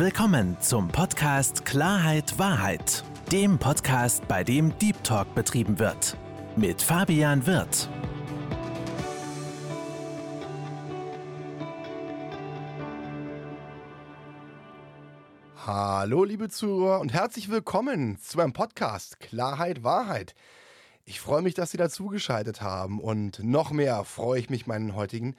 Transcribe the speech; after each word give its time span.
Willkommen 0.00 0.58
zum 0.62 0.88
Podcast 0.88 1.66
Klarheit 1.66 2.38
Wahrheit, 2.38 3.04
dem 3.30 3.58
Podcast, 3.58 4.26
bei 4.26 4.42
dem 4.42 4.72
Deep 4.78 5.04
Talk 5.04 5.34
betrieben 5.34 5.78
wird. 5.78 6.16
Mit 6.56 6.80
Fabian 6.80 7.46
Wirth. 7.46 7.86
Hallo, 15.66 16.24
liebe 16.24 16.48
Zuhörer 16.48 17.00
und 17.00 17.12
herzlich 17.12 17.50
willkommen 17.50 18.18
zu 18.22 18.38
meinem 18.38 18.54
Podcast 18.54 19.20
Klarheit 19.20 19.84
Wahrheit. 19.84 20.34
Ich 21.04 21.20
freue 21.20 21.42
mich, 21.42 21.52
dass 21.52 21.72
Sie 21.72 21.76
dazugeschaltet 21.76 22.62
haben 22.62 23.00
und 23.02 23.44
noch 23.44 23.70
mehr 23.70 24.04
freue 24.04 24.40
ich 24.40 24.48
mich, 24.48 24.66
meinen 24.66 24.94
heutigen 24.94 25.36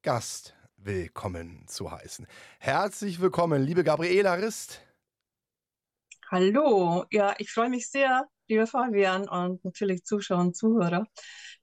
Gast 0.00 0.54
willkommen 0.82 1.64
zu 1.66 1.90
heißen. 1.90 2.26
Herzlich 2.58 3.20
willkommen, 3.20 3.62
liebe 3.62 3.84
Gabriela 3.84 4.34
Rist. 4.34 4.80
Hallo, 6.30 7.04
ja, 7.10 7.34
ich 7.38 7.52
freue 7.52 7.68
mich 7.68 7.90
sehr, 7.90 8.28
lieber 8.48 8.66
Fabian 8.66 9.28
und 9.28 9.64
natürlich 9.64 10.04
Zuschauer 10.04 10.40
und 10.40 10.56
Zuhörer, 10.56 11.06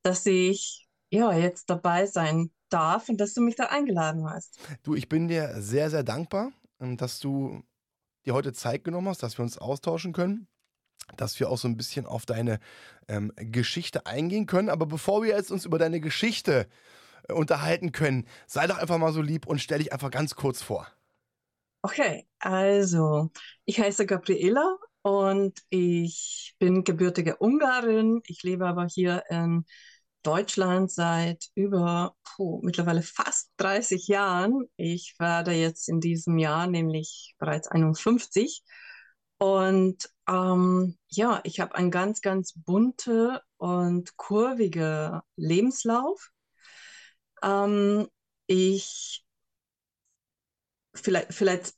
dass 0.04 0.26
ich 0.26 0.88
ja 1.10 1.34
jetzt 1.34 1.70
dabei 1.70 2.06
sein 2.06 2.52
darf 2.70 3.10
und 3.10 3.18
dass 3.20 3.34
du 3.34 3.42
mich 3.42 3.56
da 3.56 3.66
eingeladen 3.66 4.30
hast. 4.30 4.60
Du, 4.84 4.94
ich 4.94 5.10
bin 5.10 5.28
dir 5.28 5.62
sehr, 5.62 5.90
sehr 5.90 6.04
dankbar, 6.04 6.52
ähm, 6.80 6.98
dass 6.98 7.20
du 7.20 7.64
dir 8.26 8.34
heute 8.34 8.54
Zeit 8.54 8.84
genommen 8.84 9.08
hast, 9.08 9.24
dass 9.24 9.38
wir 9.38 9.44
uns 9.44 9.58
austauschen 9.58 10.14
können 10.14 10.48
dass 11.16 11.40
wir 11.40 11.50
auch 11.50 11.58
so 11.58 11.70
ein 11.70 11.78
bisschen 11.78 12.06
auf 12.06 12.26
deine 12.26 12.60
ähm, 13.08 13.32
Geschichte 13.38 14.06
eingehen 14.06 14.46
können. 14.46 14.68
Aber 14.68 14.86
bevor 14.86 15.24
wir 15.24 15.30
jetzt 15.30 15.52
uns 15.52 15.64
über 15.64 15.80
deine 15.80 16.02
Geschichte 16.02 16.68
unterhalten 17.34 17.92
können, 17.92 18.28
sei 18.48 18.68
doch 18.68 18.78
einfach 18.78 18.98
mal 18.98 19.14
so 19.14 19.22
lieb 19.22 19.48
und 19.48 19.60
stell 19.60 19.80
dich 19.80 19.94
einfach 19.94 20.12
ganz 20.12 20.36
kurz 20.36 20.62
vor. 20.62 20.88
Okay, 21.82 22.28
also 22.40 23.32
ich 23.66 23.80
heiße 23.80 24.06
Gabriela 24.06 24.78
und 25.04 25.62
ich 25.70 26.56
bin 26.60 26.84
gebürtige 26.84 27.38
Ungarin. 27.38 28.22
Ich 28.26 28.44
lebe 28.44 28.68
aber 28.68 28.88
hier 28.88 29.24
in 29.30 29.66
Deutschland 30.24 30.92
seit 30.92 31.46
über 31.56 32.16
puh, 32.36 32.60
mittlerweile 32.64 33.02
fast 33.02 33.52
30 33.58 34.08
Jahren. 34.08 34.66
Ich 34.76 35.16
werde 35.20 35.52
jetzt 35.54 35.88
in 35.88 36.02
diesem 36.02 36.38
Jahr 36.38 36.68
nämlich 36.68 37.36
bereits 37.40 37.70
51. 37.70 38.64
Und 39.38 40.10
ähm, 40.28 40.98
ja, 41.08 41.40
ich 41.44 41.60
habe 41.60 41.76
einen 41.76 41.92
ganz, 41.92 42.22
ganz 42.22 42.54
bunte 42.56 43.42
und 43.58 44.18
kurvige 44.18 45.22
Lebenslauf. 45.38 46.32
Ähm, 47.44 48.08
ich 48.48 49.24
vielleicht, 50.94 51.34
vielleicht 51.34 51.76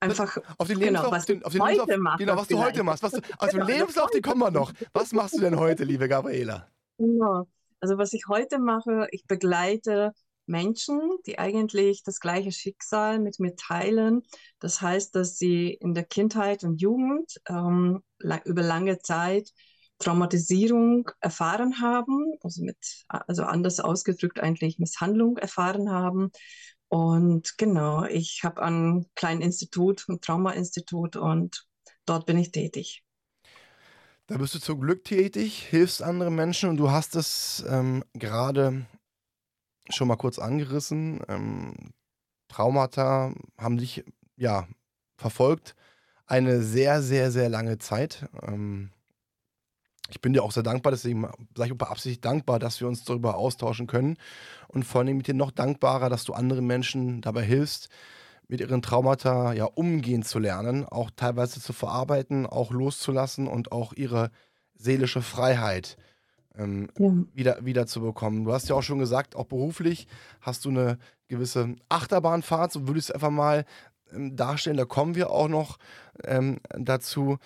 einfach 0.00 0.38
auf 0.58 0.68
den 0.68 0.78
Lebenslauf, 0.78 1.04
genau, 1.04 1.16
was 1.16 1.26
den, 1.26 1.44
auf 1.44 1.52
den 1.52 1.62
Lebenslauf, 1.62 1.98
mache, 1.98 2.18
genau, 2.18 2.36
was 2.36 2.48
du 2.48 2.58
heute 2.58 2.82
machst. 2.82 3.02
Was 3.02 3.12
du, 3.12 3.20
also 3.38 3.58
genau, 3.58 3.66
Lebenslauf, 3.66 4.10
die 4.10 4.20
kommen 4.20 4.40
wir 4.40 4.50
noch. 4.50 4.72
Was 4.92 5.12
machst 5.12 5.36
du 5.36 5.40
denn 5.40 5.58
heute, 5.58 5.84
liebe 5.84 6.08
Gabriela? 6.08 6.68
Ja, 6.98 7.44
also 7.80 7.96
was 7.96 8.12
ich 8.12 8.26
heute 8.28 8.58
mache, 8.58 9.06
ich 9.12 9.24
begleite 9.26 10.12
Menschen, 10.46 11.00
die 11.26 11.38
eigentlich 11.38 12.02
das 12.02 12.18
gleiche 12.18 12.50
Schicksal 12.50 13.20
mit 13.20 13.38
mir 13.38 13.54
teilen. 13.54 14.22
Das 14.58 14.80
heißt, 14.80 15.14
dass 15.14 15.38
sie 15.38 15.74
in 15.74 15.94
der 15.94 16.04
Kindheit 16.04 16.64
und 16.64 16.80
Jugend 16.80 17.40
ähm, 17.48 18.02
über 18.44 18.62
lange 18.62 18.98
Zeit 18.98 19.52
Traumatisierung 19.98 21.10
erfahren 21.20 21.80
haben, 21.80 22.34
also 22.42 22.62
mit, 22.62 22.76
also 23.08 23.42
anders 23.44 23.80
ausgedrückt 23.80 24.40
eigentlich 24.40 24.78
Misshandlung 24.78 25.36
erfahren 25.38 25.90
haben. 25.90 26.30
Und 26.88 27.58
genau, 27.58 28.04
ich 28.04 28.42
habe 28.44 28.62
ein 28.62 29.06
kleines 29.14 29.44
Institut, 29.44 30.04
ein 30.08 30.20
Traumainstitut 30.20 31.16
und 31.16 31.66
dort 32.06 32.26
bin 32.26 32.38
ich 32.38 32.52
tätig. 32.52 33.04
Da 34.26 34.36
bist 34.36 34.54
du 34.54 34.58
zum 34.58 34.80
Glück 34.80 35.04
tätig, 35.04 35.66
hilfst 35.68 36.02
anderen 36.02 36.34
Menschen 36.34 36.68
und 36.68 36.76
du 36.76 36.90
hast 36.90 37.16
es 37.16 37.64
ähm, 37.68 38.04
gerade 38.12 38.86
schon 39.88 40.08
mal 40.08 40.16
kurz 40.16 40.38
angerissen. 40.38 41.20
Ähm, 41.28 41.74
Traumata 42.48 43.32
haben 43.56 43.78
dich 43.78 44.04
ja 44.36 44.68
verfolgt 45.16 45.74
eine 46.26 46.62
sehr, 46.62 47.02
sehr, 47.02 47.30
sehr 47.30 47.48
lange 47.48 47.78
Zeit. 47.78 48.28
Ähm, 48.42 48.90
ich 50.08 50.20
bin 50.20 50.32
dir 50.32 50.42
auch 50.42 50.52
sehr 50.52 50.62
dankbar, 50.62 50.90
deswegen 50.90 51.28
sage 51.54 51.72
ich 51.72 51.78
beabsichtigt 51.78 52.24
dankbar, 52.24 52.58
dass 52.58 52.80
wir 52.80 52.88
uns 52.88 53.04
darüber 53.04 53.36
austauschen 53.36 53.86
können. 53.86 54.16
Und 54.68 54.84
vor 54.84 55.02
allem 55.02 55.16
mit 55.18 55.26
dir 55.26 55.34
noch 55.34 55.50
dankbarer, 55.50 56.08
dass 56.08 56.24
du 56.24 56.32
anderen 56.32 56.66
Menschen 56.66 57.20
dabei 57.20 57.42
hilfst, 57.42 57.88
mit 58.48 58.60
ihren 58.60 58.80
Traumata 58.80 59.52
ja 59.52 59.66
umgehen 59.66 60.22
zu 60.22 60.38
lernen, 60.38 60.86
auch 60.86 61.10
teilweise 61.14 61.60
zu 61.60 61.74
verarbeiten, 61.74 62.46
auch 62.46 62.70
loszulassen 62.70 63.46
und 63.46 63.72
auch 63.72 63.92
ihre 63.92 64.30
seelische 64.74 65.20
Freiheit 65.20 65.98
ähm, 66.56 66.88
ja. 66.98 67.12
wieder, 67.34 67.64
wieder 67.64 67.86
zu 67.86 68.00
bekommen. 68.00 68.44
Du 68.44 68.52
hast 68.52 68.68
ja 68.68 68.74
auch 68.74 68.82
schon 68.82 68.98
gesagt, 68.98 69.36
auch 69.36 69.44
beruflich 69.44 70.06
hast 70.40 70.64
du 70.64 70.70
eine 70.70 70.98
gewisse 71.28 71.76
Achterbahnfahrt, 71.90 72.72
so 72.72 72.86
würde 72.86 72.98
ich 72.98 73.06
es 73.06 73.10
einfach 73.10 73.30
mal 73.30 73.66
ähm, 74.12 74.34
darstellen. 74.36 74.78
Da 74.78 74.86
kommen 74.86 75.14
wir 75.14 75.30
auch 75.30 75.48
noch 75.48 75.78
ähm, 76.24 76.58
dazu. 76.70 77.38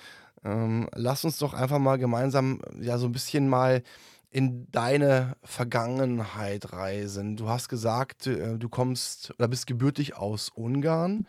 Ähm, 0.45 0.89
lass 0.95 1.25
uns 1.25 1.39
doch 1.39 1.55
einfach 1.55 1.79
mal 1.79 1.99
gemeinsam 1.99 2.61
ja 2.81 2.99
so 2.99 3.07
ein 3.07 3.13
bisschen 3.13 3.49
mal 3.49 3.83
in 4.31 4.71
deine 4.73 5.37
Vergangenheit 5.45 6.73
reisen. 6.73 7.37
Du 7.37 7.49
hast 7.49 7.69
gesagt, 7.69 8.27
äh, 8.27 8.59
du 8.59 8.69
kommst 8.69 9.33
oder 9.33 9.47
bist 9.47 9.67
gebürtig 9.67 10.17
aus 10.17 10.49
Ungarn. 10.49 11.27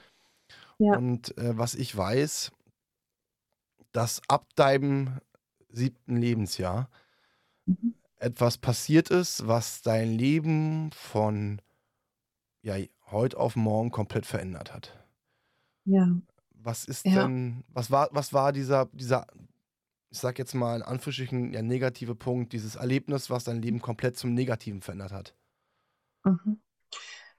Ja. 0.79 0.97
Und 0.97 1.38
äh, 1.38 1.57
was 1.57 1.75
ich 1.75 1.96
weiß, 1.96 2.51
dass 3.91 4.22
ab 4.28 4.47
deinem 4.56 5.19
siebten 5.69 6.18
Lebensjahr 6.18 6.90
mhm. 7.66 7.94
etwas 8.18 8.57
passiert 8.57 9.09
ist, 9.09 9.47
was 9.47 9.81
dein 9.81 10.12
Leben 10.12 10.91
von 10.94 11.62
ja, 12.62 12.75
heute 13.12 13.38
auf 13.38 13.56
morgen 13.56 13.91
komplett 13.91 14.25
verändert 14.25 14.74
hat. 14.74 14.97
Ja. 15.85 16.07
Was 16.63 16.85
ist 16.85 17.06
ja. 17.06 17.24
denn, 17.24 17.63
was 17.68 17.91
war, 17.91 18.09
was 18.12 18.34
war 18.34 18.53
dieser, 18.53 18.85
dieser, 18.94 19.28
ich 20.09 20.19
sag 20.19 20.40
jetzt 20.40 20.53
mal 20.53 20.78
in 20.78 20.81
Anführungsstrichen, 20.81 21.53
ja, 21.53 21.62
negative 21.62 22.16
Punkt, 22.16 22.53
dieses 22.53 22.75
Erlebnis, 22.75 23.29
was 23.29 23.44
dein 23.44 23.62
Leben 23.62 23.81
komplett 23.81 24.18
zum 24.18 24.34
Negativen 24.34 24.81
verändert 24.81 25.12
hat? 25.12 25.35
Mhm. 26.24 26.62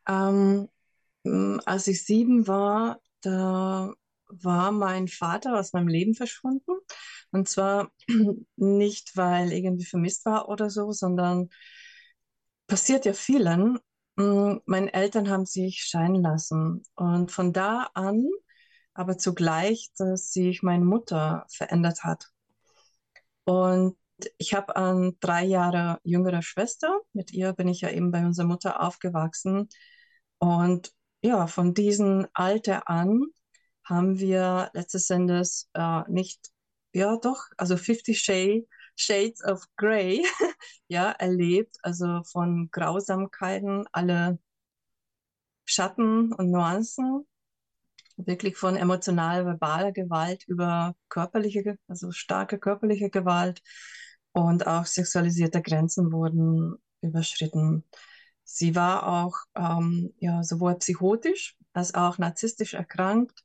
Ähm, 0.07 0.69
als 1.65 1.87
ich 1.87 2.05
sieben 2.05 2.47
war, 2.47 3.01
da 3.23 3.93
war 4.29 4.73
mein 4.73 5.09
Vater 5.09 5.59
aus 5.59 5.73
meinem 5.73 5.89
Leben 5.89 6.15
verschwunden. 6.15 6.73
Und 7.31 7.49
zwar 7.49 7.91
nicht, 8.57 9.17
weil 9.17 9.53
irgendwie 9.53 9.85
vermisst 9.85 10.25
war 10.27 10.49
oder 10.49 10.71
so, 10.71 10.93
sondern 10.93 11.49
passiert 12.67 13.05
ja 13.05 13.13
vielen. 13.13 13.79
Meine 14.17 14.93
Eltern 14.93 15.29
haben 15.29 15.47
sich 15.47 15.83
scheiden 15.83 16.23
lassen. 16.23 16.83
Und 16.95 17.33
von 17.33 17.53
da 17.53 17.91
an, 17.95 18.29
aber 18.95 19.19
zugleich, 19.19 19.91
dass 19.97 20.33
sich 20.33 20.63
meine 20.63 20.85
Mutter 20.85 21.47
verändert 21.51 22.05
hat. 22.05 22.31
Und 23.45 23.97
ich 24.39 24.55
habe 24.55 24.77
eine 24.77 25.13
drei 25.21 25.45
Jahre 25.45 26.01
jüngere 26.05 26.43
Schwester. 26.43 27.01
Mit 27.13 27.33
ihr 27.33 27.53
bin 27.53 27.69
ich 27.69 27.81
ja 27.83 27.91
eben 27.91 28.11
bei 28.11 28.25
unserer 28.25 28.47
Mutter 28.47 28.83
aufgewachsen. 28.83 29.69
Und 30.39 30.93
ja, 31.23 31.47
von 31.47 31.75
diesem 31.75 32.27
Alter 32.35 32.89
an 32.89 33.25
haben 33.85 34.19
wir 34.19 34.71
letztes 34.75 35.11
Endes 35.11 35.69
äh, 35.75 36.03
nicht, 36.09 36.53
ja 36.93 37.17
doch, 37.17 37.47
also 37.57 37.77
50 37.77 38.21
Shades, 38.21 38.67
Shades 38.97 39.45
of 39.45 39.67
Grey 39.77 40.25
ja, 40.89 41.11
erlebt, 41.11 41.77
also 41.83 42.23
von 42.25 42.69
Grausamkeiten, 42.71 43.87
alle 43.93 44.39
Schatten 45.65 46.33
und 46.33 46.51
Nuancen, 46.51 47.27
wirklich 48.17 48.57
von 48.57 48.77
emotional 48.77 49.45
verbaler 49.45 49.93
Gewalt 49.93 50.45
über 50.47 50.95
körperliche, 51.09 51.79
also 51.89 52.13
starke 52.13 52.59
körperliche 52.59 53.11
Gewalt 53.11 53.63
und 54.33 54.67
auch 54.67 54.87
sexualisierte 54.87 55.63
Grenzen 55.63 56.13
wurden 56.13 56.75
überschritten. 57.01 57.85
Sie 58.45 58.75
war 58.75 59.07
auch 59.07 59.37
ähm, 59.57 60.13
ja, 60.19 60.43
sowohl 60.43 60.77
psychotisch 60.77 61.57
als 61.73 61.95
auch 61.95 62.19
narzisstisch 62.19 62.75
erkrankt 62.75 63.45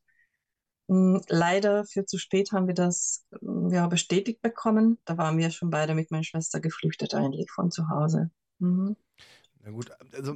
hm, 0.90 1.22
leider 1.28 1.86
für 1.86 2.06
zu 2.06 2.18
spät 2.18 2.52
haben 2.52 2.68
wir 2.68 2.74
das 2.74 3.26
hm, 3.40 3.70
ja, 3.72 3.88
bestätigt 3.88 4.42
bekommen. 4.42 4.98
Da 5.06 5.18
waren 5.18 5.38
wir 5.38 5.52
schon 5.52 5.70
beide 5.70 5.94
mit 5.94 6.10
meiner 6.10 6.24
Schwester 6.24 6.60
geflüchtet 6.60 7.14
eigentlich 7.14 7.50
von 7.52 7.70
zu 7.70 7.90
Hause. 7.90 8.32
Mhm. 8.58 8.98
Na 9.64 9.70
gut, 9.70 9.92
also 10.14 10.36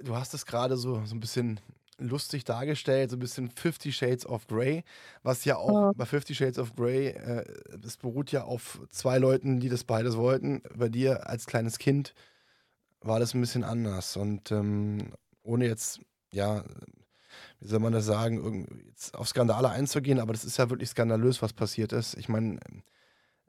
du 0.00 0.16
hast 0.16 0.32
es 0.32 0.46
gerade 0.46 0.78
so, 0.78 1.04
so 1.04 1.14
ein 1.14 1.20
bisschen 1.20 1.60
lustig 2.00 2.44
dargestellt, 2.44 3.10
so 3.10 3.16
ein 3.16 3.20
bisschen 3.20 3.50
Fifty 3.50 3.92
Shades 3.92 4.26
of 4.26 4.46
Grey, 4.46 4.84
was 5.22 5.44
ja 5.44 5.56
auch 5.56 5.90
oh. 5.90 5.92
bei 5.94 6.06
Fifty 6.06 6.34
Shades 6.34 6.58
of 6.58 6.74
Grey, 6.74 7.08
äh, 7.08 7.44
das 7.78 7.96
beruht 7.96 8.32
ja 8.32 8.44
auf 8.44 8.80
zwei 8.90 9.18
Leuten, 9.18 9.60
die 9.60 9.68
das 9.68 9.84
beides 9.84 10.16
wollten. 10.16 10.62
Bei 10.76 10.88
dir 10.88 11.28
als 11.28 11.46
kleines 11.46 11.78
Kind 11.78 12.14
war 13.00 13.20
das 13.20 13.34
ein 13.34 13.40
bisschen 13.40 13.64
anders 13.64 14.16
und 14.16 14.50
ähm, 14.50 15.12
ohne 15.42 15.66
jetzt, 15.66 16.00
ja, 16.32 16.64
wie 17.60 17.68
soll 17.68 17.78
man 17.78 17.92
das 17.92 18.06
sagen, 18.06 18.84
jetzt 18.86 19.14
auf 19.14 19.28
Skandale 19.28 19.70
einzugehen, 19.70 20.20
aber 20.20 20.32
das 20.32 20.44
ist 20.44 20.56
ja 20.56 20.70
wirklich 20.70 20.90
skandalös, 20.90 21.42
was 21.42 21.52
passiert 21.52 21.92
ist. 21.92 22.16
Ich 22.16 22.28
meine, 22.28 22.58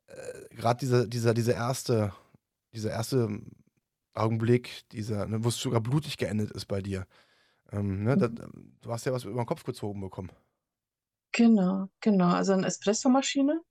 äh, 0.08 0.56
gerade 0.56 0.80
dieser, 0.80 1.08
dieser, 1.08 1.34
dieser 1.34 1.56
erste, 1.56 2.14
dieser 2.74 2.92
erste 2.92 3.42
Augenblick, 4.14 4.90
dieser, 4.92 5.26
ne, 5.26 5.44
wo 5.44 5.50
es 5.50 5.58
sogar 5.58 5.82
blutig 5.82 6.18
geendet 6.18 6.52
ist 6.52 6.66
bei 6.66 6.82
dir. 6.82 7.06
Ähm, 7.72 8.04
ne, 8.04 8.16
da, 8.18 8.28
Mhm. 8.28 8.42
du 8.82 8.92
hast 8.92 9.06
ja 9.06 9.12
was 9.14 9.24
über 9.26 9.42
den 9.44 9.46
Kopf 9.46 9.64
gezogen 9.66 10.00
bekommen. 10.02 10.32
Genau, 11.34 11.88
genau. 12.02 12.28
Also 12.36 12.54
eine 12.54 12.68
Espressomaschine, 12.68 13.62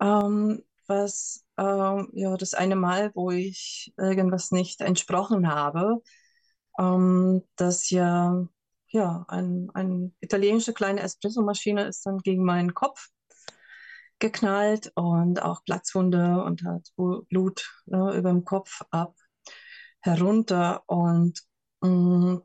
ähm, 0.00 0.62
was 0.88 1.44
ähm, 1.58 2.10
ja 2.14 2.36
das 2.36 2.54
eine 2.54 2.76
Mal, 2.76 3.12
wo 3.14 3.30
ich 3.32 3.94
irgendwas 3.98 4.52
nicht 4.52 4.80
entsprochen 4.82 5.48
habe, 5.48 6.02
ähm, 6.78 7.42
dass 7.56 7.90
ja 7.90 8.46
ja 8.88 9.24
ein, 9.28 9.70
ein 9.74 10.14
italienische 10.20 10.74
kleine 10.74 11.00
Espressomaschine 11.02 11.84
ist 11.84 12.06
dann 12.06 12.18
gegen 12.20 12.44
meinen 12.44 12.74
Kopf 12.74 13.08
geknallt 14.18 14.92
und 14.94 15.42
auch 15.42 15.64
Platzwunde 15.64 16.42
und 16.44 16.64
hat 16.64 16.88
Blut 16.96 17.68
ne, 17.86 18.14
über 18.16 18.30
dem 18.30 18.44
Kopf 18.44 18.82
ab 18.90 19.14
herunter 20.00 20.82
und 20.88 21.42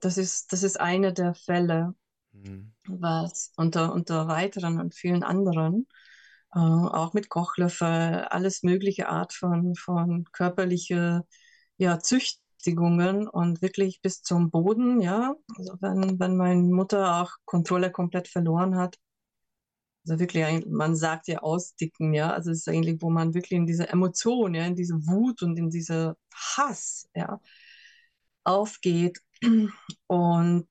das 0.01 0.18
ist 0.18 0.51
das 0.54 0.63
ist 0.63 0.80
eine 0.80 1.13
der 1.13 1.34
Fälle, 1.36 1.94
Mhm. 2.34 2.72
was 2.88 3.51
unter, 3.57 3.94
unter 3.94 4.28
weiteren 4.28 4.80
und 4.80 4.95
vielen 4.95 5.24
anderen, 5.24 5.88
äh, 6.54 6.60
auch 6.60 7.13
mit 7.13 7.30
Kochlöffel, 7.30 7.88
alles 8.30 8.63
mögliche 8.63 9.10
Art 9.10 9.34
von, 9.34 9.75
von 9.75 10.25
körperliche 10.31 11.25
ja, 11.78 12.00
Züchtigungen 12.00 13.28
und 13.28 13.62
wirklich 13.62 14.01
bis 14.01 14.24
zum 14.24 14.51
Boden, 14.51 15.01
ja. 15.01 15.36
Also 15.57 15.75
wenn, 15.81 16.19
wenn 16.19 16.38
meine 16.38 16.62
Mutter 16.63 17.22
auch 17.22 17.31
Kontrolle 17.45 17.92
komplett 17.92 18.28
verloren 18.28 18.78
hat, 18.78 18.98
also 20.06 20.19
wirklich, 20.19 20.66
man 20.68 20.95
sagt 20.95 21.28
ja 21.28 21.40
ausdicken, 21.40 22.13
ja. 22.13 22.31
Also 22.31 22.51
es 22.51 22.60
ist 22.60 22.69
eigentlich, 22.69 23.01
wo 23.01 23.10
man 23.10 23.33
wirklich 23.33 23.57
in 23.57 23.68
diese 23.68 23.90
Emotion, 23.90 24.56
ja, 24.56 24.66
in 24.66 24.75
diese 24.75 24.95
Wut 25.07 25.44
und 25.44 25.57
in 25.57 25.69
diese 25.69 26.16
Hass, 26.33 27.10
ja, 27.16 27.40
aufgeht 28.48 29.20
und 30.08 30.68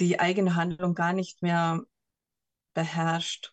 die 0.00 0.20
eigene 0.20 0.54
Handlung 0.54 0.94
gar 0.94 1.12
nicht 1.12 1.42
mehr 1.42 1.82
beherrscht. 2.74 3.52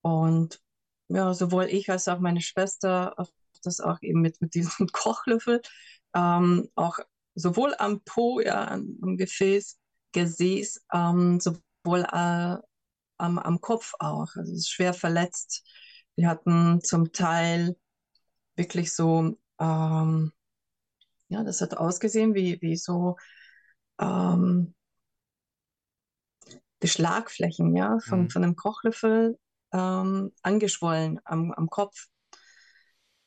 Und 0.00 0.62
ja, 1.08 1.34
sowohl 1.34 1.64
ich 1.64 1.90
als 1.90 2.08
auch 2.08 2.20
meine 2.20 2.40
Schwester, 2.40 3.14
das 3.62 3.80
auch 3.80 3.98
eben 4.00 4.20
mit, 4.22 4.40
mit 4.40 4.54
diesem 4.54 4.86
Kochlöffel, 4.92 5.60
ähm, 6.14 6.68
auch 6.74 6.98
sowohl 7.34 7.74
am 7.78 8.00
Po, 8.02 8.40
ja, 8.40 8.68
am 8.68 9.16
Gefäß, 9.16 9.78
Gesäß, 10.12 10.86
ähm, 10.92 11.40
sowohl 11.40 12.04
äh, 12.12 12.56
am, 13.18 13.38
am 13.38 13.60
Kopf 13.60 13.92
auch. 13.98 14.34
Also 14.36 14.52
es 14.52 14.60
ist 14.60 14.70
schwer 14.70 14.94
verletzt. 14.94 15.64
Wir 16.16 16.28
hatten 16.28 16.80
zum 16.82 17.12
Teil 17.12 17.76
wirklich 18.56 18.94
so, 18.94 19.38
ähm, 19.58 20.32
ja, 21.30 21.44
das 21.44 21.62
hat 21.62 21.76
ausgesehen 21.78 22.34
wie, 22.34 22.60
wie 22.62 22.76
so 22.76 23.16
ähm, 24.00 24.74
die 26.82 26.88
Schlagflächen, 26.88 27.76
ja, 27.76 27.98
von, 28.00 28.22
Mhm. 28.24 28.30
von 28.30 28.44
einem 28.44 28.56
Kochlöffel 28.56 29.38
ähm, 29.72 30.32
angeschwollen 30.42 31.20
am, 31.24 31.52
am 31.52 31.68
Kopf 31.70 32.08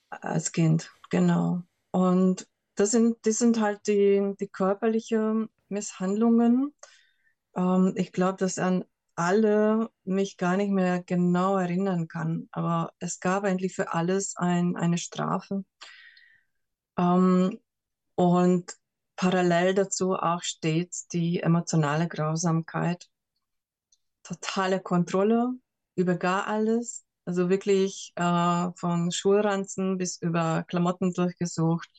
als 0.09 0.51
Kind, 0.51 0.91
genau. 1.09 1.63
Und 1.91 2.47
das 2.75 2.91
sind, 2.91 3.17
das 3.25 3.39
sind 3.39 3.61
halt 3.61 3.87
die, 3.87 4.33
die 4.39 4.47
körperlichen 4.47 5.49
Misshandlungen. 5.69 6.73
Ähm, 7.55 7.93
ich 7.97 8.11
glaube, 8.13 8.37
dass 8.39 8.59
an 8.59 8.85
alle 9.15 9.89
mich 10.05 10.37
gar 10.37 10.57
nicht 10.57 10.71
mehr 10.71 11.03
genau 11.03 11.57
erinnern 11.57 12.07
kann, 12.07 12.49
aber 12.51 12.93
es 12.99 13.19
gab 13.19 13.45
eigentlich 13.45 13.75
für 13.75 13.93
alles 13.93 14.35
ein, 14.37 14.75
eine 14.77 14.99
Strafe. 14.99 15.65
Ähm, 16.97 17.59
und 18.15 18.75
parallel 19.15 19.73
dazu 19.75 20.15
auch 20.15 20.43
stets 20.43 21.07
die 21.07 21.41
emotionale 21.41 22.07
Grausamkeit 22.07 23.09
totale 24.23 24.79
Kontrolle 24.81 25.53
über 25.95 26.15
gar 26.15 26.47
alles. 26.47 27.05
Also 27.25 27.49
wirklich 27.49 28.11
äh, 28.15 28.69
von 28.75 29.11
Schulranzen 29.11 29.97
bis 29.97 30.17
über 30.21 30.63
Klamotten 30.67 31.13
durchgesucht, 31.13 31.89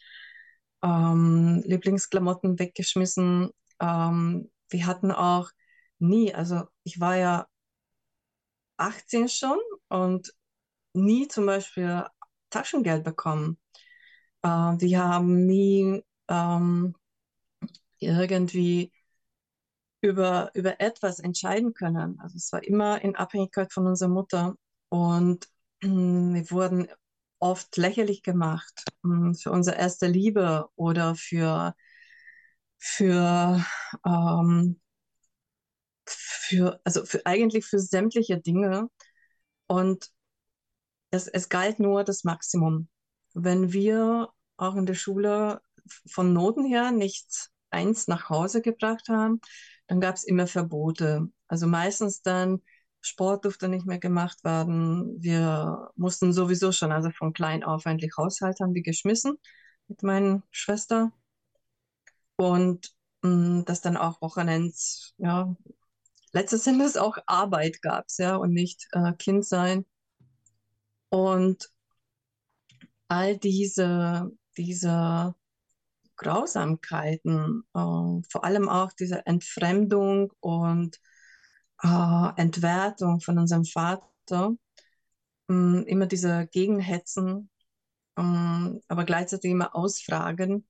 ähm, 0.83 1.63
Lieblingsklamotten 1.65 2.59
weggeschmissen. 2.59 3.51
Ähm, 3.81 4.51
wir 4.69 4.87
hatten 4.87 5.13
auch 5.13 5.51
nie, 5.99 6.35
also 6.35 6.65
ich 6.85 7.01
war 7.01 7.17
ja 7.17 7.47
18 8.77 9.29
schon 9.29 9.59
und 9.89 10.35
nie 10.95 11.29
zum 11.29 11.47
Beispiel 11.47 12.05
Taschengeld 12.51 13.05
bekommen. 13.05 13.59
Äh, 14.45 14.49
wir 14.49 15.03
haben 15.03 15.47
nie 15.47 16.05
ähm, 16.29 16.95
irgendwie 17.99 18.93
über, 20.01 20.51
über 20.55 20.81
etwas 20.81 21.19
entscheiden 21.19 21.73
können. 21.75 22.21
Also 22.21 22.37
es 22.37 22.53
war 22.53 22.63
immer 22.63 23.03
in 23.03 23.17
Abhängigkeit 23.17 23.73
von 23.73 23.87
unserer 23.87 24.11
Mutter 24.11 24.55
und 24.91 25.49
wir 25.81 26.51
wurden 26.51 26.89
oft 27.39 27.77
lächerlich 27.77 28.23
gemacht 28.23 28.85
mm, 29.03 29.33
für 29.35 29.51
unsere 29.51 29.77
erste 29.77 30.07
Liebe 30.07 30.69
oder 30.77 31.15
für, 31.15 31.75
für, 32.79 33.65
ähm, 34.07 34.81
für, 36.07 36.81
also 36.85 37.05
für 37.05 37.25
eigentlich 37.27 37.65
für 37.67 37.79
sämtliche 37.79 38.39
Dinge. 38.39 38.89
Und 39.67 40.11
es, 41.11 41.29
es 41.29 41.49
galt 41.49 41.79
nur 41.81 42.05
das 42.05 42.25
Maximum. 42.25 42.89
Wenn 43.35 43.73
wir 43.73 44.29
auch 44.57 44.77
in 44.77 44.87
der 44.87 44.95
Schule 44.95 45.61
von 46.07 46.33
Noten 46.33 46.65
her 46.65 46.93
nicht 46.93 47.51
eins 47.71 48.09
nach 48.09 48.31
Hause 48.31 48.63
gebracht 48.63 49.09
haben, 49.09 49.41
dann 49.87 50.01
gab 50.01 50.17
es 50.17 50.25
immer 50.25 50.47
Verbote. 50.47 51.29
Also 51.49 51.67
meistens 51.67 52.23
dann 52.23 52.63
Sport 53.01 53.45
durfte 53.45 53.69
nicht 53.69 53.87
mehr 53.87 53.99
gemacht 53.99 54.43
werden. 54.45 55.17
Wir 55.21 55.91
mussten 55.97 56.33
sowieso 56.33 56.73
schon, 56.73 56.93
also 56.93 57.11
von 57.11 57.33
klein 57.35 57.63
auf 57.63 57.87
eigentlich 57.87 58.13
Haushalt 58.17 58.61
haben 58.61 58.75
wir 58.75 58.83
geschmissen 58.83 59.37
mit 59.89 60.03
meiner 60.03 60.43
Schwester. 60.51 61.13
Und 62.37 62.93
mh, 63.23 63.63
dass 63.65 63.81
dann 63.81 63.97
auch 63.97 64.21
Wochenends, 64.23 65.15
ja, 65.19 65.55
letztes 66.33 66.67
Endes 66.67 66.97
auch 66.97 67.19
Arbeit 67.27 67.83
gab 67.83 68.07
es, 68.09 68.19
ja, 68.19 68.37
und 68.37 68.53
nicht 68.53 68.89
äh, 68.93 69.13
Kind 69.15 69.47
sein. 69.47 69.87
Und 71.11 71.71
all 73.09 73.37
diese, 73.39 74.31
diese 74.57 75.35
Grausamkeiten, 76.17 77.65
äh, 77.75 77.79
vor 77.79 78.45
allem 78.45 78.69
auch 78.69 78.93
diese 78.93 79.27
Entfremdung 79.27 80.33
und 80.41 81.01
äh, 81.83 82.31
Entwertung 82.37 83.21
von 83.21 83.39
unserem 83.39 83.65
Vater, 83.65 84.53
mh, 85.49 85.83
immer 85.87 86.07
diese 86.07 86.47
Gegenhetzen, 86.49 87.51
mh, 88.17 88.81
aber 88.89 89.05
gleichzeitig 89.05 89.51
immer 89.53 89.75
ausfragen, 89.77 90.67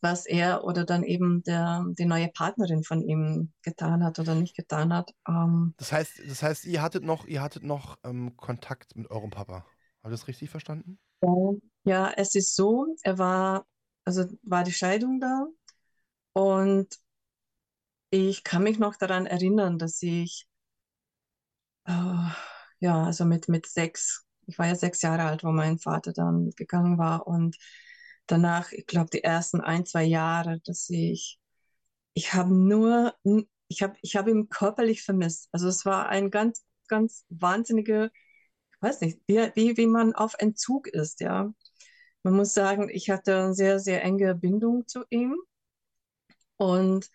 was 0.00 0.26
er 0.26 0.64
oder 0.64 0.84
dann 0.84 1.02
eben 1.02 1.42
der, 1.44 1.84
die 1.98 2.04
neue 2.04 2.28
Partnerin 2.28 2.84
von 2.84 3.00
ihm 3.02 3.52
getan 3.62 4.04
hat 4.04 4.18
oder 4.18 4.34
nicht 4.34 4.54
getan 4.54 4.92
hat. 4.92 5.14
Ähm, 5.26 5.74
Das 5.76 5.92
heißt, 5.92 6.20
das 6.28 6.42
heißt, 6.42 6.64
ihr 6.66 6.82
hattet 6.82 7.04
noch, 7.04 7.26
ihr 7.26 7.42
hattet 7.42 7.64
noch 7.64 7.98
ähm, 8.04 8.36
Kontakt 8.36 8.94
mit 8.96 9.10
eurem 9.10 9.30
Papa. 9.30 9.64
Habe 10.02 10.14
ich 10.14 10.20
das 10.20 10.28
richtig 10.28 10.50
verstanden? 10.50 10.98
Ja, 11.84 12.12
es 12.16 12.34
ist 12.34 12.54
so, 12.56 12.94
er 13.02 13.18
war, 13.18 13.66
also 14.04 14.24
war 14.42 14.64
die 14.64 14.72
Scheidung 14.72 15.20
da 15.20 15.46
und 16.34 16.98
ich 18.08 18.44
kann 18.44 18.62
mich 18.62 18.78
noch 18.78 18.96
daran 18.96 19.26
erinnern, 19.26 19.78
dass 19.78 20.00
ich 20.02 20.46
äh, 21.86 21.92
ja, 22.80 23.04
also 23.04 23.24
mit, 23.24 23.48
mit 23.48 23.66
sechs, 23.66 24.24
ich 24.46 24.58
war 24.58 24.66
ja 24.66 24.74
sechs 24.76 25.02
Jahre 25.02 25.24
alt, 25.24 25.44
wo 25.44 25.50
mein 25.52 25.78
Vater 25.78 26.12
dann 26.12 26.50
gegangen 26.56 26.98
war 26.98 27.26
und 27.26 27.56
danach, 28.26 28.72
ich 28.72 28.86
glaube, 28.86 29.10
die 29.10 29.24
ersten 29.24 29.60
ein, 29.60 29.86
zwei 29.86 30.04
Jahre, 30.04 30.60
dass 30.64 30.88
ich, 30.90 31.38
ich 32.14 32.34
habe 32.34 32.54
nur, 32.54 33.14
ich 33.68 33.82
habe 33.82 33.96
ich 34.02 34.16
hab 34.16 34.28
ihn 34.28 34.48
körperlich 34.48 35.02
vermisst. 35.04 35.48
Also 35.52 35.68
es 35.68 35.84
war 35.86 36.08
ein 36.08 36.30
ganz, 36.30 36.64
ganz 36.88 37.24
wahnsinnige, 37.30 38.10
ich 38.14 38.23
weiß 38.84 39.00
nicht, 39.02 39.20
wie, 39.26 39.50
wie, 39.56 39.76
wie 39.78 39.88
man 39.88 40.14
auf 40.14 40.34
Entzug 40.38 40.88
ist, 40.88 41.20
ja. 41.20 41.52
Man 42.24 42.34
muss 42.34 42.54
sagen, 42.54 42.88
ich 42.90 43.10
hatte 43.10 43.36
eine 43.36 43.54
sehr, 43.54 43.80
sehr 43.80 44.02
enge 44.04 44.34
Bindung 44.36 44.86
zu 44.88 45.04
ihm 45.10 45.36
und 46.56 47.10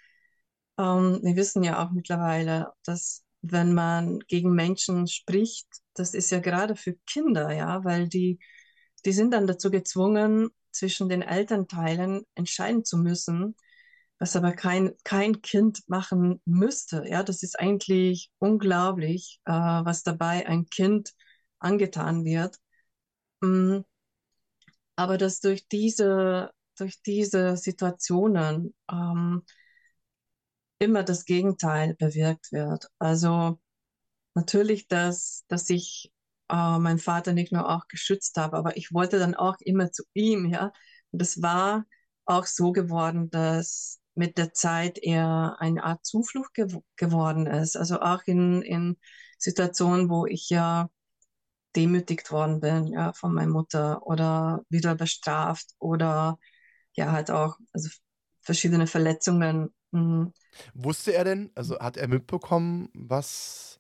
ähm, 0.78 1.20
wir 1.24 1.36
wissen 1.36 1.64
ja 1.64 1.84
auch 1.86 1.92
mittlerweile, 1.92 2.74
dass 2.86 3.24
wenn 3.42 3.74
man 3.74 4.20
gegen 4.28 4.54
Menschen 4.54 5.08
spricht, 5.08 5.68
das 5.94 6.14
ist 6.14 6.32
ja 6.32 6.40
gerade 6.40 6.76
für 6.76 6.96
Kinder, 7.08 7.52
ja, 7.54 7.84
weil 7.84 8.10
die, 8.10 8.40
die 9.06 9.12
sind 9.14 9.32
dann 9.32 9.48
dazu 9.48 9.72
gezwungen, 9.72 10.50
zwischen 10.72 11.10
den 11.10 11.22
Elternteilen 11.24 12.24
entscheiden 12.36 12.86
zu 12.86 12.98
müssen, 12.98 13.56
was 14.20 14.36
aber 14.36 14.52
kein, 14.54 14.94
kein 15.04 15.42
Kind 15.42 15.82
machen 15.88 16.42
müsste. 16.46 17.04
Ja, 17.08 17.24
das 17.24 17.44
ist 17.44 17.60
eigentlich 17.60 18.32
unglaublich, 18.40 19.40
äh, 19.46 19.52
was 19.52 20.04
dabei 20.04 20.48
ein 20.48 20.68
Kind 20.68 21.14
angetan 21.60 22.26
wird. 22.26 22.58
Mm, 23.42 23.82
aber 24.96 25.18
dass 25.18 25.40
durch 25.40 25.68
diese, 25.68 26.52
durch 26.78 27.02
diese 27.02 27.58
Situationen 27.58 28.74
ähm, 28.92 29.44
immer 30.80 31.04
das 31.04 31.26
Gegenteil 31.26 31.96
bewirkt 31.96 32.52
wird. 32.52 32.88
Also 33.00 33.60
natürlich, 34.36 34.88
dass, 34.88 35.46
dass 35.48 35.70
ich 35.70 36.12
äh, 36.50 36.80
meinen 36.80 37.00
Vater 37.00 37.34
nicht 37.34 37.52
nur 37.52 37.70
auch 37.70 37.88
geschützt 37.88 38.38
habe, 38.38 38.58
aber 38.58 38.78
ich 38.78 38.94
wollte 38.94 39.20
dann 39.20 39.36
auch 39.36 39.58
immer 39.62 39.92
zu 39.92 40.04
ihm, 40.14 40.46
ja. 40.48 40.72
Und 41.12 41.22
es 41.22 41.42
war 41.42 41.86
auch 42.26 42.46
so 42.46 42.72
geworden, 42.72 43.30
dass 43.32 44.00
mit 44.16 44.38
der 44.38 44.54
Zeit 44.54 45.00
er 45.00 45.58
eine 45.60 45.84
Art 45.84 46.06
Zuflucht 46.06 46.54
gew 46.54 46.82
geworden 46.98 47.48
ist. 47.48 47.78
Also 47.78 48.02
auch 48.02 48.22
in, 48.26 48.62
in 48.62 48.98
Situationen, 49.38 50.10
wo 50.10 50.26
ich 50.26 50.50
ja 50.50 50.90
demütigt 51.80 52.32
worden 52.32 52.60
bin, 52.60 52.88
ja, 52.88 53.14
von 53.14 53.34
meiner 53.34 53.52
Mutter 53.52 54.06
oder 54.06 54.64
wieder 54.70 54.96
bestraft 54.96 55.70
oder 55.80 56.38
ja, 56.94 57.14
halt 57.14 57.32
auch 57.32 57.58
also 57.72 57.90
verschiedene 58.42 58.86
Verletzungen. 58.86 59.74
Mhm. 59.92 60.34
Wusste 60.74 61.14
er 61.14 61.24
denn, 61.24 61.52
also 61.56 61.80
hat 61.80 61.96
er 61.96 62.10
mitbekommen, 62.10 62.90
was 62.94 63.80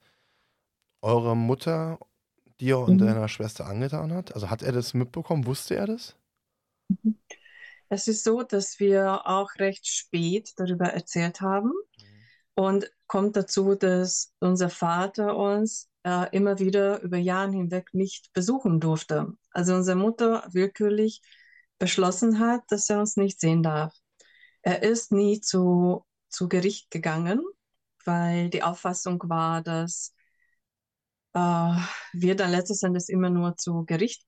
eure 1.01 1.35
Mutter 1.35 1.99
dir 2.61 2.79
und 2.79 3.01
mhm. 3.01 3.05
deiner 3.05 3.27
Schwester 3.27 3.65
angetan 3.65 4.13
hat? 4.13 4.33
Also 4.33 4.49
hat 4.49 4.63
er 4.63 4.71
das 4.71 4.93
mitbekommen? 4.93 5.45
Wusste 5.45 5.75
er 5.75 5.87
das? 5.87 6.15
Mhm. 6.87 7.19
Es 7.89 8.07
ist 8.07 8.23
so, 8.23 8.43
dass 8.43 8.79
wir 8.79 9.27
auch 9.27 9.49
recht 9.57 9.87
spät 9.87 10.53
darüber 10.55 10.85
erzählt 10.85 11.41
haben 11.41 11.71
mhm. 11.71 12.05
und 12.55 12.91
kommt 13.07 13.35
dazu, 13.35 13.75
dass 13.75 14.31
unser 14.39 14.69
Vater 14.69 15.35
uns 15.35 15.88
äh, 16.03 16.27
immer 16.35 16.59
wieder 16.59 17.01
über 17.01 17.17
Jahre 17.17 17.51
hinweg 17.51 17.93
nicht 17.93 18.31
besuchen 18.33 18.79
durfte. 18.79 19.33
Also 19.51 19.75
unsere 19.75 19.97
Mutter 19.97 20.47
willkürlich 20.51 21.21
beschlossen 21.77 22.39
hat, 22.39 22.63
dass 22.69 22.89
er 22.89 22.99
uns 22.99 23.17
nicht 23.17 23.39
sehen 23.39 23.63
darf. 23.63 23.93
Er 24.61 24.83
ist 24.83 25.11
nie 25.11 25.41
zu, 25.41 26.05
zu 26.27 26.49
Gericht 26.49 26.91
gegangen, 26.91 27.41
weil 28.05 28.49
die 28.49 28.63
Auffassung 28.63 29.21
war, 29.27 29.61
dass 29.61 30.13
äh, 31.33 31.75
wir 32.13 32.35
dann 32.35 32.51
letztes 32.51 32.83
Endes 32.83 33.09
immer 33.09 33.29
nur 33.29 33.55
zu 33.57 33.85
Gericht 33.85 34.23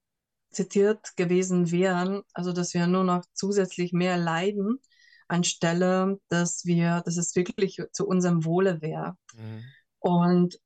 zitiert 0.52 1.16
gewesen 1.16 1.72
wären, 1.72 2.24
also 2.34 2.52
dass 2.52 2.74
wir 2.74 2.88
nur 2.88 3.04
noch 3.04 3.24
zusätzlich 3.34 3.94
mehr 3.94 4.18
leiden, 4.18 4.80
anstelle, 5.28 6.20
dass 6.28 6.66
wir, 6.66 7.02
dass 7.06 7.18
es 7.18 7.36
wirklich 7.36 7.82
zu 7.94 8.06
unserem 8.06 8.44
Wohle 8.44 8.82
wäre. 8.82 9.16
Mhm. 9.34 9.64
Und 10.00 10.60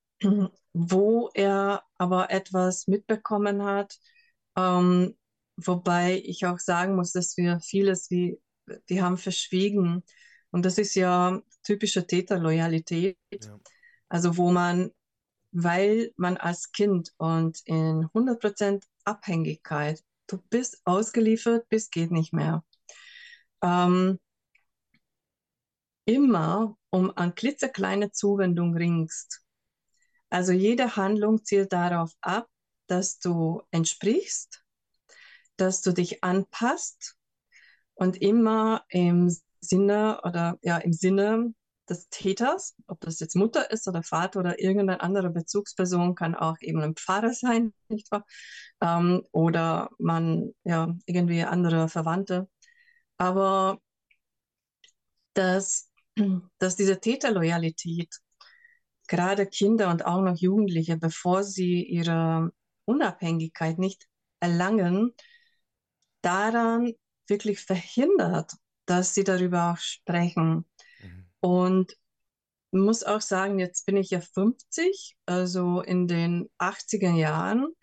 wo 0.77 1.29
er 1.33 1.83
aber 1.97 2.31
etwas 2.31 2.85
mitbekommen 2.87 3.63
hat, 3.63 3.97
ähm, 4.57 5.15
wobei 5.55 6.21
ich 6.25 6.45
auch 6.45 6.59
sagen 6.59 6.95
muss, 6.97 7.13
dass 7.13 7.37
wir 7.37 7.61
vieles 7.61 8.11
wie, 8.11 8.41
die 8.89 9.01
haben 9.01 9.17
verschwiegen. 9.17 10.03
Und 10.51 10.65
das 10.65 10.77
ist 10.77 10.95
ja 10.95 11.41
typische 11.63 12.05
Täterloyalität. 12.05 13.17
Ja. 13.41 13.57
Also 14.09 14.35
wo 14.35 14.51
man, 14.51 14.91
weil 15.53 16.11
man 16.17 16.35
als 16.35 16.73
Kind 16.73 17.13
und 17.17 17.61
in 17.63 18.09
100% 18.13 18.83
Abhängigkeit, 19.05 20.03
du 20.27 20.39
bist 20.49 20.81
ausgeliefert, 20.83 21.69
bis 21.69 21.89
geht 21.89 22.11
nicht 22.11 22.33
mehr. 22.33 22.65
Ähm, 23.61 24.19
immer 26.03 26.77
um 26.89 27.15
an 27.15 27.33
klitzekleine 27.33 28.11
Zuwendung 28.11 28.75
ringst, 28.75 29.44
also 30.35 30.51
jede 30.51 30.97
Handlung 30.97 31.45
zielt 31.45 31.71
darauf 31.71 32.11
ab, 32.19 32.47
dass 32.87 33.19
du 33.19 33.61
entsprichst, 33.71 34.65
dass 35.55 35.81
du 35.81 35.93
dich 35.93 36.25
anpasst 36.25 37.15
und 37.93 38.21
immer 38.21 38.83
im 38.89 39.33
Sinne 39.61 40.19
oder 40.25 40.59
ja 40.61 40.77
im 40.79 40.91
Sinne 40.91 41.53
des 41.87 42.09
Täters, 42.09 42.75
ob 42.87 42.99
das 42.99 43.21
jetzt 43.21 43.37
Mutter 43.37 43.71
ist 43.71 43.87
oder 43.87 44.03
Vater 44.03 44.41
oder 44.41 44.59
irgendeine 44.59 44.99
andere 44.99 45.29
Bezugsperson, 45.29 46.15
kann 46.15 46.35
auch 46.35 46.57
eben 46.59 46.81
ein 46.81 46.95
Pfarrer 46.95 47.33
sein, 47.33 47.73
nicht 47.87 48.11
wahr? 48.11 48.25
Ähm, 48.81 49.23
oder 49.31 49.89
man, 49.99 50.53
ja, 50.65 50.93
irgendwie 51.05 51.43
andere 51.43 51.87
Verwandte. 51.87 52.49
Aber 53.17 53.79
dass, 55.33 55.89
dass 56.59 56.75
diese 56.75 56.99
Täterloyalität 56.99 58.09
gerade 59.07 59.45
Kinder 59.45 59.89
und 59.89 60.05
auch 60.05 60.21
noch 60.21 60.37
Jugendliche, 60.37 60.97
bevor 60.97 61.43
sie 61.43 61.83
ihre 61.83 62.51
Unabhängigkeit 62.85 63.79
nicht 63.79 64.07
erlangen, 64.39 65.13
daran 66.21 66.93
wirklich 67.27 67.59
verhindert, 67.59 68.53
dass 68.85 69.13
sie 69.13 69.23
darüber 69.23 69.71
auch 69.71 69.77
sprechen. 69.77 70.65
Mhm. 70.99 71.25
Und 71.39 71.97
muss 72.71 73.03
auch 73.03 73.21
sagen, 73.21 73.59
jetzt 73.59 73.85
bin 73.85 73.97
ich 73.97 74.09
ja 74.09 74.19
50, 74.19 75.15
also 75.25 75.81
in 75.81 76.07
den 76.07 76.49
80er 76.57 77.11
Jahren. 77.11 77.73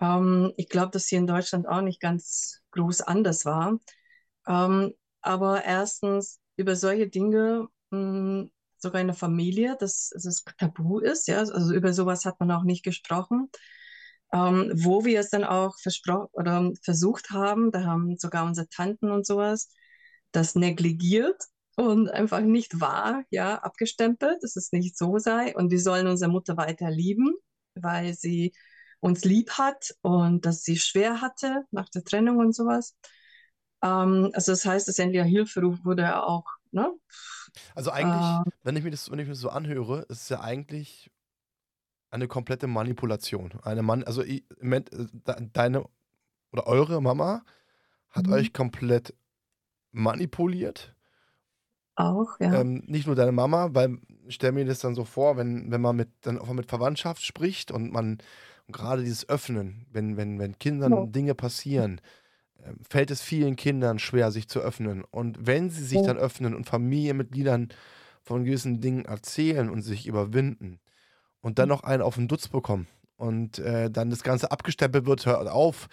Ähm, 0.00 0.52
ich 0.56 0.68
glaube, 0.68 0.90
dass 0.90 1.06
hier 1.06 1.18
in 1.18 1.26
Deutschland 1.26 1.66
auch 1.66 1.80
nicht 1.80 2.00
ganz 2.00 2.60
groß 2.72 3.00
anders 3.02 3.44
war. 3.44 3.78
Ähm, 4.46 4.94
aber 5.20 5.64
erstens, 5.64 6.40
über 6.56 6.76
solche 6.76 7.08
Dinge 7.08 7.68
mh, 7.90 7.98
hm, 7.98 8.50
sogar 8.78 9.00
in 9.00 9.08
der 9.08 9.16
Familie, 9.16 9.76
dass, 9.78 10.10
dass 10.10 10.24
es 10.24 10.44
tabu 10.58 10.98
ist. 10.98 11.28
Ja? 11.28 11.38
Also 11.38 11.74
über 11.74 11.92
sowas 11.92 12.24
hat 12.24 12.40
man 12.40 12.50
auch 12.50 12.64
nicht 12.64 12.84
gesprochen. 12.84 13.50
Ähm, 14.32 14.70
wo 14.74 15.04
wir 15.06 15.20
es 15.20 15.30
dann 15.30 15.44
auch 15.44 15.76
oder 16.32 16.72
versucht 16.82 17.30
haben, 17.30 17.70
da 17.72 17.84
haben 17.84 18.18
sogar 18.18 18.44
unsere 18.44 18.68
Tanten 18.68 19.10
und 19.10 19.26
sowas 19.26 19.70
das 20.32 20.54
negligiert 20.54 21.42
und 21.76 22.10
einfach 22.10 22.40
nicht 22.40 22.80
wahr, 22.80 23.24
ja, 23.30 23.54
abgestempelt, 23.56 24.42
dass 24.42 24.56
es 24.56 24.72
nicht 24.72 24.98
so 24.98 25.18
sei 25.18 25.54
und 25.56 25.70
wir 25.70 25.80
sollen 25.80 26.06
unsere 26.06 26.30
Mutter 26.30 26.56
weiter 26.58 26.90
lieben, 26.90 27.34
weil 27.74 28.14
sie 28.14 28.52
uns 29.00 29.24
lieb 29.24 29.52
hat 29.52 29.94
und 30.02 30.44
dass 30.44 30.62
sie 30.62 30.76
schwer 30.76 31.20
hatte 31.20 31.64
nach 31.70 31.88
der 31.88 32.04
Trennung 32.04 32.38
und 32.38 32.54
sowas. 32.54 32.96
Ähm, 33.82 34.30
also 34.34 34.52
das 34.52 34.64
heißt, 34.66 34.88
dass 34.88 34.98
endlich 34.98 35.22
ein 35.22 35.28
Hilferuf 35.28 35.84
wurde 35.84 36.22
auch 36.22 36.44
ne, 36.72 36.92
also 37.74 37.90
eigentlich, 37.90 38.46
äh, 38.46 38.58
wenn 38.62 38.76
ich 38.76 38.84
mir 38.84 38.90
das, 38.90 39.10
wenn 39.10 39.18
ich 39.18 39.26
mir 39.26 39.32
das 39.32 39.40
so 39.40 39.50
anhöre, 39.50 40.02
ist 40.08 40.22
es 40.22 40.28
ja 40.28 40.40
eigentlich 40.40 41.10
eine 42.10 42.28
komplette 42.28 42.66
Manipulation. 42.66 43.52
Eine 43.62 43.82
Mann, 43.82 44.04
also 44.04 44.22
ich, 44.22 44.44
deine 45.52 45.84
oder 46.52 46.66
eure 46.66 47.02
Mama 47.02 47.42
hat 48.10 48.26
mhm. 48.26 48.32
euch 48.32 48.52
komplett 48.52 49.14
manipuliert. 49.92 50.94
Auch, 51.96 52.38
ja. 52.40 52.60
Ähm, 52.60 52.84
nicht 52.86 53.06
nur 53.06 53.16
deine 53.16 53.32
Mama, 53.32 53.70
weil 53.72 53.98
ich 54.26 54.36
stelle 54.36 54.52
mir 54.52 54.64
das 54.64 54.78
dann 54.78 54.94
so 54.94 55.04
vor, 55.04 55.36
wenn, 55.36 55.70
wenn 55.70 55.80
man 55.80 55.96
mit, 55.96 56.08
dann 56.22 56.38
auch 56.38 56.52
mit 56.52 56.68
Verwandtschaft 56.68 57.22
spricht 57.22 57.70
und 57.70 57.92
man 57.92 58.18
und 58.68 58.76
gerade 58.76 59.02
dieses 59.02 59.28
Öffnen, 59.28 59.86
wenn, 59.90 60.18
wenn, 60.18 60.38
wenn 60.38 60.58
Kindern 60.58 60.92
ja. 60.92 61.06
Dinge 61.06 61.34
passieren, 61.34 62.02
fällt 62.88 63.10
es 63.10 63.22
vielen 63.22 63.56
Kindern 63.56 63.98
schwer, 63.98 64.30
sich 64.30 64.48
zu 64.48 64.60
öffnen. 64.60 65.04
Und 65.04 65.46
wenn 65.46 65.70
sie 65.70 65.84
sich 65.84 66.02
dann 66.02 66.16
öffnen 66.16 66.54
und 66.54 66.68
Familienmitgliedern 66.68 67.68
von 68.22 68.44
gewissen 68.44 68.80
Dingen 68.80 69.04
erzählen 69.04 69.70
und 69.70 69.82
sich 69.82 70.06
überwinden 70.06 70.80
und 71.40 71.58
dann 71.58 71.68
noch 71.68 71.82
einen 71.84 72.02
auf 72.02 72.16
den 72.16 72.28
Dutz 72.28 72.48
bekommen 72.48 72.86
und 73.16 73.58
äh, 73.58 73.90
dann 73.90 74.10
das 74.10 74.22
Ganze 74.22 74.50
abgestempelt 74.50 75.06
wird, 75.06 75.26
hört 75.26 75.48
auf, 75.48 75.88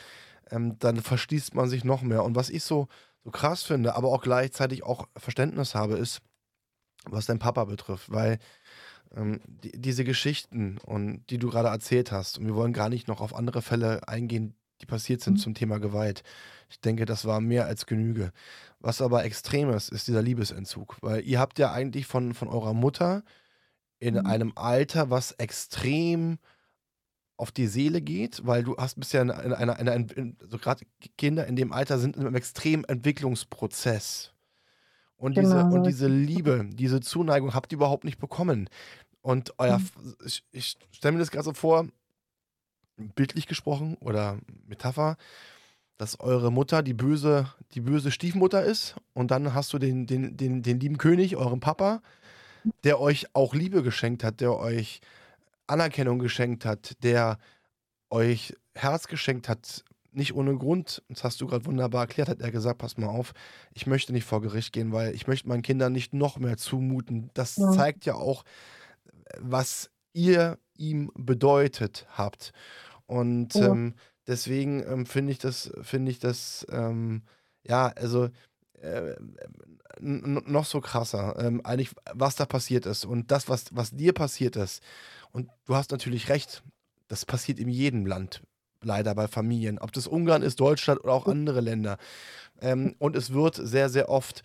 ähm, 0.51 0.77
dann 0.79 0.97
verschließt 0.97 1.55
man 1.55 1.69
sich 1.69 1.83
noch 1.83 2.01
mehr. 2.01 2.23
Und 2.23 2.35
was 2.35 2.49
ich 2.49 2.63
so, 2.63 2.87
so 3.23 3.31
krass 3.31 3.63
finde, 3.63 3.95
aber 3.95 4.09
auch 4.09 4.21
gleichzeitig 4.21 4.83
auch 4.83 5.07
Verständnis 5.15 5.75
habe, 5.75 5.95
ist, 5.97 6.21
was 7.05 7.25
dein 7.25 7.39
Papa 7.39 7.65
betrifft, 7.65 8.11
weil 8.11 8.39
ähm, 9.15 9.39
die, 9.47 9.71
diese 9.79 10.03
Geschichten 10.03 10.77
und 10.83 11.23
die 11.29 11.37
du 11.37 11.49
gerade 11.49 11.69
erzählt 11.69 12.11
hast, 12.11 12.37
und 12.37 12.45
wir 12.45 12.55
wollen 12.55 12.73
gar 12.73 12.89
nicht 12.89 13.07
noch 13.07 13.21
auf 13.21 13.35
andere 13.35 13.61
Fälle 13.61 14.07
eingehen, 14.07 14.55
die 14.81 14.85
passiert 14.85 15.21
sind 15.21 15.35
mhm. 15.35 15.39
zum 15.39 15.53
Thema 15.53 15.79
Gewalt. 15.79 16.23
Ich 16.69 16.79
denke, 16.79 17.05
das 17.05 17.25
war 17.25 17.41
mehr 17.41 17.65
als 17.65 17.85
Genüge. 17.85 18.31
Was 18.79 19.01
aber 19.01 19.23
extrem 19.23 19.69
ist, 19.69 19.89
ist 19.89 20.07
dieser 20.07 20.21
Liebesentzug. 20.21 20.97
Weil 21.01 21.23
ihr 21.23 21.39
habt 21.39 21.59
ja 21.59 21.71
eigentlich 21.71 22.07
von, 22.07 22.33
von 22.33 22.47
eurer 22.47 22.73
Mutter 22.73 23.23
in 23.99 24.15
mhm. 24.15 24.25
einem 24.25 24.53
Alter, 24.55 25.09
was 25.09 25.31
extrem 25.33 26.39
auf 27.37 27.51
die 27.51 27.67
Seele 27.67 28.01
geht, 28.01 28.45
weil 28.45 28.63
du 28.63 28.77
hast 28.77 28.99
bisher 28.99 29.21
in 29.21 29.31
einer, 29.31 29.59
in 29.59 29.89
einer, 29.89 29.93
in, 30.15 30.37
so 30.39 30.57
gerade 30.57 30.85
Kinder 31.17 31.45
in 31.47 31.55
dem 31.55 31.73
Alter 31.73 31.99
sind 31.99 32.15
in 32.15 32.21
einem 32.21 32.35
extremen 32.35 32.85
Entwicklungsprozess. 32.85 34.31
Und, 35.17 35.35
genau. 35.35 35.63
diese, 35.63 35.65
und 35.65 35.83
diese 35.87 36.07
Liebe, 36.07 36.69
diese 36.71 36.99
Zuneigung 37.01 37.53
habt 37.53 37.71
ihr 37.71 37.77
überhaupt 37.77 38.03
nicht 38.03 38.19
bekommen. 38.19 38.69
Und 39.21 39.53
euer, 39.57 39.79
mhm. 39.79 40.15
ich, 40.25 40.43
ich 40.51 40.77
stelle 40.91 41.13
mir 41.13 41.19
das 41.19 41.31
gerade 41.31 41.45
so 41.45 41.53
vor, 41.53 41.87
bildlich 42.97 43.47
gesprochen 43.47 43.97
oder 43.99 44.37
Metapher, 44.67 45.17
dass 45.97 46.19
eure 46.19 46.51
Mutter 46.51 46.83
die 46.83 46.93
böse, 46.93 47.53
die 47.73 47.81
böse 47.81 48.11
Stiefmutter 48.11 48.63
ist 48.63 48.95
und 49.13 49.31
dann 49.31 49.53
hast 49.53 49.73
du 49.73 49.79
den, 49.79 50.07
den, 50.07 50.35
den, 50.37 50.61
den 50.61 50.79
lieben 50.79 50.97
König, 50.97 51.35
euren 51.35 51.59
Papa, 51.59 52.01
der 52.83 52.99
euch 52.99 53.27
auch 53.33 53.53
Liebe 53.53 53.83
geschenkt 53.83 54.23
hat, 54.23 54.41
der 54.41 54.57
euch 54.57 55.01
Anerkennung 55.67 56.19
geschenkt 56.19 56.65
hat, 56.65 57.01
der 57.03 57.37
euch 58.09 58.55
Herz 58.73 59.07
geschenkt 59.07 59.49
hat, 59.49 59.83
nicht 60.11 60.33
ohne 60.33 60.55
Grund, 60.55 61.03
das 61.09 61.23
hast 61.23 61.41
du 61.41 61.47
gerade 61.47 61.65
wunderbar 61.65 62.03
erklärt, 62.03 62.29
hat 62.29 62.41
er 62.41 62.51
gesagt, 62.51 62.77
pass 62.77 62.97
mal 62.97 63.07
auf, 63.07 63.33
ich 63.73 63.85
möchte 63.85 64.13
nicht 64.13 64.23
vor 64.23 64.41
Gericht 64.41 64.71
gehen, 64.73 64.91
weil 64.91 65.13
ich 65.13 65.27
möchte 65.27 65.47
meinen 65.49 65.61
Kindern 65.61 65.91
nicht 65.91 66.13
noch 66.13 66.39
mehr 66.39 66.57
zumuten. 66.57 67.29
Das 67.33 67.57
ja. 67.57 67.71
zeigt 67.71 68.05
ja 68.05 68.15
auch, 68.15 68.43
was 69.39 69.89
ihr 70.13 70.57
ihm 70.77 71.11
bedeutet 71.15 72.07
habt. 72.11 72.53
Und 73.07 73.55
ja. 73.55 73.67
ähm, 73.67 73.95
deswegen 74.27 74.83
ähm, 74.83 75.05
finde 75.05 75.31
ich 75.31 75.39
das, 75.39 75.71
finde 75.81 76.11
ich 76.11 76.19
das, 76.19 76.65
ähm, 76.69 77.23
ja, 77.63 77.87
also 77.87 78.29
äh, 78.81 79.15
noch 79.99 80.65
so 80.65 80.81
krasser, 80.81 81.35
ähm, 81.39 81.61
eigentlich, 81.63 81.91
was 82.13 82.35
da 82.35 82.45
passiert 82.45 82.85
ist 82.85 83.05
und 83.05 83.31
das, 83.31 83.47
was, 83.47 83.65
was 83.71 83.91
dir 83.91 84.13
passiert 84.13 84.55
ist. 84.55 84.83
Und 85.31 85.49
du 85.65 85.75
hast 85.75 85.91
natürlich 85.91 86.29
recht, 86.29 86.63
das 87.07 87.25
passiert 87.25 87.59
in 87.59 87.69
jedem 87.69 88.05
Land, 88.05 88.41
leider 88.81 89.15
bei 89.15 89.27
Familien. 89.27 89.79
Ob 89.79 89.91
das 89.93 90.07
Ungarn 90.07 90.41
ist, 90.41 90.59
Deutschland 90.59 91.03
oder 91.03 91.13
auch 91.13 91.27
andere 91.27 91.61
Länder. 91.61 91.97
Ähm, 92.61 92.95
und 92.99 93.15
es 93.15 93.33
wird 93.33 93.55
sehr, 93.55 93.89
sehr 93.89 94.09
oft 94.09 94.43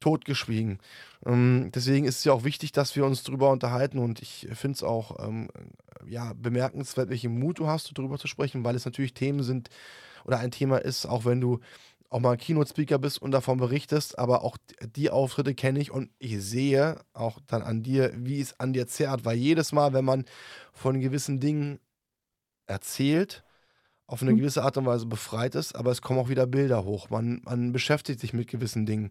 totgeschwiegen. 0.00 0.78
Ähm, 1.24 1.70
deswegen 1.74 2.06
ist 2.06 2.18
es 2.18 2.24
ja 2.24 2.32
auch 2.32 2.44
wichtig, 2.44 2.72
dass 2.72 2.96
wir 2.96 3.04
uns 3.04 3.22
darüber 3.22 3.50
unterhalten 3.50 3.98
und 3.98 4.20
ich 4.20 4.48
finde 4.52 4.76
es 4.76 4.82
auch 4.82 5.26
ähm, 5.26 5.48
ja, 6.06 6.32
bemerkenswert, 6.34 7.10
welchen 7.10 7.38
Mut 7.38 7.58
du 7.58 7.66
hast, 7.66 7.90
darüber 7.96 8.18
zu 8.18 8.28
sprechen, 8.28 8.64
weil 8.64 8.76
es 8.76 8.84
natürlich 8.84 9.14
Themen 9.14 9.42
sind 9.42 9.70
oder 10.24 10.38
ein 10.38 10.50
Thema 10.50 10.78
ist, 10.78 11.06
auch 11.06 11.24
wenn 11.24 11.40
du 11.40 11.60
auch 12.08 12.20
mal 12.20 12.36
Keynote-Speaker 12.36 12.98
bist 12.98 13.20
und 13.20 13.32
davon 13.32 13.58
berichtest, 13.58 14.18
aber 14.18 14.44
auch 14.44 14.56
die 14.80 15.10
Auftritte 15.10 15.54
kenne 15.54 15.80
ich 15.80 15.90
und 15.90 16.10
ich 16.18 16.40
sehe 16.40 17.00
auch 17.12 17.40
dann 17.46 17.62
an 17.62 17.82
dir, 17.82 18.12
wie 18.16 18.40
es 18.40 18.58
an 18.60 18.72
dir 18.72 18.86
zerrt, 18.86 19.24
weil 19.24 19.36
jedes 19.36 19.72
Mal, 19.72 19.92
wenn 19.92 20.04
man 20.04 20.24
von 20.72 21.00
gewissen 21.00 21.40
Dingen 21.40 21.80
erzählt, 22.66 23.44
auf 24.06 24.22
eine 24.22 24.32
mhm. 24.32 24.38
gewisse 24.38 24.62
Art 24.62 24.76
und 24.76 24.86
Weise 24.86 25.06
befreit 25.06 25.54
ist, 25.54 25.74
aber 25.74 25.90
es 25.90 26.00
kommen 26.00 26.20
auch 26.20 26.28
wieder 26.28 26.46
Bilder 26.46 26.84
hoch. 26.84 27.10
Man, 27.10 27.42
man 27.44 27.72
beschäftigt 27.72 28.20
sich 28.20 28.32
mit 28.32 28.48
gewissen 28.48 28.86
Dingen. 28.86 29.10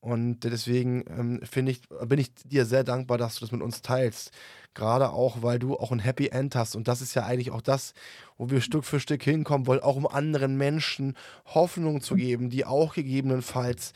Und 0.00 0.40
deswegen 0.40 1.04
ähm, 1.08 1.68
ich, 1.68 1.80
bin 2.06 2.18
ich 2.18 2.32
dir 2.34 2.64
sehr 2.64 2.84
dankbar, 2.84 3.18
dass 3.18 3.34
du 3.36 3.40
das 3.40 3.52
mit 3.52 3.62
uns 3.62 3.82
teilst. 3.82 4.30
Gerade 4.74 5.10
auch, 5.10 5.42
weil 5.42 5.58
du 5.58 5.74
auch 5.76 5.90
ein 5.90 5.98
Happy 5.98 6.28
End 6.28 6.54
hast. 6.54 6.76
Und 6.76 6.86
das 6.86 7.00
ist 7.00 7.14
ja 7.14 7.24
eigentlich 7.24 7.50
auch 7.50 7.62
das, 7.62 7.94
wo 8.36 8.50
wir 8.50 8.60
Stück 8.60 8.84
für 8.84 9.00
Stück 9.00 9.22
hinkommen 9.22 9.66
wollen, 9.66 9.80
auch 9.80 9.96
um 9.96 10.06
anderen 10.06 10.56
Menschen 10.56 11.16
Hoffnung 11.46 12.02
zu 12.02 12.14
geben, 12.14 12.50
die 12.50 12.66
auch 12.66 12.94
gegebenenfalls 12.94 13.94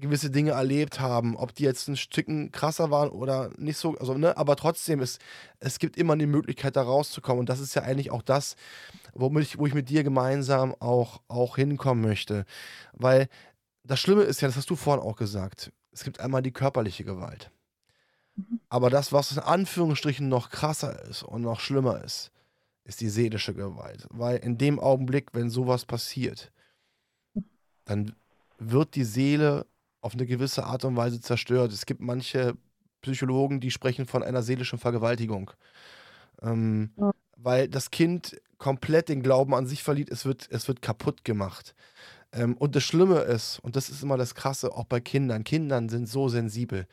gewisse 0.00 0.30
Dinge 0.30 0.52
erlebt 0.52 1.00
haben. 1.00 1.36
Ob 1.36 1.54
die 1.54 1.64
jetzt 1.64 1.88
ein 1.88 1.96
Stücken 1.96 2.52
krasser 2.52 2.90
waren 2.90 3.08
oder 3.08 3.50
nicht 3.56 3.78
so, 3.78 3.96
also, 3.98 4.14
ne, 4.14 4.36
aber 4.36 4.56
trotzdem, 4.56 5.00
ist, 5.00 5.20
es 5.60 5.78
gibt 5.78 5.96
immer 5.96 6.16
die 6.16 6.26
Möglichkeit, 6.26 6.76
da 6.76 6.82
rauszukommen. 6.82 7.40
Und 7.40 7.48
das 7.48 7.60
ist 7.60 7.74
ja 7.74 7.82
eigentlich 7.82 8.10
auch 8.10 8.22
das, 8.22 8.56
womit 9.14 9.44
ich, 9.44 9.58
wo 9.58 9.66
ich 9.66 9.74
mit 9.74 9.88
dir 9.88 10.04
gemeinsam 10.04 10.74
auch, 10.78 11.20
auch 11.28 11.56
hinkommen 11.56 12.02
möchte. 12.02 12.44
Weil 12.92 13.28
das 13.88 14.00
Schlimme 14.00 14.22
ist 14.22 14.40
ja, 14.40 14.48
das 14.48 14.56
hast 14.56 14.70
du 14.70 14.76
vorhin 14.76 15.02
auch 15.02 15.16
gesagt, 15.16 15.72
es 15.90 16.04
gibt 16.04 16.20
einmal 16.20 16.42
die 16.42 16.52
körperliche 16.52 17.04
Gewalt. 17.04 17.50
Mhm. 18.36 18.60
Aber 18.68 18.90
das, 18.90 19.12
was 19.12 19.32
in 19.32 19.38
Anführungsstrichen 19.38 20.28
noch 20.28 20.50
krasser 20.50 21.02
ist 21.04 21.22
und 21.22 21.42
noch 21.42 21.60
schlimmer 21.60 22.04
ist, 22.04 22.30
ist 22.84 23.00
die 23.00 23.08
seelische 23.08 23.54
Gewalt. 23.54 24.06
Weil 24.10 24.38
in 24.38 24.58
dem 24.58 24.78
Augenblick, 24.78 25.30
wenn 25.32 25.50
sowas 25.50 25.84
passiert, 25.84 26.52
dann 27.84 28.14
wird 28.58 28.94
die 28.94 29.04
Seele 29.04 29.66
auf 30.00 30.14
eine 30.14 30.26
gewisse 30.26 30.64
Art 30.64 30.84
und 30.84 30.96
Weise 30.96 31.20
zerstört. 31.20 31.72
Es 31.72 31.86
gibt 31.86 32.00
manche 32.00 32.56
Psychologen, 33.00 33.60
die 33.60 33.70
sprechen 33.70 34.06
von 34.06 34.22
einer 34.22 34.42
seelischen 34.42 34.78
Vergewaltigung. 34.78 35.50
Ähm, 36.42 36.90
ja. 36.96 37.12
Weil 37.36 37.68
das 37.68 37.90
Kind 37.90 38.40
komplett 38.58 39.08
den 39.08 39.22
Glauben 39.22 39.54
an 39.54 39.66
sich 39.66 39.82
verliert, 39.82 40.10
es 40.10 40.24
wird, 40.24 40.48
es 40.50 40.68
wird 40.68 40.82
kaputt 40.82 41.24
gemacht. 41.24 41.74
Ähm, 42.32 42.56
und 42.56 42.76
das 42.76 42.84
Schlimme 42.84 43.20
ist, 43.20 43.58
und 43.60 43.76
das 43.76 43.88
ist 43.88 44.02
immer 44.02 44.16
das 44.16 44.34
Krasse, 44.34 44.72
auch 44.72 44.84
bei 44.84 45.00
Kindern, 45.00 45.44
Kindern 45.44 45.88
sind 45.88 46.08
so 46.08 46.28
sensibel. 46.28 46.86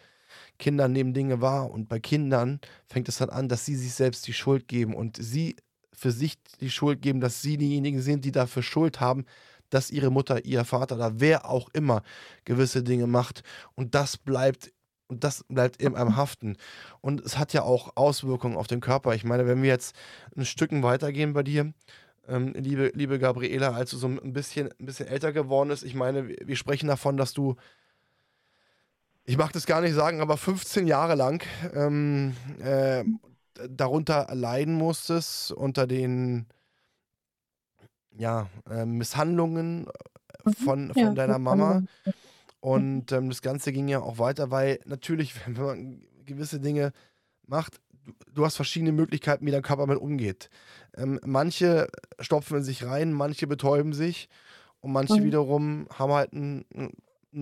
Kinder 0.58 0.88
nehmen 0.88 1.14
Dinge 1.14 1.42
wahr 1.42 1.72
und 1.72 1.88
bei 1.88 2.00
Kindern 2.00 2.60
fängt 2.88 3.08
es 3.10 3.18
dann 3.18 3.30
an, 3.30 3.50
dass 3.50 3.66
sie 3.66 3.76
sich 3.76 3.94
selbst 3.94 4.28
die 4.28 4.34
Schuld 4.34 4.68
geben 4.68 4.94
und 4.94 5.18
sie 5.18 5.56
für 5.94 6.12
sich 6.12 6.38
die 6.60 6.70
Schuld 6.70 7.02
geben, 7.02 7.22
dass 7.22 7.42
sie 7.42 7.58
diejenigen 7.58 8.02
sind, 8.02 8.26
die 8.26 8.32
dafür 8.32 8.64
Schuld 8.64 9.00
haben, 9.00 9.26
dass 9.70 9.92
ihre 9.92 10.12
Mutter, 10.12 10.46
ihr 10.46 10.66
Vater 10.66 10.96
oder 10.96 11.20
wer 11.20 11.50
auch 11.50 11.70
immer 11.74 12.04
gewisse 12.44 12.84
Dinge 12.84 13.08
macht. 13.08 13.44
Und 13.76 13.96
das 13.96 14.18
bleibt 14.18 14.72
und 15.08 15.24
das 15.24 15.44
bleibt 15.48 15.82
eben 15.82 15.96
einem 15.96 16.16
haften. 16.16 16.58
Und 17.02 17.22
es 17.22 17.38
hat 17.38 17.54
ja 17.54 17.62
auch 17.62 17.96
Auswirkungen 17.96 18.58
auf 18.58 18.68
den 18.68 18.80
Körper. 18.80 19.14
Ich 19.14 19.24
meine, 19.24 19.46
wenn 19.46 19.62
wir 19.62 19.70
jetzt 19.70 19.96
ein 20.36 20.46
Stückchen 20.46 20.82
weitergehen 20.82 21.34
bei 21.34 21.44
dir, 21.44 21.74
ähm, 22.28 22.54
liebe, 22.54 22.92
liebe 22.96 23.20
Gabriela, 23.20 23.72
als 23.72 23.92
du 23.92 23.98
so 23.98 24.08
ein 24.08 24.34
bisschen, 24.34 24.70
ein 24.80 24.86
bisschen 24.86 25.08
älter 25.08 25.32
geworden 25.32 25.70
bist. 25.70 25.84
Ich 25.84 25.96
meine, 25.96 26.30
wir 26.30 26.56
sprechen 26.56 26.88
davon, 26.88 27.18
dass 27.18 27.34
du, 27.34 27.56
ich 29.24 29.38
mag 29.38 29.52
das 29.54 29.66
gar 29.66 29.82
nicht 29.82 29.94
sagen, 29.94 30.22
aber 30.22 30.38
15 30.38 30.88
Jahre 30.88 31.16
lang 31.16 31.44
ähm, 31.74 32.36
äh, 32.60 33.04
darunter 33.70 34.28
leiden 34.34 34.74
musstest, 34.74 35.52
unter 35.52 35.88
den 35.88 36.48
ja, 38.18 38.50
äh, 38.70 38.86
Misshandlungen 38.86 39.88
mhm. 40.44 40.54
von, 40.54 40.94
von 40.94 41.02
ja, 41.02 41.14
deiner 41.14 41.40
Mama. 41.40 41.84
Und 42.60 43.12
ähm, 43.12 43.30
das 43.30 43.42
Ganze 43.42 43.72
ging 43.72 43.88
ja 43.88 44.00
auch 44.00 44.18
weiter, 44.18 44.50
weil 44.52 44.80
natürlich, 44.86 45.36
wenn 45.46 45.66
man 45.66 46.02
gewisse 46.26 46.60
Dinge 46.60 46.92
macht, 47.46 47.80
du 48.34 48.46
hast 48.46 48.56
verschiedene 48.56 48.92
Möglichkeiten, 48.92 49.46
wie 49.46 49.52
dein 49.52 49.62
Körper 49.62 49.84
damit 49.84 50.02
umgeht. 50.02 50.50
Ähm, 50.96 51.20
manche 51.26 51.88
stopfen 52.20 52.64
sich 52.64 52.86
rein, 52.86 53.14
manche 53.14 53.48
betäuben 53.48 53.94
sich 53.94 54.30
und 54.80 54.92
manche 54.92 55.20
mhm. 55.20 55.24
wiederum 55.24 55.88
haben 55.92 56.14
halt 56.14 56.34
ein, 56.34 56.66
ein, 56.74 56.94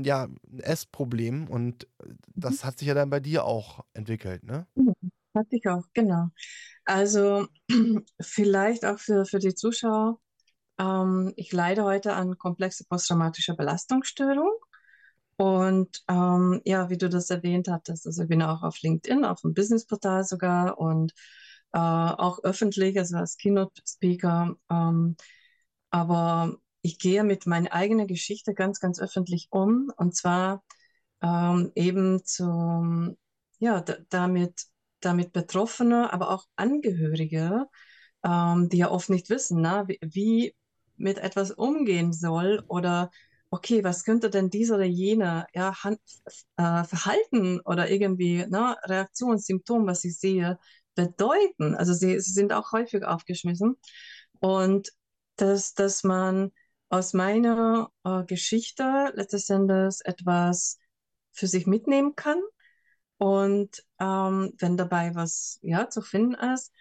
ja, 0.03 0.23
ein 0.23 0.59
Essproblem 0.59 1.47
und 1.47 1.87
das 2.35 2.63
mhm. 2.63 2.67
hat 2.67 2.79
sich 2.79 2.87
ja 2.87 2.93
dann 2.93 3.09
bei 3.09 3.19
dir 3.19 3.45
auch 3.45 3.83
entwickelt, 3.93 4.43
ne? 4.43 4.67
Hat 5.35 5.49
sich 5.49 5.67
auch, 5.67 5.83
genau. 5.93 6.27
Also 6.85 7.47
vielleicht 8.21 8.85
auch 8.85 8.99
für, 8.99 9.25
für 9.25 9.39
die 9.39 9.55
Zuschauer, 9.55 10.19
ähm, 10.77 11.33
ich 11.35 11.51
leide 11.51 11.83
heute 11.83 12.13
an 12.13 12.37
komplexer 12.37 12.85
posttraumatischer 12.87 13.55
Belastungsstörung. 13.55 14.51
Und 15.37 16.03
ähm, 16.07 16.61
ja, 16.65 16.89
wie 16.89 16.97
du 16.97 17.09
das 17.09 17.29
erwähnt 17.29 17.67
hattest, 17.67 18.05
also 18.05 18.23
ich 18.23 18.29
bin 18.29 18.41
auch 18.41 18.61
auf 18.63 18.81
LinkedIn, 18.81 19.25
auf 19.25 19.41
dem 19.41 19.53
Businessportal 19.53 20.23
sogar 20.23 20.77
und 20.77 21.13
äh, 21.73 21.79
auch 21.79 22.43
öffentlich, 22.43 22.97
also 22.99 23.17
als 23.17 23.37
Keynote-Speaker. 23.37 24.55
Ähm, 24.69 25.15
aber 25.89 26.57
ich 26.81 26.99
gehe 26.99 27.23
mit 27.23 27.47
meiner 27.47 27.71
eigenen 27.73 28.07
Geschichte 28.07 28.53
ganz, 28.53 28.79
ganz 28.79 28.99
öffentlich 28.99 29.47
um 29.51 29.91
und 29.97 30.15
zwar 30.15 30.63
ähm, 31.21 31.71
eben 31.75 32.23
zum, 32.25 33.17
ja, 33.59 33.81
damit, 34.09 34.65
damit 34.99 35.33
Betroffene, 35.33 36.11
aber 36.13 36.29
auch 36.31 36.45
Angehörige, 36.55 37.67
ähm, 38.23 38.69
die 38.69 38.77
ja 38.77 38.91
oft 38.91 39.09
nicht 39.09 39.29
wissen, 39.29 39.61
na, 39.61 39.87
wie, 39.87 39.99
wie 40.01 40.55
mit 40.97 41.17
etwas 41.17 41.51
umgehen 41.51 42.13
soll 42.13 42.63
oder 42.67 43.11
okay, 43.53 43.83
was 43.83 44.03
könnte 44.03 44.29
denn 44.31 44.49
dieser 44.49 44.75
oder 44.75 44.85
jener 44.85 45.45
ja, 45.53 45.83
Hand, 45.83 45.99
äh, 46.57 46.83
Verhalten 46.85 47.59
oder 47.61 47.89
irgendwie 47.89 48.45
ne, 48.47 48.75
Reaktion, 48.85 49.37
Symptom, 49.37 49.85
was 49.85 50.03
ich 50.05 50.19
sehe, 50.19 50.57
bedeuten? 50.95 51.75
Also 51.75 51.93
sie, 51.93 52.19
sie 52.19 52.31
sind 52.31 52.51
auch 52.51 52.71
häufig 52.71 53.03
aufgeschmissen. 53.05 53.75
Und 54.39 54.89
dass, 55.35 55.75
dass 55.75 56.03
man 56.03 56.51
aus 56.89 57.13
meiner 57.13 57.91
äh, 58.03 58.23
Geschichte 58.25 59.11
letztendlich 59.15 59.99
etwas 60.03 60.79
für 61.31 61.47
sich 61.47 61.67
mitnehmen 61.67 62.15
kann 62.15 62.41
und 63.17 63.83
ähm, 63.99 64.53
wenn 64.59 64.77
dabei 64.77 65.13
was 65.15 65.59
ja, 65.61 65.89
zu 65.89 66.01
finden 66.01 66.33
ist. 66.53 66.71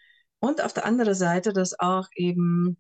Und 0.41 0.63
auf 0.63 0.73
der 0.73 0.87
anderen 0.87 1.15
Seite, 1.15 1.53
dass 1.53 1.79
auch 1.79 2.09
eben 2.17 2.79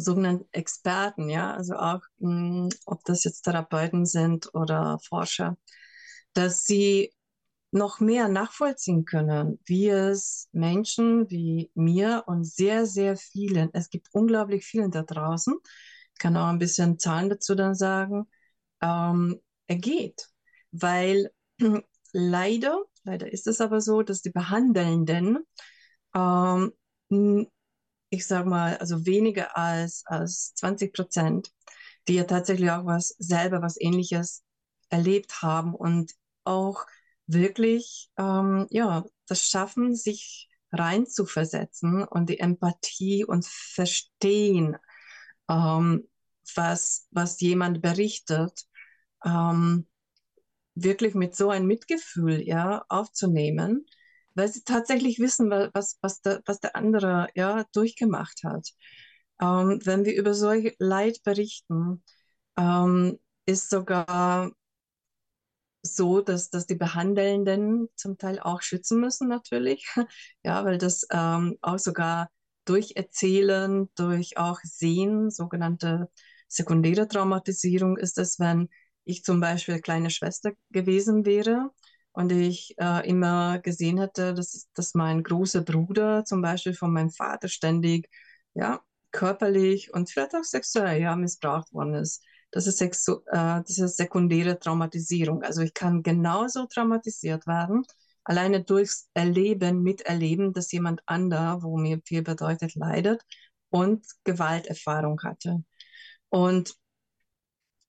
sogenannten 0.00 0.48
Experten, 0.52 1.28
ja, 1.28 1.54
also 1.54 1.74
auch, 1.74 2.00
mh, 2.18 2.30
hm, 2.30 2.68
ob 2.86 3.04
das 3.04 3.24
jetzt 3.24 3.42
Therapeuten 3.42 4.06
sind 4.06 4.54
oder 4.54 4.98
Forscher, 5.08 5.56
dass 6.34 6.64
sie 6.64 7.12
noch 7.72 8.00
mehr 8.00 8.28
nachvollziehen 8.28 9.04
können, 9.04 9.60
wie 9.64 9.88
es 9.88 10.48
Menschen 10.52 11.30
wie 11.30 11.70
mir 11.74 12.24
und 12.26 12.44
sehr, 12.44 12.86
sehr 12.86 13.16
vielen, 13.16 13.70
es 13.72 13.90
gibt 13.90 14.08
unglaublich 14.12 14.64
vielen 14.64 14.90
da 14.90 15.02
draußen, 15.02 15.54
ich 16.14 16.18
kann 16.18 16.36
auch 16.36 16.48
ein 16.48 16.58
bisschen 16.58 16.98
Zahlen 16.98 17.30
dazu 17.30 17.54
dann 17.54 17.74
sagen, 17.74 18.26
ähm, 18.82 19.40
ergeht. 19.66 20.28
Weil 20.72 21.30
leider, 22.12 22.82
leider 23.04 23.32
ist 23.32 23.46
es 23.46 23.60
aber 23.60 23.80
so, 23.80 24.02
dass 24.02 24.22
die 24.22 24.30
Behandelnden 24.30 25.38
ähm, 26.14 26.72
ich 28.10 28.26
sag 28.26 28.46
mal, 28.46 28.76
also 28.78 29.06
weniger 29.06 29.56
als, 29.56 30.02
als 30.06 30.54
20 30.54 30.92
Prozent, 30.94 31.52
die 32.08 32.14
ja 32.14 32.24
tatsächlich 32.24 32.70
auch 32.70 32.84
was 32.86 33.08
selber, 33.18 33.62
was 33.62 33.80
ähnliches 33.80 34.42
erlebt 34.88 35.42
haben 35.42 35.74
und 35.74 36.12
auch 36.44 36.86
wirklich, 37.26 38.10
ähm, 38.18 38.66
ja, 38.70 39.04
das 39.28 39.46
schaffen, 39.46 39.94
sich 39.94 40.48
reinzuversetzen 40.72 42.04
und 42.04 42.28
die 42.30 42.40
Empathie 42.40 43.24
und 43.24 43.46
Verstehen, 43.46 44.76
ähm, 45.48 46.08
was, 46.54 47.06
was 47.10 47.40
jemand 47.40 47.82
berichtet, 47.82 48.66
ähm, 49.24 49.86
wirklich 50.74 51.14
mit 51.14 51.36
so 51.36 51.50
ein 51.50 51.66
Mitgefühl 51.66 52.42
ja, 52.42 52.84
aufzunehmen, 52.88 53.86
weil 54.40 54.48
sie 54.48 54.62
tatsächlich 54.64 55.18
wissen, 55.18 55.50
was, 55.50 55.98
was, 56.00 56.22
der, 56.22 56.40
was 56.46 56.60
der 56.60 56.74
andere 56.74 57.28
ja, 57.34 57.64
durchgemacht 57.74 58.42
hat. 58.42 58.70
Ähm, 59.38 59.80
wenn 59.84 60.06
wir 60.06 60.16
über 60.16 60.32
solche 60.32 60.74
Leid 60.78 61.22
berichten, 61.24 62.02
ähm, 62.56 63.18
ist 63.44 63.68
sogar 63.68 64.52
so, 65.82 66.22
dass, 66.22 66.48
dass 66.50 66.66
die 66.66 66.74
Behandelnden 66.74 67.88
zum 67.96 68.16
Teil 68.16 68.38
auch 68.40 68.62
schützen 68.62 68.98
müssen 69.00 69.28
natürlich, 69.28 69.86
ja, 70.42 70.64
weil 70.64 70.78
das 70.78 71.06
ähm, 71.10 71.58
auch 71.60 71.78
sogar 71.78 72.30
durch 72.64 72.92
Erzählen, 72.96 73.90
durch 73.94 74.38
auch 74.38 74.60
Sehen, 74.62 75.30
sogenannte 75.30 76.10
sekundäre 76.48 77.08
Traumatisierung 77.08 77.98
ist 77.98 78.16
es, 78.16 78.38
wenn 78.38 78.70
ich 79.04 79.22
zum 79.22 79.40
Beispiel 79.40 79.80
kleine 79.80 80.08
Schwester 80.10 80.52
gewesen 80.70 81.26
wäre 81.26 81.70
und 82.12 82.32
ich 82.32 82.74
äh, 82.78 83.08
immer 83.08 83.58
gesehen 83.60 83.98
hätte, 83.98 84.34
dass, 84.34 84.68
dass 84.74 84.94
mein 84.94 85.22
großer 85.22 85.62
Bruder 85.62 86.24
zum 86.24 86.42
Beispiel 86.42 86.74
von 86.74 86.92
meinem 86.92 87.10
Vater 87.10 87.48
ständig 87.48 88.08
ja, 88.54 88.80
körperlich 89.12 89.92
und 89.94 90.10
vielleicht 90.10 90.34
auch 90.34 90.44
sexuell 90.44 91.00
ja, 91.00 91.16
missbraucht 91.16 91.72
worden 91.72 91.94
ist. 91.94 92.22
Das 92.50 92.66
ist, 92.66 92.80
äh, 92.80 92.90
das 93.32 93.78
ist 93.78 93.96
sekundäre 93.96 94.58
Traumatisierung. 94.58 95.42
Also 95.42 95.62
ich 95.62 95.74
kann 95.74 96.02
genauso 96.02 96.66
traumatisiert 96.66 97.46
werden, 97.46 97.84
alleine 98.24 98.62
durchs 98.64 99.08
Erleben, 99.14 99.82
Miterleben, 99.82 100.52
dass 100.52 100.72
jemand 100.72 101.02
anderer, 101.06 101.62
wo 101.62 101.76
mir 101.78 102.00
viel 102.04 102.22
bedeutet, 102.22 102.74
leidet 102.74 103.22
und 103.70 104.04
Gewalterfahrung 104.24 105.22
hatte. 105.22 105.62
Und 106.28 106.74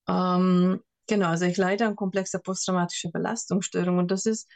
ähm, 0.08 0.82
genau, 1.08 1.28
also 1.28 1.46
ich 1.46 1.58
leide 1.58 1.86
an 1.86 1.96
komplexer 1.96 2.40
posttraumatischer 2.40 3.12
Belastungsstörung 3.12 3.98
und 3.98 4.12
das 4.12 4.26
ist 4.26 4.50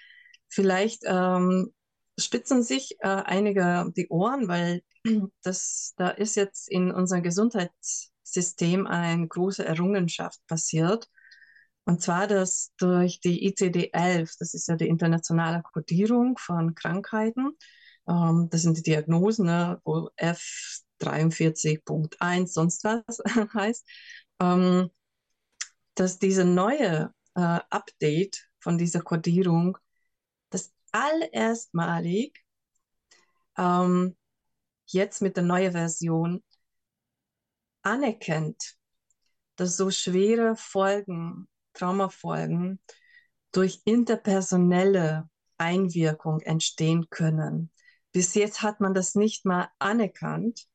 vielleicht 0.50 1.02
ähm, 1.06 1.74
spitzen 2.20 2.64
sich 2.64 2.96
äh, 3.00 3.08
einige 3.08 3.92
die 3.96 4.10
Ohren, 4.10 4.48
weil 4.48 4.82
das, 5.44 5.94
da 5.98 6.10
ist 6.10 6.36
jetzt 6.36 6.68
in 6.70 6.92
unserem 6.92 7.24
Gesundheitssystem 7.24 8.88
eine 8.88 9.28
große 9.28 9.66
Errungenschaft 9.66 10.40
passiert. 10.48 11.08
Und 11.86 12.02
zwar, 12.02 12.28
dass 12.28 12.72
durch 12.78 13.20
die 13.20 13.48
ICD-11, 13.48 14.38
das 14.40 14.54
ist 14.56 14.68
ja 14.68 14.76
die 14.76 14.88
internationale 14.88 15.62
Kodierung 15.62 16.38
von 16.38 16.74
Krankheiten, 16.74 17.52
ähm, 18.08 18.48
das 18.50 18.64
sind 18.64 18.78
die 18.78 18.84
Diagnosen, 18.84 19.46
ne, 19.46 19.80
wo 19.84 20.10
F43.1 20.18 22.48
sonst 22.48 22.84
was 22.84 23.22
heißt, 23.54 23.88
ähm, 24.42 24.90
dass 25.96 26.20
diese 26.20 26.46
neue 26.46 27.14
äh, 27.36 27.60
Update 27.70 28.50
von 28.60 28.78
dieser 28.78 29.02
Kodierung 29.02 29.78
das 30.50 30.74
allererstmalig 30.92 32.46
ähm, 33.58 34.16
jetzt 34.86 35.22
mit 35.22 35.38
der 35.38 35.44
neuen 35.44 35.72
Version 35.72 36.44
anerkennt, 37.82 38.76
dass 39.56 39.78
so 39.78 39.92
schwere 39.92 40.56
Folgen, 40.56 41.48
Traumafolgen 41.74 42.80
durch 43.52 43.82
interpersonelle 43.86 45.30
Einwirkung 45.58 46.42
entstehen 46.42 47.10
können. 47.10 47.72
Bis 48.12 48.34
jetzt 48.34 48.62
hat 48.62 48.80
man 48.80 48.94
das 48.94 49.16
nicht 49.16 49.46
mal 49.46 49.70
anerkannt, 49.80 50.68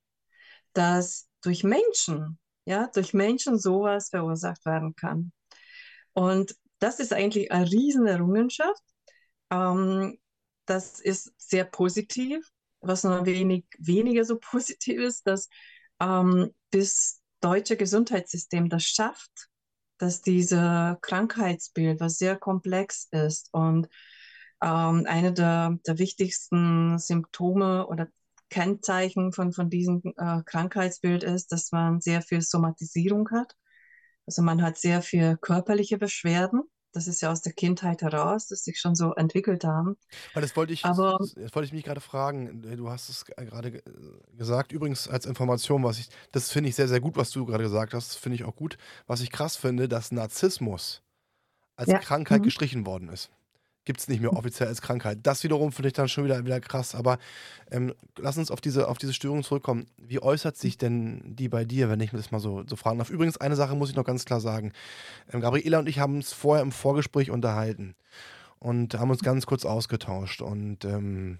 dass 0.72 1.28
durch 1.42 1.64
Menschen, 1.64 2.38
ja, 2.64 2.88
durch 2.94 3.14
Menschen 3.14 3.58
sowas 3.58 4.10
verursacht 4.10 4.64
werden 4.66 4.94
kann. 4.96 5.32
Und 6.12 6.56
das 6.78 7.00
ist 7.00 7.12
eigentlich 7.12 7.52
eine 7.52 7.70
riesen 7.70 8.06
Errungenschaft. 8.06 8.82
Ähm, 9.50 10.18
das 10.66 11.00
ist 11.00 11.32
sehr 11.38 11.64
positiv 11.64 12.50
was 12.80 13.04
noch 13.04 13.24
wenig, 13.26 13.64
weniger 13.78 14.24
so 14.24 14.38
positiv 14.40 15.00
ist, 15.00 15.26
dass 15.26 15.48
ähm, 16.00 16.54
das 16.70 17.20
deutsche 17.40 17.76
Gesundheitssystem 17.76 18.68
das 18.68 18.84
schafft, 18.84 19.48
dass 19.98 20.22
dieses 20.22 20.96
Krankheitsbild, 21.00 22.00
was 22.00 22.18
sehr 22.18 22.36
komplex 22.36 23.08
ist 23.10 23.48
und 23.52 23.88
ähm, 24.62 25.06
eine 25.06 25.32
der, 25.32 25.78
der 25.86 25.98
wichtigsten 25.98 26.98
Symptome 26.98 27.86
oder 27.86 28.08
Kennzeichen 28.50 29.32
von, 29.32 29.52
von 29.52 29.70
diesem 29.70 30.02
äh, 30.16 30.42
Krankheitsbild 30.44 31.22
ist, 31.24 31.52
dass 31.52 31.72
man 31.72 32.00
sehr 32.00 32.22
viel 32.22 32.42
Somatisierung 32.42 33.30
hat. 33.30 33.56
Also 34.26 34.42
man 34.42 34.62
hat 34.62 34.76
sehr 34.76 35.02
viel 35.02 35.36
körperliche 35.38 35.96
Beschwerden 35.96 36.62
das 36.92 37.06
ist 37.06 37.20
ja 37.20 37.30
aus 37.30 37.40
der 37.40 37.52
Kindheit 37.52 38.02
heraus, 38.02 38.48
dass 38.48 38.64
sich 38.64 38.80
schon 38.80 38.94
so 38.94 39.14
entwickelt 39.14 39.64
haben. 39.64 39.96
Weil 40.34 40.42
das 40.42 40.56
wollte 40.56 40.72
ich, 40.72 40.84
Aber 40.84 41.18
das 41.18 41.54
wollte 41.54 41.66
ich 41.66 41.72
mich 41.72 41.84
gerade 41.84 42.00
fragen. 42.00 42.62
Du 42.76 42.90
hast 42.90 43.08
es 43.08 43.24
gerade 43.24 43.82
gesagt. 44.36 44.72
Übrigens 44.72 45.08
als 45.08 45.26
Information, 45.26 45.84
was 45.84 45.98
ich, 45.98 46.08
das 46.32 46.50
finde 46.50 46.70
ich 46.70 46.74
sehr, 46.74 46.88
sehr 46.88 47.00
gut, 47.00 47.16
was 47.16 47.30
du 47.30 47.46
gerade 47.46 47.64
gesagt 47.64 47.94
hast. 47.94 48.10
Das 48.10 48.16
finde 48.16 48.36
ich 48.36 48.44
auch 48.44 48.56
gut. 48.56 48.76
Was 49.06 49.20
ich 49.20 49.30
krass 49.30 49.56
finde, 49.56 49.88
dass 49.88 50.10
Narzissmus 50.10 51.02
als 51.76 51.90
ja, 51.90 51.98
Krankheit 51.98 52.40
mhm. 52.40 52.44
gestrichen 52.44 52.86
worden 52.86 53.08
ist 53.08 53.30
gibt 53.84 54.00
es 54.00 54.08
nicht 54.08 54.20
mehr 54.20 54.32
offiziell 54.32 54.68
als 54.68 54.82
Krankheit. 54.82 55.18
Das 55.22 55.42
wiederum 55.42 55.72
finde 55.72 55.88
ich 55.88 55.94
dann 55.94 56.08
schon 56.08 56.24
wieder, 56.24 56.44
wieder 56.44 56.60
krass. 56.60 56.94
Aber 56.94 57.18
ähm, 57.70 57.94
lass 58.18 58.36
uns 58.36 58.50
auf 58.50 58.60
diese, 58.60 58.88
auf 58.88 58.98
diese 58.98 59.14
Störung 59.14 59.42
zurückkommen. 59.42 59.86
Wie 59.96 60.20
äußert 60.20 60.56
sich 60.56 60.76
denn 60.76 61.22
die 61.24 61.48
bei 61.48 61.64
dir, 61.64 61.88
wenn 61.88 62.00
ich 62.00 62.12
mir 62.12 62.18
das 62.18 62.30
mal 62.30 62.40
so, 62.40 62.64
so 62.66 62.76
fragen 62.76 62.98
darf? 62.98 63.10
Übrigens, 63.10 63.38
eine 63.38 63.56
Sache 63.56 63.74
muss 63.74 63.90
ich 63.90 63.96
noch 63.96 64.04
ganz 64.04 64.24
klar 64.24 64.40
sagen. 64.40 64.72
Ähm, 65.32 65.40
Gabriela 65.40 65.78
und 65.78 65.88
ich 65.88 65.98
haben 65.98 66.16
uns 66.16 66.32
vorher 66.32 66.62
im 66.62 66.72
Vorgespräch 66.72 67.30
unterhalten 67.30 67.94
und 68.58 68.94
haben 68.94 69.10
uns 69.10 69.22
ganz 69.22 69.46
kurz 69.46 69.64
ausgetauscht. 69.64 70.42
Und 70.42 70.84
ähm, 70.84 71.38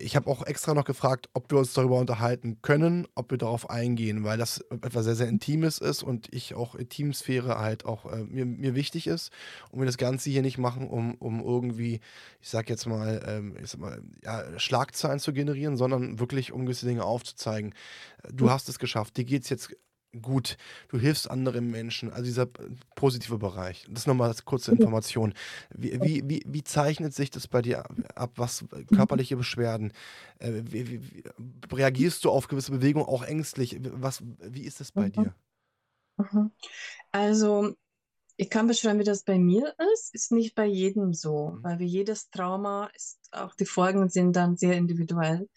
ich 0.00 0.16
habe 0.16 0.28
auch 0.30 0.44
extra 0.46 0.74
noch 0.74 0.84
gefragt, 0.84 1.28
ob 1.34 1.50
wir 1.50 1.58
uns 1.58 1.72
darüber 1.72 1.98
unterhalten 1.98 2.58
können, 2.62 3.06
ob 3.14 3.30
wir 3.30 3.38
darauf 3.38 3.70
eingehen, 3.70 4.24
weil 4.24 4.38
das 4.38 4.60
etwas 4.70 5.04
sehr, 5.04 5.14
sehr 5.14 5.28
Intimes 5.28 5.78
ist 5.78 6.02
und 6.02 6.32
ich 6.32 6.54
auch 6.54 6.74
Intimsphäre 6.74 7.58
halt 7.58 7.84
auch 7.84 8.10
äh, 8.10 8.24
mir, 8.24 8.46
mir 8.46 8.74
wichtig 8.74 9.06
ist 9.06 9.30
und 9.70 9.80
wir 9.80 9.86
das 9.86 9.96
Ganze 9.96 10.30
hier 10.30 10.42
nicht 10.42 10.58
machen, 10.58 10.88
um, 10.88 11.14
um 11.14 11.40
irgendwie, 11.40 12.00
ich 12.40 12.48
sag 12.48 12.68
jetzt 12.68 12.86
mal, 12.86 13.22
ähm, 13.26 13.56
ich 13.62 13.70
sag 13.70 13.80
mal 13.80 14.02
ja, 14.22 14.58
Schlagzeilen 14.58 15.20
zu 15.20 15.32
generieren, 15.32 15.76
sondern 15.76 16.18
wirklich 16.18 16.52
um 16.52 16.66
gewisse 16.66 16.86
Dinge 16.86 17.04
aufzuzeigen. 17.04 17.74
Du 18.32 18.46
hm. 18.46 18.52
hast 18.52 18.68
es 18.68 18.78
geschafft, 18.78 19.16
dir 19.16 19.24
geht 19.24 19.44
es 19.44 19.48
jetzt 19.50 19.76
gut, 20.20 20.56
du 20.88 20.98
hilfst 20.98 21.30
anderen 21.30 21.70
Menschen, 21.70 22.10
also 22.10 22.24
dieser 22.24 22.46
positive 22.94 23.38
Bereich. 23.38 23.86
Das 23.88 24.02
ist 24.02 24.06
nochmal 24.06 24.28
als 24.28 24.44
kurze 24.44 24.72
Information. 24.72 25.34
Wie, 25.70 26.00
wie, 26.00 26.22
wie, 26.28 26.42
wie, 26.46 26.64
zeichnet 26.64 27.14
sich 27.14 27.30
das 27.30 27.46
bei 27.46 27.62
dir 27.62 27.84
ab, 28.14 28.32
was 28.36 28.64
körperliche 28.94 29.36
Beschwerden? 29.36 29.92
Äh, 30.38 30.62
wie, 30.64 31.22
reagierst 31.72 32.24
du 32.24 32.30
auf 32.30 32.48
gewisse 32.48 32.72
Bewegungen 32.72 33.06
auch 33.06 33.22
ängstlich? 33.22 33.78
Was, 33.80 34.22
wie 34.40 34.62
ist 34.62 34.80
das 34.80 34.92
bei 34.92 35.06
mhm. 35.06 35.12
dir? 35.12 35.34
Mhm. 36.16 36.50
Also, 37.12 37.74
ich 38.36 38.50
kann 38.50 38.66
beschreiben, 38.66 38.98
wie 38.98 39.04
das 39.04 39.22
bei 39.22 39.38
mir 39.38 39.74
ist. 39.92 40.14
Ist 40.14 40.32
nicht 40.32 40.54
bei 40.54 40.66
jedem 40.66 41.14
so, 41.14 41.50
mhm. 41.50 41.64
weil 41.64 41.78
wie 41.78 41.86
jedes 41.86 42.30
Trauma 42.30 42.90
ist, 42.94 43.20
auch 43.32 43.54
die 43.54 43.66
Folgen 43.66 44.08
sind 44.08 44.34
dann 44.34 44.56
sehr 44.56 44.76
individuell. 44.76 45.48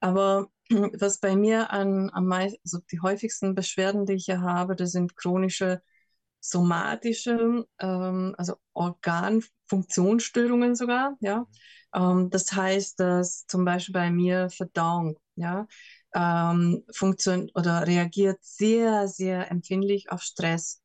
Aber 0.00 0.48
was 0.70 1.18
bei 1.20 1.36
mir 1.36 1.70
an, 1.72 2.10
am 2.12 2.26
meisten, 2.26 2.58
also 2.64 2.78
die 2.92 3.00
häufigsten 3.00 3.54
Beschwerden, 3.54 4.06
die 4.06 4.14
ich 4.14 4.26
hier 4.26 4.40
habe, 4.42 4.76
das 4.76 4.92
sind 4.92 5.16
chronische 5.16 5.82
somatische, 6.40 7.66
ähm, 7.80 8.34
also 8.38 8.56
Organfunktionsstörungen 8.74 10.74
sogar, 10.76 11.16
ja. 11.20 11.46
Ähm, 11.94 12.30
das 12.30 12.52
heißt, 12.52 13.00
dass 13.00 13.46
zum 13.46 13.64
Beispiel 13.64 13.92
bei 13.94 14.10
mir 14.10 14.48
Verdauung, 14.50 15.18
ja, 15.36 15.66
ähm, 16.14 16.84
funktioniert 16.92 17.50
oder 17.56 17.86
reagiert 17.86 18.38
sehr, 18.42 19.08
sehr 19.08 19.50
empfindlich 19.50 20.10
auf 20.10 20.22
Stress. 20.22 20.82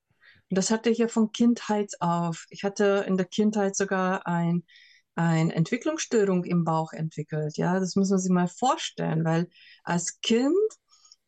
Und 0.50 0.58
das 0.58 0.70
hatte 0.72 0.90
ich 0.90 1.00
ja 1.00 1.08
von 1.08 1.32
Kindheit 1.32 1.92
auf. 2.00 2.46
Ich 2.50 2.64
hatte 2.64 3.06
in 3.08 3.18
der 3.18 3.26
Kindheit 3.26 3.76
sogar 3.76 4.28
ein 4.28 4.64
eine 5.16 5.54
Entwicklungsstörung 5.54 6.44
im 6.44 6.64
Bauch 6.64 6.94
entwickelt. 6.94 7.58
Ja, 7.58 7.80
das 7.80 7.96
muss 7.96 8.10
man 8.10 8.20
sich 8.20 8.32
mal 8.32 8.48
vorstellen, 8.48 9.24
weil 9.26 9.48
als 9.84 10.20
Kind 10.22 10.56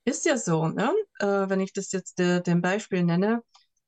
ist 0.06 0.26
ja 0.26 0.38
so, 0.38 0.68
ne? 0.68 0.94
äh, 1.20 1.26
wenn 1.50 1.60
ich 1.60 1.74
das 1.74 1.92
jetzt 1.92 2.20
de, 2.20 2.42
dem 2.42 2.62
Beispiel 2.62 3.04
nenne, 3.04 3.44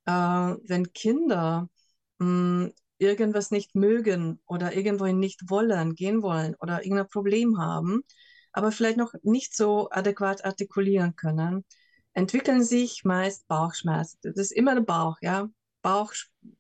äh, 0.06 0.12
wenn 0.12 0.94
Kinder 0.94 1.70
mh, 2.20 2.26
hm, 2.66 2.74
irgendwas 3.00 3.52
nicht 3.52 3.76
mögen 3.76 4.40
oder 4.48 4.76
irgendwohin 4.76 5.20
nicht 5.20 5.50
wollen, 5.50 5.96
gehen 5.96 6.24
wollen 6.24 6.56
oder 6.60 6.84
irgendein 6.84 7.10
Problem 7.10 7.60
haben, 7.60 8.04
aber 8.52 8.72
vielleicht 8.72 8.98
noch 8.98 9.14
nicht 9.24 9.56
so 9.56 9.90
adäquat 9.92 10.46
artikulieren 10.46 11.16
können, 11.16 11.64
entwickeln 12.14 12.64
sich 12.64 13.04
meist 13.04 13.48
Bauchschmerzen. 13.48 14.18
Das 14.24 14.38
ist 14.38 14.52
immer 14.52 14.74
der 14.74 14.82
Bauch, 14.82 15.18
ja. 15.22 15.50
Bauch, 15.84 16.12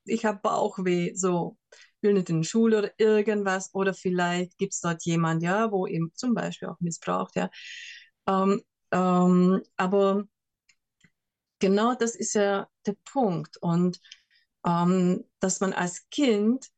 ich 0.06 0.26
habe 0.26 0.40
Bauchweh, 0.40 1.14
so 1.16 1.58
will 2.02 2.14
nicht 2.14 2.30
in 2.30 2.42
die 2.42 2.48
Schule 2.48 2.78
oder 2.80 2.92
irgendwas 2.98 3.74
oder 3.74 3.94
vielleicht 3.94 4.58
gibt 4.58 4.74
es 4.74 4.82
dort 4.82 5.04
jemand, 5.06 5.44
ja, 5.44 5.72
wo 5.72 5.88
eben 5.88 6.12
zum 6.16 6.34
Beispiel 6.34 6.70
auch 6.70 6.80
missbraucht, 6.80 7.36
ja. 7.36 7.50
Ähm, 8.28 8.62
ähm, 8.92 9.62
aber 9.78 10.26
genau 11.60 11.96
das 11.96 12.16
ist 12.16 12.34
ja 12.34 12.68
der 12.86 12.96
Punkt 13.06 13.58
und 13.58 14.00
ähm, 14.66 15.26
dass 15.40 15.60
man 15.60 15.74
als 15.74 16.10
Kind 16.10 16.70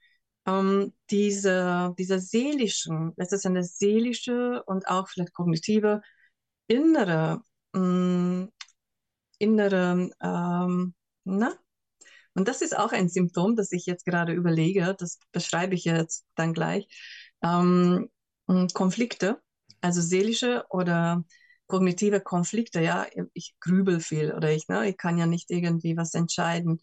ähm, 0.46 0.94
diese, 1.10 1.94
diese 1.98 2.20
seelischen, 2.20 3.14
das 3.18 3.32
ist 3.32 3.46
eine 3.46 3.64
seelische 3.64 4.64
und 4.66 4.88
auch 4.88 5.08
vielleicht 5.10 5.34
kognitive 5.34 6.02
innere, 6.68 7.42
mh, 7.74 7.82
mm, 7.82 8.52
innere, 9.40 10.12
ähm, 10.22 10.96
na, 11.26 11.54
und 12.36 12.48
das 12.48 12.62
ist 12.62 12.78
auch 12.78 12.92
ein 12.92 13.10
Symptom, 13.10 13.56
das 13.56 13.72
ich 13.72 13.86
jetzt 13.86 14.06
gerade 14.06 14.34
überlege, 14.34 14.96
das 14.98 15.20
beschreibe 15.32 15.76
ich 15.76 15.86
jetzt 15.86 16.26
dann 16.36 16.54
gleich. 16.54 16.88
Ähm, 17.44 18.10
Konflikte, 18.74 19.42
also 19.82 20.02
seelische 20.02 20.65
oder 20.70 21.24
kognitive 21.68 22.20
Konflikte, 22.22 22.82
ja, 22.82 23.06
ich 23.34 23.56
grübel 23.60 24.00
viel 24.00 24.34
oder 24.34 24.52
ich, 24.52 24.68
ne, 24.68 24.89
ich 24.89 24.98
kann 24.98 25.18
ja 25.18 25.28
nicht 25.28 25.52
irgendwie 25.52 25.96
was 25.98 26.13
entscheiden. 26.15 26.80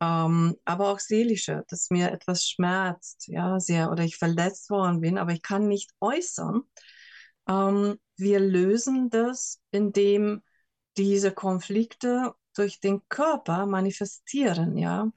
Ähm, 0.00 0.56
aber 0.64 0.88
auch 0.90 0.98
seelische, 0.98 1.64
dass 1.68 1.90
mir 1.90 2.10
etwas 2.10 2.48
schmerzt, 2.48 3.28
ja, 3.28 3.60
sehr, 3.60 3.90
oder 3.90 4.04
ich 4.04 4.16
verletzt 4.16 4.70
worden 4.70 5.00
bin, 5.00 5.18
aber 5.18 5.32
ich 5.32 5.42
kann 5.42 5.68
nicht 5.68 5.90
äußern. 6.00 6.62
Ähm, 7.48 7.98
wir 8.16 8.40
lösen 8.40 9.10
das, 9.10 9.60
indem 9.70 10.42
diese 10.96 11.32
Konflikte 11.32 12.34
durch 12.54 12.80
den 12.80 13.00
Körper 13.08 13.66
manifestieren, 13.66 14.76
ja. 14.76 15.10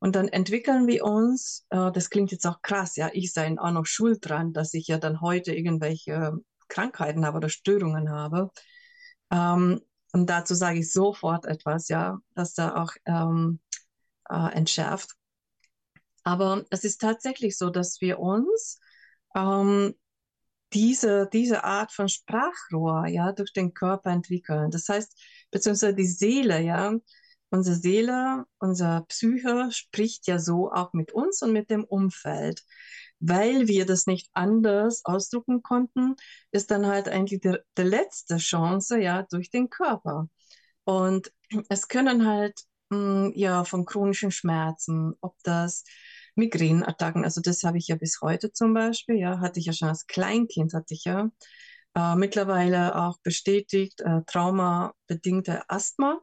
Und 0.00 0.16
dann 0.16 0.28
entwickeln 0.28 0.86
wir 0.86 1.04
uns, 1.04 1.66
äh, 1.70 1.90
das 1.92 2.10
klingt 2.10 2.30
jetzt 2.30 2.46
auch 2.46 2.60
krass, 2.62 2.96
ja, 2.96 3.10
ich 3.12 3.32
sei 3.32 3.56
auch 3.58 3.70
noch 3.70 3.86
schuld 3.86 4.18
dran, 4.28 4.52
dass 4.52 4.74
ich 4.74 4.86
ja 4.88 4.98
dann 4.98 5.20
heute 5.20 5.54
irgendwelche 5.54 6.32
Krankheiten 6.68 7.24
habe 7.24 7.38
oder 7.38 7.48
Störungen 7.48 8.10
habe. 8.10 8.50
Ähm, 9.30 9.80
und 10.12 10.30
dazu 10.30 10.54
sage 10.54 10.80
ich 10.80 10.92
sofort 10.92 11.46
etwas, 11.46 11.88
ja, 11.88 12.18
dass 12.34 12.54
da 12.54 12.76
auch 12.82 12.92
ähm, 13.06 13.60
äh, 14.28 14.52
entschärft. 14.54 15.10
Aber 16.22 16.64
es 16.70 16.84
ist 16.84 17.00
tatsächlich 17.00 17.56
so, 17.58 17.70
dass 17.70 18.00
wir 18.00 18.18
uns 18.18 18.80
ähm, 19.34 19.94
diese, 20.72 21.28
diese 21.32 21.64
Art 21.64 21.92
von 21.92 22.08
Sprachrohr 22.08 23.06
ja, 23.06 23.32
durch 23.32 23.52
den 23.52 23.74
Körper 23.74 24.10
entwickeln. 24.10 24.70
Das 24.70 24.88
heißt, 24.88 25.18
beziehungsweise 25.54 25.94
die 25.94 26.06
Seele, 26.06 26.60
ja, 26.60 26.94
unsere 27.50 27.76
Seele, 27.76 28.44
unser 28.58 29.02
Psyche 29.08 29.68
spricht 29.70 30.26
ja 30.26 30.38
so 30.40 30.72
auch 30.72 30.92
mit 30.92 31.12
uns 31.12 31.40
und 31.42 31.52
mit 31.52 31.70
dem 31.70 31.84
Umfeld. 31.84 32.62
Weil 33.20 33.68
wir 33.68 33.86
das 33.86 34.06
nicht 34.06 34.28
anders 34.34 35.02
ausdrucken 35.04 35.62
konnten, 35.62 36.16
ist 36.50 36.70
dann 36.72 36.86
halt 36.86 37.08
eigentlich 37.08 37.40
die, 37.40 37.56
die 37.78 37.82
letzte 37.82 38.36
Chance, 38.38 38.98
ja, 39.00 39.22
durch 39.30 39.50
den 39.50 39.70
Körper. 39.70 40.28
Und 40.84 41.32
es 41.68 41.88
können 41.88 42.26
halt 42.26 42.60
hm, 42.92 43.32
ja, 43.36 43.64
von 43.64 43.86
chronischen 43.86 44.32
Schmerzen, 44.32 45.14
ob 45.20 45.36
das 45.44 45.84
Migränenattacken, 46.34 47.24
also 47.24 47.40
das 47.40 47.62
habe 47.62 47.78
ich 47.78 47.86
ja 47.88 47.96
bis 47.96 48.20
heute 48.20 48.52
zum 48.52 48.74
Beispiel, 48.74 49.16
ja, 49.16 49.38
hatte 49.38 49.60
ich 49.60 49.66
ja 49.66 49.72
schon 49.72 49.88
als 49.88 50.06
Kleinkind, 50.08 50.74
hatte 50.74 50.92
ich 50.94 51.04
ja 51.04 51.30
äh, 51.94 52.16
mittlerweile 52.16 52.96
auch 52.96 53.18
bestätigt, 53.22 54.00
äh, 54.00 54.22
traumabedingte 54.26 55.68
Asthma. 55.68 56.20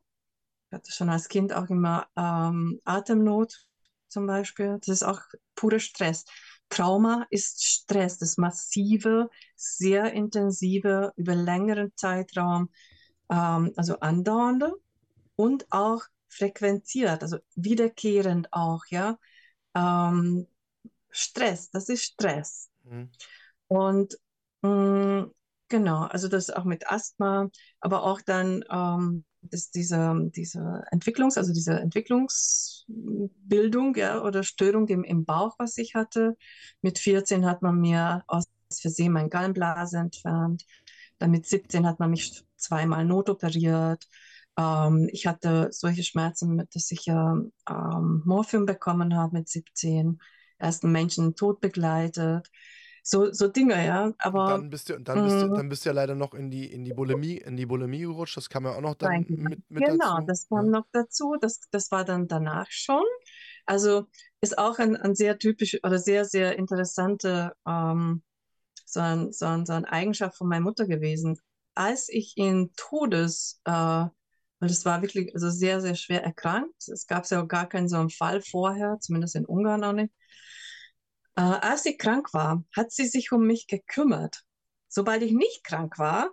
Ich 0.69 0.75
hatte 0.75 0.91
schon 0.91 1.09
als 1.09 1.27
Kind 1.27 1.53
auch 1.53 1.69
immer 1.69 2.07
ähm, 2.15 2.79
Atemnot 2.85 3.65
zum 4.07 4.27
Beispiel. 4.27 4.77
Das 4.79 4.87
ist 4.87 5.03
auch 5.03 5.21
purer 5.55 5.79
Stress. 5.79 6.25
Trauma 6.69 7.25
ist 7.29 7.63
Stress, 7.63 8.17
das 8.17 8.37
massive, 8.37 9.29
sehr 9.55 10.13
intensive, 10.13 11.11
über 11.17 11.35
längeren 11.35 11.91
Zeitraum, 11.95 12.69
ähm, 13.29 13.73
also 13.75 13.99
andauernde 13.99 14.73
und 15.35 15.67
auch 15.69 16.03
frequenziert, 16.29 17.21
also 17.21 17.37
wiederkehrend 17.55 18.51
auch, 18.53 18.85
ja. 18.89 19.17
Ähm, 19.75 20.47
Stress, 21.09 21.69
das 21.71 21.89
ist 21.89 22.03
Stress. 22.03 22.69
Mhm. 22.83 23.09
Und 23.67 24.17
mh, 24.61 24.69
mm, 24.69 25.31
genau, 25.71 26.03
also 26.03 26.27
das 26.27 26.51
auch 26.51 26.65
mit 26.65 26.91
Asthma, 26.91 27.49
aber 27.79 28.03
auch 28.03 28.21
dann 28.21 28.63
ähm, 28.69 29.25
das, 29.41 29.71
diese, 29.71 30.29
diese 30.35 30.83
Entwicklungs-, 30.91 31.37
also 31.37 31.51
diese 31.53 31.79
Entwicklungsbildung 31.79 33.95
ja, 33.95 34.21
oder 34.21 34.43
Störung 34.43 34.87
im, 34.89 35.03
im 35.03 35.25
Bauch, 35.25 35.55
was 35.57 35.79
ich 35.79 35.95
hatte. 35.95 36.37
Mit 36.81 36.99
14 36.99 37.47
hat 37.47 37.63
man 37.63 37.79
mir 37.79 38.23
aus 38.27 38.43
Versehen 38.79 39.13
mein 39.13 39.29
Gallenblase 39.29 39.97
entfernt. 39.97 40.65
Dann 41.17 41.31
mit 41.31 41.47
17 41.47 41.87
hat 41.87 41.99
man 41.99 42.11
mich 42.11 42.43
zweimal 42.57 43.05
notoperiert. 43.05 44.07
Ähm, 44.57 45.07
ich 45.11 45.27
hatte 45.27 45.69
solche 45.71 46.03
Schmerzen, 46.03 46.67
dass 46.73 46.91
ich 46.91 47.07
ähm, 47.07 47.51
Morphium 48.25 48.65
bekommen 48.65 49.15
habe 49.15 49.37
mit 49.37 49.47
17, 49.49 50.19
ersten 50.57 50.91
Menschen 50.91 51.35
tot 51.35 51.61
begleitet. 51.61 52.49
So, 53.03 53.31
so 53.31 53.47
Dinge, 53.47 53.85
ja. 53.85 54.13
Aber 54.19 54.49
dann 54.49 54.69
bist 54.69 54.89
du, 54.89 54.99
dann 54.99 55.23
bist 55.23 55.41
du, 55.41 55.47
mhm. 55.47 55.53
dann 55.55 55.69
bist 55.69 55.85
du 55.85 55.89
ja 55.89 55.93
leider 55.93 56.15
noch 56.15 56.33
in 56.33 56.51
die, 56.51 56.71
in 56.71 56.83
die 56.83 56.93
Bulimie, 56.93 57.37
in 57.37 57.57
die 57.57 57.65
Bulimie 57.65 58.01
gerutscht. 58.01 58.37
Das 58.37 58.49
kam 58.49 58.65
ja 58.65 58.75
auch 58.75 58.81
noch 58.81 58.95
dann 58.95 59.25
mit, 59.27 59.69
mit 59.69 59.83
genau, 59.83 60.15
dazu. 60.17 60.27
das 60.27 60.47
kam 60.47 60.65
ja. 60.65 60.71
noch 60.71 60.85
dazu. 60.91 61.35
Das, 61.41 61.61
das 61.71 61.91
war 61.91 62.05
dann 62.05 62.27
danach 62.27 62.67
schon. 62.69 63.03
Also 63.65 64.07
ist 64.41 64.57
auch 64.57 64.79
ein, 64.79 64.95
ein 64.95 65.15
sehr 65.15 65.37
typisch 65.39 65.77
oder 65.83 65.97
sehr, 65.97 66.25
sehr 66.25 66.57
interessante 66.57 67.53
ähm, 67.67 68.21
so, 68.85 68.99
ein, 68.99 69.31
so, 69.31 69.45
ein, 69.45 69.65
so 69.65 69.73
eine 69.73 69.91
Eigenschaft 69.91 70.37
von 70.37 70.47
meiner 70.47 70.63
Mutter 70.63 70.85
gewesen. 70.85 71.39
Als 71.73 72.09
ich 72.09 72.33
in 72.37 72.71
Todes 72.75 73.61
äh, 73.65 74.05
weil 74.61 74.69
das 74.69 74.85
war 74.85 75.01
wirklich 75.01 75.33
also 75.33 75.49
sehr, 75.49 75.81
sehr 75.81 75.95
schwer 75.95 76.23
erkrankt. 76.23 76.87
Es 76.87 77.07
gab 77.07 77.27
ja 77.31 77.41
auch 77.41 77.47
gar 77.47 77.67
keinen 77.67 77.89
so 77.89 77.97
einen 77.97 78.11
Fall 78.11 78.41
vorher, 78.41 78.99
zumindest 79.01 79.35
in 79.35 79.45
Ungarn 79.45 79.83
auch 79.83 79.91
nicht. 79.91 80.13
Äh, 81.35 81.41
als 81.41 81.83
sie 81.83 81.97
krank 81.97 82.33
war, 82.33 82.63
hat 82.75 82.91
sie 82.91 83.07
sich 83.07 83.31
um 83.31 83.45
mich 83.45 83.67
gekümmert. 83.67 84.43
Sobald 84.87 85.23
ich 85.23 85.31
nicht 85.31 85.63
krank 85.63 85.97
war, 85.97 86.31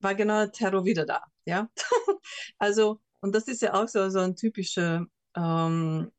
war 0.00 0.14
genau 0.14 0.38
der 0.40 0.52
Terror 0.52 0.84
wieder 0.84 1.06
da. 1.06 1.24
Ja? 1.44 1.68
also, 2.58 3.00
und 3.20 3.34
das 3.34 3.48
ist 3.48 3.62
ja 3.62 3.74
auch 3.74 3.88
so, 3.88 4.10
so 4.10 4.20
eine 4.20 4.34
typische 4.34 5.06
ähm, 5.34 6.12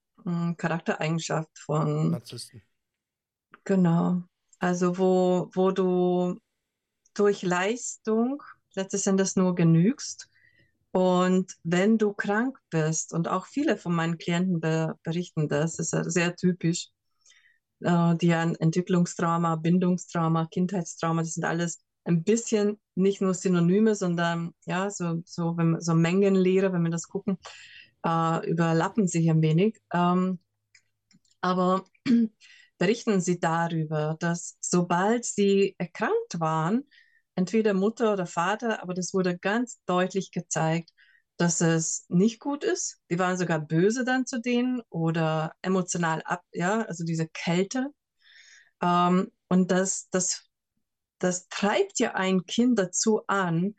Charaktereigenschaft 0.58 1.58
von 1.60 2.12
Narzissten. 2.12 2.62
Genau. 3.64 4.24
Also, 4.60 4.98
wo, 4.98 5.50
wo 5.54 5.72
du 5.72 6.40
durch 7.14 7.44
Leistung 7.44 8.42
letztes 8.76 9.08
Endes 9.08 9.36
nur 9.36 9.56
genügst 9.56 10.30
und 10.92 11.56
wenn 11.64 11.98
du 11.98 12.14
krank 12.14 12.58
bist, 12.70 13.14
und 13.14 13.28
auch 13.28 13.46
viele 13.46 13.78
von 13.78 13.94
meinen 13.94 14.18
Klienten 14.18 14.60
be 14.60 14.98
berichten 15.04 15.48
das, 15.48 15.78
ist 15.78 15.92
sehr 15.92 16.36
typisch, 16.36 16.90
äh, 17.82 18.16
die 18.16 18.34
ein 18.34 18.56
Entwicklungstrauma, 18.56 19.56
Bindungstrauma, 19.58 20.48
Kindheitstrauma, 20.48 21.22
das 21.22 21.34
sind 21.34 21.46
alles 21.46 21.82
ein 22.06 22.24
bisschen 22.24 22.80
nicht 22.96 23.22
nur 23.22 23.34
Synonyme, 23.34 23.96
sondern 23.96 24.54
ja, 24.66 24.90
so, 24.90 25.22
so, 25.26 25.58
wenn, 25.58 25.80
so 25.82 25.94
Mengenlehre, 25.94 26.74
wenn 26.74 26.84
wir 26.84 26.92
das 26.92 27.08
gucken, 27.08 27.38
äh, 28.06 28.50
überlappen 28.50 29.08
sich 29.08 29.30
ein 29.30 29.42
wenig. 29.42 29.80
Ähm, 29.94 30.40
aber 31.42 31.86
berichten 32.78 33.22
sie 33.22 33.40
darüber, 33.40 34.16
dass 34.20 34.58
sobald 34.62 35.26
sie 35.26 35.76
erkrankt 35.78 36.40
waren, 36.40 36.86
entweder 37.36 37.74
Mutter 37.74 38.14
oder 38.14 38.26
Vater, 38.26 38.82
aber 38.84 38.94
das 38.94 39.14
wurde 39.14 39.38
ganz 39.38 39.80
deutlich 39.86 40.32
gezeigt, 40.32 40.92
dass 41.40 41.62
es 41.62 42.06
nicht 42.10 42.42
gut 42.42 42.66
ist. 42.66 43.00
Die 43.10 43.18
waren 43.18 43.38
sogar 43.38 43.60
böse 43.60 44.04
dann 44.04 44.26
zu 44.26 44.42
denen 44.42 44.82
oder 44.90 45.54
emotional 45.62 46.22
ab, 46.26 46.44
ja, 46.52 46.82
also 46.82 47.06
diese 47.06 47.30
Kälte. 47.30 47.88
Ähm, 48.82 49.32
und 49.48 49.72
das, 49.72 50.10
das, 50.10 50.50
das 51.18 51.48
treibt 51.48 51.98
ja 52.00 52.14
ein 52.14 52.46
Kind 52.46 52.78
dazu 52.78 53.22
an, 53.28 53.76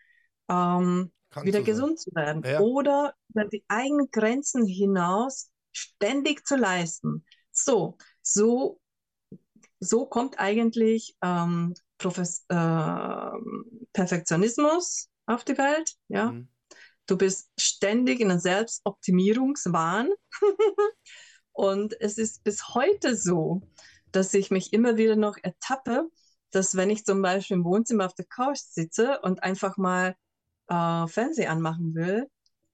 ähm, 0.48 1.12
wieder 1.42 1.60
gesund 1.60 2.00
zu 2.00 2.10
werden 2.14 2.42
ja. 2.44 2.60
oder 2.60 3.14
über 3.28 3.44
die 3.44 3.62
eigenen 3.68 4.10
Grenzen 4.10 4.64
hinaus 4.64 5.50
ständig 5.70 6.46
zu 6.46 6.56
leisten. 6.56 7.26
So, 7.52 7.98
so, 8.22 8.80
so 9.80 10.06
kommt 10.06 10.40
eigentlich 10.40 11.14
ähm, 11.22 11.74
Profes 11.98 12.46
äh, 12.48 13.30
Perfektionismus 13.92 15.10
auf 15.26 15.44
die 15.44 15.58
Welt. 15.58 15.94
Ja? 16.08 16.32
Mhm. 16.32 16.48
Du 17.10 17.16
bist 17.16 17.50
ständig 17.58 18.20
in 18.20 18.30
einem 18.30 18.38
Selbstoptimierungswahn. 18.38 20.10
Und 21.52 22.00
es 22.00 22.18
ist 22.18 22.44
bis 22.44 22.72
heute 22.72 23.16
so, 23.16 23.62
dass 24.12 24.32
ich 24.32 24.52
mich 24.52 24.72
immer 24.72 24.96
wieder 24.96 25.16
noch 25.16 25.36
ertappe, 25.42 26.08
dass 26.52 26.76
wenn 26.76 26.88
ich 26.88 27.04
zum 27.04 27.20
Beispiel 27.20 27.56
im 27.56 27.64
Wohnzimmer 27.64 28.06
auf 28.06 28.14
der 28.14 28.26
Couch 28.26 28.58
sitze 28.58 29.18
und 29.22 29.42
einfach 29.42 29.76
mal 29.76 30.14
äh, 30.68 31.06
Fernseher 31.08 31.50
anmachen 31.50 31.96
will, 31.96 32.28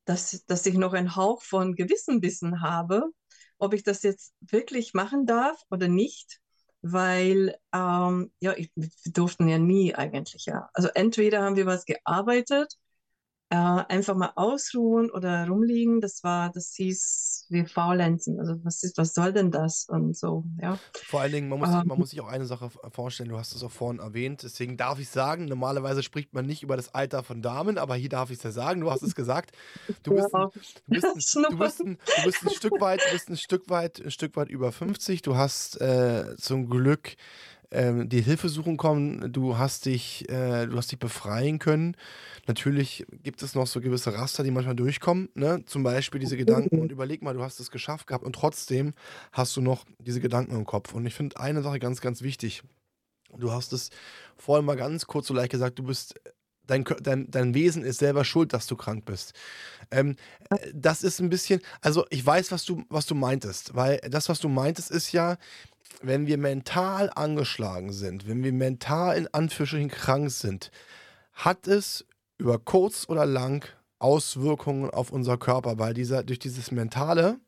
dass, 0.04 0.44
dass 0.44 0.66
ich 0.66 0.74
noch 0.74 0.92
einen 0.92 1.16
Hauch 1.16 1.40
von 1.42 1.74
Gewissenbissen 1.74 2.60
habe, 2.60 3.04
ob 3.56 3.72
ich 3.72 3.84
das 3.84 4.02
jetzt 4.02 4.34
wirklich 4.42 4.92
machen 4.92 5.24
darf 5.24 5.58
oder 5.70 5.88
nicht, 5.88 6.40
weil 6.82 7.56
ähm, 7.72 8.30
ja, 8.40 8.52
ich, 8.54 8.70
wir 8.74 8.90
durften 9.14 9.48
ja 9.48 9.56
nie 9.56 9.94
eigentlich, 9.94 10.44
ja. 10.44 10.68
Also 10.74 10.88
entweder 10.88 11.42
haben 11.42 11.56
wir 11.56 11.64
was 11.64 11.86
gearbeitet 11.86 12.76
äh, 13.50 13.56
einfach 13.56 14.16
mal 14.16 14.32
ausruhen 14.34 15.10
oder 15.10 15.46
rumliegen, 15.46 16.00
das 16.00 16.24
war, 16.24 16.50
das 16.50 16.72
hieß 16.74 17.46
wir 17.48 17.66
faulenzen. 17.68 18.40
Also 18.40 18.56
was 18.64 18.82
ist, 18.82 18.98
was 18.98 19.14
soll 19.14 19.32
denn 19.32 19.50
das? 19.52 19.86
Und 19.88 20.16
so, 20.16 20.44
ja. 20.60 20.78
Vor 21.04 21.20
allen 21.20 21.32
Dingen, 21.32 21.48
man 21.48 21.60
muss, 21.60 21.68
Ähm, 21.68 21.86
man 21.86 21.98
muss 21.98 22.10
sich 22.10 22.20
auch 22.20 22.26
eine 22.28 22.46
Sache 22.46 22.70
vorstellen, 22.90 23.28
du 23.28 23.38
hast 23.38 23.54
es 23.54 23.62
auch 23.62 23.70
vorhin 23.70 24.00
erwähnt, 24.00 24.42
deswegen 24.42 24.76
darf 24.76 24.98
ich 24.98 25.08
sagen, 25.10 25.44
normalerweise 25.44 26.02
spricht 26.02 26.34
man 26.34 26.44
nicht 26.46 26.62
über 26.64 26.76
das 26.76 26.92
Alter 26.94 27.22
von 27.22 27.40
Damen, 27.40 27.78
aber 27.78 27.94
hier 27.94 28.08
darf 28.08 28.30
ich 28.30 28.38
es 28.38 28.42
ja 28.42 28.50
sagen, 28.50 28.80
du 28.80 28.90
hast 28.90 29.02
es 29.02 29.14
gesagt. 29.14 29.52
Du 30.02 30.14
bist 30.14 30.34
ein, 30.34 30.40
ja, 30.42 30.50
du 30.86 30.94
bist 30.94 31.04
ein, 31.06 31.14
du 31.14 31.20
Schnuppern. 31.20 31.58
bist 31.58 31.80
ein, 31.80 31.98
du 32.16 32.22
bist 32.24 32.42
ein 32.42 32.50
Stück 32.50 32.80
weit, 32.80 33.00
du 33.06 33.12
bist 33.12 33.28
ein 33.30 33.36
Stück 33.36 33.70
weit, 33.70 34.00
ein 34.00 34.10
Stück 34.10 34.36
weit 34.36 34.48
über 34.48 34.72
50. 34.72 35.22
Du 35.22 35.36
hast 35.36 35.80
äh, 35.80 36.36
zum 36.36 36.68
Glück 36.68 37.16
ähm, 37.70 38.08
die 38.08 38.20
Hilfe 38.20 38.48
suchen 38.48 38.76
kommen, 38.76 39.32
du 39.32 39.58
hast 39.58 39.86
dich, 39.86 40.28
äh, 40.28 40.66
du 40.66 40.76
hast 40.76 40.92
dich 40.92 40.98
befreien 40.98 41.58
können. 41.58 41.96
Natürlich 42.46 43.06
gibt 43.22 43.42
es 43.42 43.54
noch 43.54 43.66
so 43.66 43.80
gewisse 43.80 44.14
Raster, 44.14 44.44
die 44.44 44.50
manchmal 44.50 44.76
durchkommen, 44.76 45.28
ne? 45.34 45.64
Zum 45.66 45.82
Beispiel 45.82 46.20
diese 46.20 46.36
Gedanken 46.36 46.80
und 46.80 46.92
überleg 46.92 47.22
mal, 47.22 47.34
du 47.34 47.42
hast 47.42 47.60
es 47.60 47.70
geschafft 47.70 48.06
gehabt 48.06 48.24
und 48.24 48.34
trotzdem 48.34 48.94
hast 49.32 49.56
du 49.56 49.60
noch 49.60 49.84
diese 49.98 50.20
Gedanken 50.20 50.54
im 50.54 50.64
Kopf. 50.64 50.94
Und 50.94 51.06
ich 51.06 51.14
finde 51.14 51.38
eine 51.40 51.62
Sache 51.62 51.78
ganz, 51.78 52.00
ganz 52.00 52.22
wichtig. 52.22 52.62
Du 53.36 53.50
hast 53.50 53.72
es 53.72 53.90
vorhin 54.36 54.64
mal 54.64 54.76
ganz 54.76 55.06
kurz 55.06 55.26
so 55.26 55.34
leicht 55.34 55.50
gesagt, 55.50 55.78
du 55.78 55.82
bist, 55.82 56.14
dein, 56.66 56.84
dein, 57.02 57.30
dein 57.30 57.54
Wesen 57.54 57.84
ist 57.84 57.98
selber 57.98 58.24
schuld, 58.24 58.52
dass 58.52 58.66
du 58.66 58.76
krank 58.76 59.04
bist. 59.04 59.32
Ähm, 59.90 60.16
äh, 60.50 60.56
das 60.72 61.02
ist 61.02 61.20
ein 61.20 61.30
bisschen, 61.30 61.60
also 61.80 62.06
ich 62.10 62.24
weiß, 62.24 62.52
was 62.52 62.64
du, 62.64 62.84
was 62.88 63.06
du 63.06 63.14
meintest, 63.14 63.74
weil 63.74 63.98
das, 64.08 64.28
was 64.28 64.40
du 64.40 64.48
meintest, 64.48 64.90
ist 64.90 65.12
ja, 65.12 65.36
wenn 66.02 66.26
wir 66.26 66.38
mental 66.38 67.10
angeschlagen 67.14 67.92
sind, 67.92 68.28
wenn 68.28 68.42
wir 68.44 68.52
mental 68.52 69.16
in 69.16 69.28
Anführungsstrichen 69.32 69.90
krank 69.90 70.30
sind, 70.30 70.70
hat 71.32 71.66
es 71.66 72.04
über 72.38 72.58
kurz 72.58 73.08
oder 73.08 73.26
lang 73.26 73.64
Auswirkungen 73.98 74.90
auf 74.90 75.10
unser 75.10 75.38
Körper, 75.38 75.78
weil 75.78 75.94
dieser, 75.94 76.22
durch 76.22 76.38
dieses 76.38 76.70
Mentale, 76.70 77.38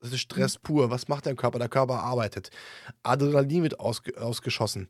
das 0.00 0.12
ist 0.12 0.20
Stress 0.20 0.58
pur. 0.58 0.90
Was 0.90 1.06
macht 1.06 1.26
dein 1.26 1.36
Körper? 1.36 1.60
Der 1.60 1.68
Körper 1.68 2.00
arbeitet. 2.02 2.50
Adrenalin 3.04 3.62
wird 3.62 3.78
ausge 3.78 4.20
ausgeschossen. 4.20 4.88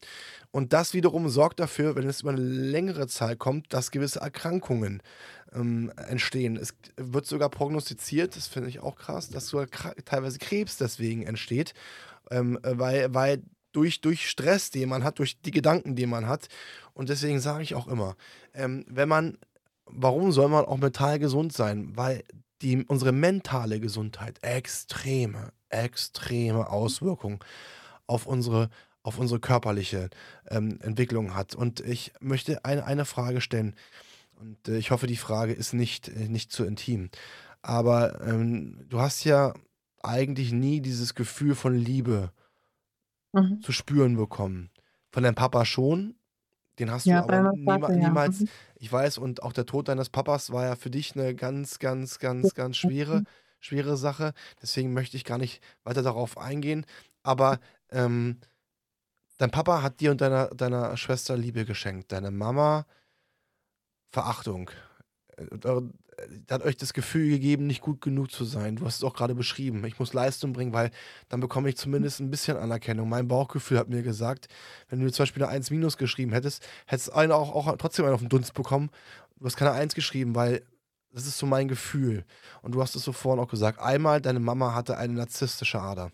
Und 0.50 0.72
das 0.72 0.94
wiederum 0.94 1.28
sorgt 1.28 1.60
dafür, 1.60 1.96
wenn 1.96 2.08
es 2.08 2.22
über 2.22 2.30
eine 2.30 2.40
längere 2.40 3.06
Zeit 3.08 3.38
kommt, 3.38 3.74
dass 3.74 3.90
gewisse 3.90 4.20
Erkrankungen 4.20 5.02
ähm, 5.54 5.92
entstehen. 5.96 6.56
Es 6.56 6.74
wird 6.96 7.26
sogar 7.26 7.50
prognostiziert, 7.50 8.36
das 8.36 8.46
finde 8.46 8.70
ich 8.70 8.80
auch 8.80 8.96
krass, 8.96 9.28
dass 9.28 9.48
sogar 9.48 9.66
teilweise 10.06 10.38
Krebs 10.38 10.78
deswegen 10.78 11.24
entsteht, 11.24 11.74
ähm, 12.32 12.58
äh, 12.62 12.78
weil, 12.78 13.14
weil 13.14 13.42
durch, 13.72 14.00
durch 14.00 14.28
Stress, 14.28 14.70
den 14.70 14.88
man 14.88 15.04
hat, 15.04 15.18
durch 15.18 15.40
die 15.40 15.50
Gedanken, 15.50 15.96
die 15.96 16.06
man 16.06 16.26
hat. 16.26 16.48
Und 16.94 17.08
deswegen 17.08 17.40
sage 17.40 17.62
ich 17.62 17.74
auch 17.74 17.88
immer, 17.88 18.16
ähm, 18.54 18.84
wenn 18.88 19.08
man, 19.08 19.38
warum 19.86 20.32
soll 20.32 20.48
man 20.48 20.64
auch 20.64 20.78
mental 20.78 21.18
gesund 21.18 21.52
sein? 21.52 21.96
Weil 21.96 22.24
die, 22.60 22.84
unsere 22.84 23.12
mentale 23.12 23.80
Gesundheit 23.80 24.38
extreme, 24.42 25.52
extreme 25.68 26.70
Auswirkungen 26.70 27.40
auf 28.06 28.26
unsere, 28.26 28.68
auf 29.02 29.18
unsere 29.18 29.40
körperliche 29.40 30.10
ähm, 30.48 30.78
Entwicklung 30.82 31.34
hat. 31.34 31.54
Und 31.54 31.80
ich 31.80 32.12
möchte 32.20 32.64
eine, 32.64 32.84
eine 32.84 33.04
Frage 33.04 33.40
stellen. 33.40 33.74
Und 34.38 34.68
äh, 34.68 34.76
ich 34.76 34.90
hoffe, 34.90 35.06
die 35.06 35.16
Frage 35.16 35.52
ist 35.52 35.72
nicht, 35.72 36.08
äh, 36.08 36.28
nicht 36.28 36.52
zu 36.52 36.64
intim. 36.64 37.10
Aber 37.62 38.20
ähm, 38.26 38.84
du 38.88 39.00
hast 39.00 39.24
ja 39.24 39.54
eigentlich 40.02 40.52
nie 40.52 40.80
dieses 40.80 41.14
Gefühl 41.14 41.54
von 41.54 41.74
Liebe 41.74 42.32
Mhm. 43.34 43.62
zu 43.62 43.72
spüren 43.72 44.16
bekommen. 44.16 44.70
Von 45.12 45.22
deinem 45.22 45.34
Papa 45.36 45.64
schon, 45.64 46.16
den 46.78 46.90
hast 46.90 47.10
Ja, 47.10 47.20
du 47.20 47.22
aber 47.22 47.42
niema 47.50 47.90
Vater, 47.90 47.94
ja. 47.96 48.10
niemals, 48.10 48.44
Mhm. 48.44 48.48
ich 48.76 48.92
weiß, 48.92 49.18
und 49.18 49.42
auch 49.42 49.52
der 49.52 49.66
Tod 49.66 49.88
deines 49.88 50.10
Papas 50.10 50.52
war 50.52 50.64
ja 50.66 50.76
für 50.76 50.90
dich 50.90 51.16
eine 51.16 51.34
ganz, 51.36 51.78
ganz, 51.80 52.18
ganz, 52.20 52.54
ganz 52.54 52.76
schwere, 52.78 53.24
schwere 53.60 53.96
Sache. 53.96 54.34
Deswegen 54.62 54.92
möchte 54.94 55.16
ich 55.16 55.24
gar 55.24 55.38
nicht 55.38 55.62
weiter 55.84 56.02
darauf 56.02 56.38
eingehen. 56.38 56.86
Aber 57.22 57.60
ähm, 57.90 58.40
dein 59.38 59.50
Papa 59.50 59.82
hat 59.82 60.00
dir 60.00 60.10
und 60.12 60.20
deiner, 60.20 60.48
deiner 60.48 60.96
Schwester 60.96 61.36
Liebe 61.36 61.64
geschenkt. 61.66 62.12
Deine 62.12 62.30
Mama 62.30 62.86
Verachtung. 64.14 64.70
Äh, 66.16 66.22
hat 66.50 66.62
euch 66.62 66.76
das 66.76 66.92
Gefühl 66.92 67.28
gegeben, 67.30 67.66
nicht 67.66 67.80
gut 67.80 68.00
genug 68.00 68.30
zu 68.30 68.44
sein. 68.44 68.76
Du 68.76 68.84
hast 68.86 68.96
es 68.96 69.04
auch 69.04 69.14
gerade 69.14 69.34
beschrieben. 69.34 69.84
Ich 69.86 69.98
muss 69.98 70.12
Leistung 70.12 70.52
bringen, 70.52 70.72
weil 70.72 70.90
dann 71.28 71.40
bekomme 71.40 71.68
ich 71.68 71.76
zumindest 71.76 72.20
ein 72.20 72.30
bisschen 72.30 72.56
Anerkennung. 72.56 73.08
Mein 73.08 73.28
Bauchgefühl 73.28 73.78
hat 73.78 73.88
mir 73.88 74.02
gesagt, 74.02 74.48
wenn 74.88 75.00
du 75.00 75.10
zum 75.10 75.22
Beispiel 75.22 75.42
eine 75.42 75.52
1 75.52 75.70
minus 75.70 75.96
geschrieben 75.96 76.32
hättest, 76.32 76.66
hättest 76.86 77.08
du 77.08 77.12
einen 77.12 77.32
auch, 77.32 77.54
auch 77.54 77.76
trotzdem 77.76 78.04
einen 78.04 78.14
auf 78.14 78.20
den 78.20 78.28
Dunst 78.28 78.54
bekommen. 78.54 78.90
Du 79.38 79.46
hast 79.46 79.56
keine 79.56 79.72
1 79.72 79.94
geschrieben, 79.94 80.34
weil 80.34 80.62
das 81.14 81.26
ist 81.26 81.36
so 81.38 81.44
mein 81.46 81.68
Gefühl. 81.68 82.24
Und 82.62 82.74
du 82.74 82.80
hast 82.80 82.96
es 82.96 83.04
so 83.04 83.12
vorhin 83.12 83.42
auch 83.44 83.50
gesagt. 83.50 83.78
Einmal, 83.80 84.20
deine 84.22 84.40
Mama 84.40 84.74
hatte 84.74 84.96
eine 84.96 85.12
narzisstische 85.12 85.78
Ader. 85.80 86.10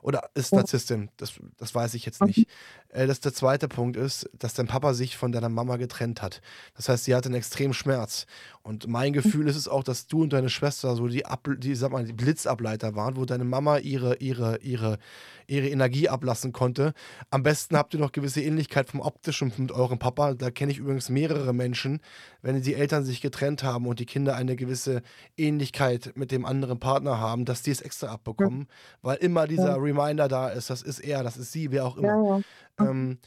Oder 0.00 0.30
ist 0.34 0.52
Ja. 0.52 0.58
Narzisstin, 0.58 1.10
das, 1.18 1.34
das 1.58 1.74
weiß 1.74 1.92
ich 1.94 2.06
jetzt 2.06 2.20
Mhm. 2.22 2.28
nicht. 2.28 2.48
Äh, 2.90 3.06
das, 3.06 3.20
der 3.20 3.32
zweite 3.32 3.68
Punkt 3.68 3.96
ist, 3.96 4.28
dass 4.38 4.54
dein 4.54 4.66
Papa 4.66 4.94
sich 4.94 5.16
von 5.16 5.32
deiner 5.32 5.48
Mama 5.48 5.76
getrennt 5.76 6.22
hat. 6.22 6.40
Das 6.74 6.88
heißt, 6.88 7.04
sie 7.04 7.14
hatte 7.14 7.26
einen 7.26 7.36
extremen 7.36 7.74
Schmerz. 7.74 8.26
Und 8.62 8.86
mein 8.86 9.12
Gefühl 9.12 9.48
ist 9.48 9.56
es 9.56 9.68
auch, 9.68 9.82
dass 9.82 10.06
du 10.08 10.22
und 10.22 10.32
deine 10.32 10.50
Schwester 10.50 10.94
so 10.94 11.08
die, 11.08 11.24
Ab 11.24 11.48
die, 11.58 11.74
sag 11.74 11.92
mal, 11.92 12.04
die 12.04 12.12
Blitzableiter 12.12 12.94
waren, 12.94 13.16
wo 13.16 13.24
deine 13.24 13.44
Mama 13.44 13.78
ihre, 13.78 14.16
ihre, 14.16 14.58
ihre, 14.58 14.98
ihre 15.46 15.68
Energie 15.68 16.08
ablassen 16.08 16.52
konnte. 16.52 16.92
Am 17.30 17.42
besten 17.42 17.76
habt 17.76 17.94
ihr 17.94 18.00
noch 18.00 18.12
gewisse 18.12 18.42
Ähnlichkeit 18.42 18.90
vom 18.90 19.00
Optischen 19.00 19.52
mit 19.56 19.72
eurem 19.72 19.98
Papa. 19.98 20.34
Da 20.34 20.50
kenne 20.50 20.72
ich 20.72 20.78
übrigens 20.78 21.08
mehrere 21.08 21.54
Menschen, 21.54 22.00
wenn 22.42 22.60
die 22.60 22.74
Eltern 22.74 23.04
sich 23.04 23.20
getrennt 23.22 23.62
haben 23.62 23.86
und 23.86 24.00
die 24.00 24.06
Kinder 24.06 24.36
eine 24.36 24.54
gewisse 24.56 25.02
Ähnlichkeit 25.36 26.12
mit 26.14 26.30
dem 26.30 26.44
anderen 26.44 26.78
Partner 26.78 27.18
haben, 27.18 27.46
dass 27.46 27.62
die 27.62 27.70
es 27.70 27.80
extra 27.80 28.08
abbekommen, 28.08 28.68
weil 29.00 29.16
immer 29.16 29.46
dieser 29.46 29.68
Ja. 29.68 29.76
Reminder 29.76 30.28
da 30.28 30.48
ist, 30.48 30.68
das 30.68 30.82
ist 30.82 30.98
er, 30.98 31.22
das 31.22 31.38
ist 31.38 31.52
sie, 31.52 31.70
wer 31.70 31.86
auch 31.86 31.96
immer. 31.96 32.08
Ja, 32.08 32.36
ja. 32.36 32.42
Ähm, 32.78 33.18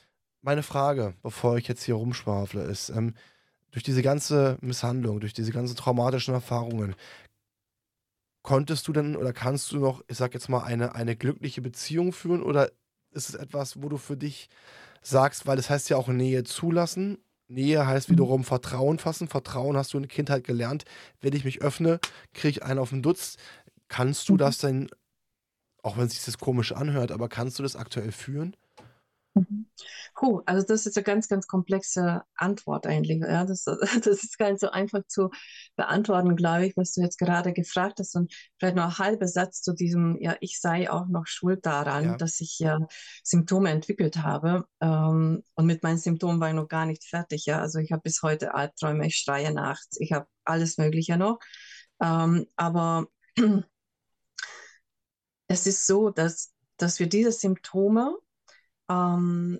meine 0.41 0.63
Frage, 0.63 1.15
bevor 1.21 1.57
ich 1.57 1.67
jetzt 1.67 1.83
hier 1.83 1.95
rumschwafle, 1.95 2.63
ist, 2.63 2.89
ähm, 2.89 3.15
durch 3.71 3.83
diese 3.83 4.01
ganze 4.03 4.57
Misshandlung, 4.61 5.19
durch 5.21 5.33
diese 5.33 5.51
ganzen 5.51 5.75
traumatischen 5.77 6.33
Erfahrungen, 6.33 6.95
konntest 8.43 8.87
du 8.87 8.93
denn 8.93 9.15
oder 9.15 9.33
kannst 9.33 9.71
du 9.71 9.77
noch, 9.79 10.03
ich 10.07 10.17
sag 10.17 10.33
jetzt 10.33 10.49
mal, 10.49 10.63
eine, 10.63 10.95
eine 10.95 11.15
glückliche 11.15 11.61
Beziehung 11.61 12.11
führen 12.13 12.41
oder 12.43 12.71
ist 13.11 13.29
es 13.29 13.35
etwas, 13.35 13.81
wo 13.81 13.89
du 13.89 13.97
für 13.97 14.17
dich 14.17 14.49
sagst, 15.01 15.47
weil 15.47 15.59
es 15.59 15.69
heißt 15.69 15.89
ja 15.89 15.97
auch 15.97 16.09
Nähe 16.09 16.43
zulassen. 16.43 17.19
Nähe 17.49 17.87
heißt 17.87 18.09
Mhm. 18.09 18.13
wiederum 18.13 18.43
Vertrauen 18.45 18.99
fassen. 18.99 19.29
Vertrauen 19.29 19.77
hast 19.77 19.93
du 19.93 19.97
in 19.97 20.03
der 20.03 20.11
Kindheit 20.11 20.45
gelernt. 20.45 20.85
Wenn 21.21 21.33
ich 21.35 21.45
mich 21.45 21.61
öffne, 21.61 21.99
kriege 22.33 22.49
ich 22.49 22.63
einen 22.63 22.79
auf 22.79 22.91
den 22.91 23.03
Dutz. 23.03 23.37
Kannst 23.89 24.29
du 24.29 24.37
Mhm. 24.37 24.37
das 24.37 24.59
denn, 24.59 24.89
auch 25.83 25.97
wenn 25.97 26.05
es 26.07 26.13
sich 26.13 26.25
das 26.25 26.37
komisch 26.39 26.73
anhört, 26.73 27.11
aber 27.11 27.29
kannst 27.29 27.59
du 27.59 27.63
das 27.63 27.75
aktuell 27.77 28.11
führen? 28.11 28.55
Mhm. 29.33 29.65
Puh, 30.13 30.41
also 30.45 30.65
das 30.67 30.85
ist 30.85 30.97
eine 30.97 31.03
ganz, 31.03 31.29
ganz 31.29 31.47
komplexe 31.47 32.23
Antwort 32.35 32.85
eigentlich. 32.85 33.21
Ja, 33.21 33.45
das, 33.45 33.63
das 34.03 34.23
ist 34.23 34.37
gar 34.37 34.49
nicht 34.49 34.59
so 34.59 34.69
einfach 34.69 35.01
zu 35.07 35.29
beantworten, 35.77 36.35
glaube 36.35 36.65
ich, 36.65 36.75
was 36.75 36.93
du 36.93 37.01
jetzt 37.01 37.17
gerade 37.17 37.53
gefragt 37.53 37.99
hast. 37.99 38.15
Und 38.15 38.33
vielleicht 38.59 38.75
noch 38.75 38.85
ein 38.85 38.97
halber 38.97 39.27
Satz 39.27 39.61
zu 39.61 39.73
diesem, 39.73 40.17
ja, 40.19 40.35
ich 40.41 40.59
sei 40.59 40.91
auch 40.91 41.07
noch 41.07 41.27
schuld 41.27 41.65
daran, 41.65 42.03
Ja. 42.03 42.17
dass 42.17 42.41
ich 42.41 42.59
ja 42.59 42.79
Symptome 43.23 43.69
entwickelt 43.69 44.17
habe. 44.17 44.65
Ähm, 44.81 45.43
und 45.55 45.65
mit 45.65 45.81
meinen 45.83 45.97
Symptomen 45.97 46.39
war 46.41 46.49
ich 46.49 46.55
noch 46.55 46.67
gar 46.67 46.85
nicht 46.85 47.05
fertig. 47.05 47.45
Ja, 47.45 47.59
also 47.61 47.79
ich 47.79 47.91
habe 47.91 48.01
bis 48.01 48.21
heute 48.23 48.53
Albträume, 48.53 49.07
ich 49.07 49.15
schreie 49.17 49.53
nachts, 49.53 49.97
ich 49.99 50.11
habe 50.11 50.27
alles 50.43 50.77
Mögliche 50.77 51.17
noch. 51.17 51.39
Ähm, 52.01 52.47
aber 52.57 53.07
es 55.47 55.67
ist 55.67 55.87
so, 55.87 56.09
dass, 56.09 56.53
dass 56.77 56.99
wir 56.99 57.07
diese 57.07 57.31
Symptome 57.31 58.17
ähm, 58.89 59.59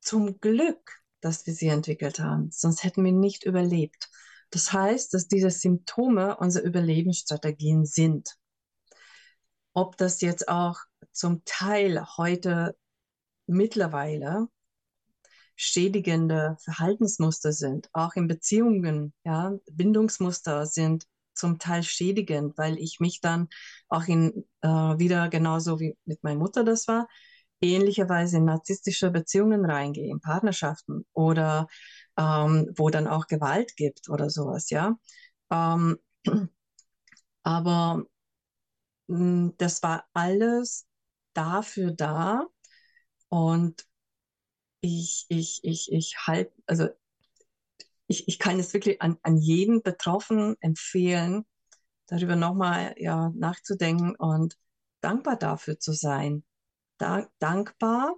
zum 0.00 0.40
Glück, 0.40 1.02
dass 1.20 1.46
wir 1.46 1.54
sie 1.54 1.68
entwickelt 1.68 2.20
haben, 2.20 2.50
sonst 2.50 2.84
hätten 2.84 3.04
wir 3.04 3.12
nicht 3.12 3.44
überlebt. 3.44 4.08
Das 4.50 4.72
heißt, 4.72 5.12
dass 5.12 5.28
diese 5.28 5.50
Symptome 5.50 6.36
unsere 6.36 6.66
Überlebensstrategien 6.66 7.84
sind. 7.84 8.36
Ob 9.72 9.96
das 9.96 10.20
jetzt 10.20 10.48
auch 10.48 10.78
zum 11.12 11.42
Teil 11.44 12.06
heute 12.16 12.76
mittlerweile 13.46 14.48
schädigende 15.56 16.56
Verhaltensmuster 16.62 17.52
sind, 17.52 17.88
auch 17.92 18.14
in 18.14 18.28
Beziehungen, 18.28 19.14
ja, 19.24 19.54
Bindungsmuster 19.70 20.66
sind 20.66 21.06
zum 21.34 21.58
Teil 21.58 21.82
schädigend, 21.82 22.56
weil 22.58 22.78
ich 22.78 23.00
mich 23.00 23.20
dann 23.20 23.48
auch 23.88 24.06
in, 24.06 24.44
äh, 24.62 24.68
wieder 24.68 25.28
genauso 25.28 25.80
wie 25.80 25.96
mit 26.04 26.22
meiner 26.22 26.38
Mutter 26.38 26.64
das 26.64 26.88
war, 26.88 27.08
ähnlicherweise 27.60 28.38
in 28.38 28.44
narzisstische 28.44 29.10
Beziehungen 29.10 29.64
reingehe, 29.64 30.10
in 30.10 30.20
Partnerschaften 30.20 31.06
oder 31.12 31.68
ähm, 32.18 32.72
wo 32.76 32.90
dann 32.90 33.06
auch 33.06 33.26
Gewalt 33.26 33.76
gibt 33.76 34.08
oder 34.08 34.30
sowas, 34.30 34.70
ja. 34.70 34.98
Ähm, 35.50 35.98
aber 37.42 38.04
mh, 39.08 39.16
hm, 39.18 39.54
das 39.58 39.82
war 39.82 40.06
alles 40.12 40.86
dafür 41.34 41.92
da 41.92 42.46
und 43.28 43.86
ich, 44.80 45.26
ich, 45.28 45.60
ich, 45.64 45.92
ich 45.92 46.16
halt, 46.26 46.52
also 46.66 46.88
ich, 48.06 48.28
ich 48.28 48.38
kann 48.38 48.58
es 48.58 48.72
wirklich 48.74 49.02
an, 49.02 49.18
an 49.22 49.36
jeden 49.38 49.82
Betroffenen 49.82 50.56
empfehlen, 50.60 51.44
darüber 52.06 52.36
nochmal 52.36 52.94
ja, 52.98 53.30
nachzudenken 53.34 54.14
und 54.16 54.56
dankbar 55.00 55.36
dafür 55.36 55.78
zu 55.78 55.92
sein. 55.92 56.44
Da, 56.98 57.28
dankbar, 57.38 58.14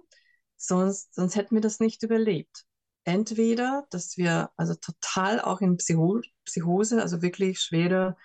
sonst, 0.57 1.13
sonst 1.13 1.35
hätten 1.35 1.55
wir 1.55 1.61
das 1.61 1.79
nicht 1.79 2.03
überlebt. 2.03 2.65
Entweder, 3.03 3.87
dass 3.91 4.17
wir 4.17 4.51
also 4.57 4.75
total 4.75 5.41
auch 5.41 5.61
in 5.61 5.77
Psycho 5.77 6.21
Psychose, 6.45 7.01
also 7.01 7.21
wirklich 7.21 7.59
schwere 7.59 8.15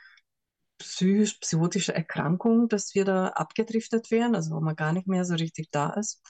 psychisch, 0.79 1.39
psychotische 1.41 1.95
Erkrankung, 1.95 2.69
dass 2.69 2.95
wir 2.95 3.05
da 3.05 3.29
abgedriftet 3.29 4.11
wären, 4.11 4.35
also 4.35 4.55
wo 4.55 4.61
man 4.61 4.77
gar 4.77 4.93
nicht 4.93 5.07
mehr 5.07 5.25
so 5.25 5.35
richtig 5.35 5.71
da 5.71 5.91
ist. 5.95 6.23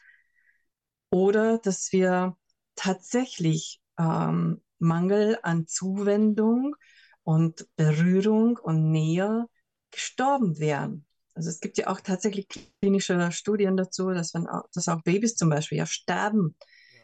Oder 1.11 1.59
dass 1.59 1.93
wir 1.93 2.37
tatsächlich 2.75 3.81
ähm, 3.99 4.62
Mangel 4.79 5.39
an 5.43 5.66
Zuwendung 5.66 6.77
und 7.22 7.66
Berührung 7.77 8.59
und 8.59 8.91
Nähe 8.91 9.47
gestorben 9.91 10.59
wären. 10.59 11.07
Also 11.35 11.51
es 11.51 11.61
gibt 11.61 11.78
ja 11.78 11.89
auch 11.89 12.01
tatsächlich 12.01 12.47
klinische 12.80 13.30
Studien 13.32 13.76
dazu, 13.76 14.11
dass, 14.11 14.35
wenn 14.35 14.47
auch, 14.47 14.64
dass 14.72 14.89
auch 14.89 15.03
Babys 15.03 15.35
zum 15.35 15.51
Beispiel 15.51 15.78
ja 15.78 15.87
sterben. 15.87 16.57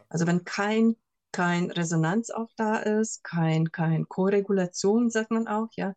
Also 0.08 0.26
wenn 0.26 0.44
kein, 0.44 0.96
kein 1.32 1.70
Resonanz 1.70 2.30
auch 2.30 2.50
da 2.56 2.76
ist, 2.76 3.24
kein, 3.24 3.72
kein 3.72 4.08
Koregulation, 4.08 5.10
sagt 5.10 5.30
man 5.30 5.48
auch, 5.48 5.68
ja, 5.76 5.94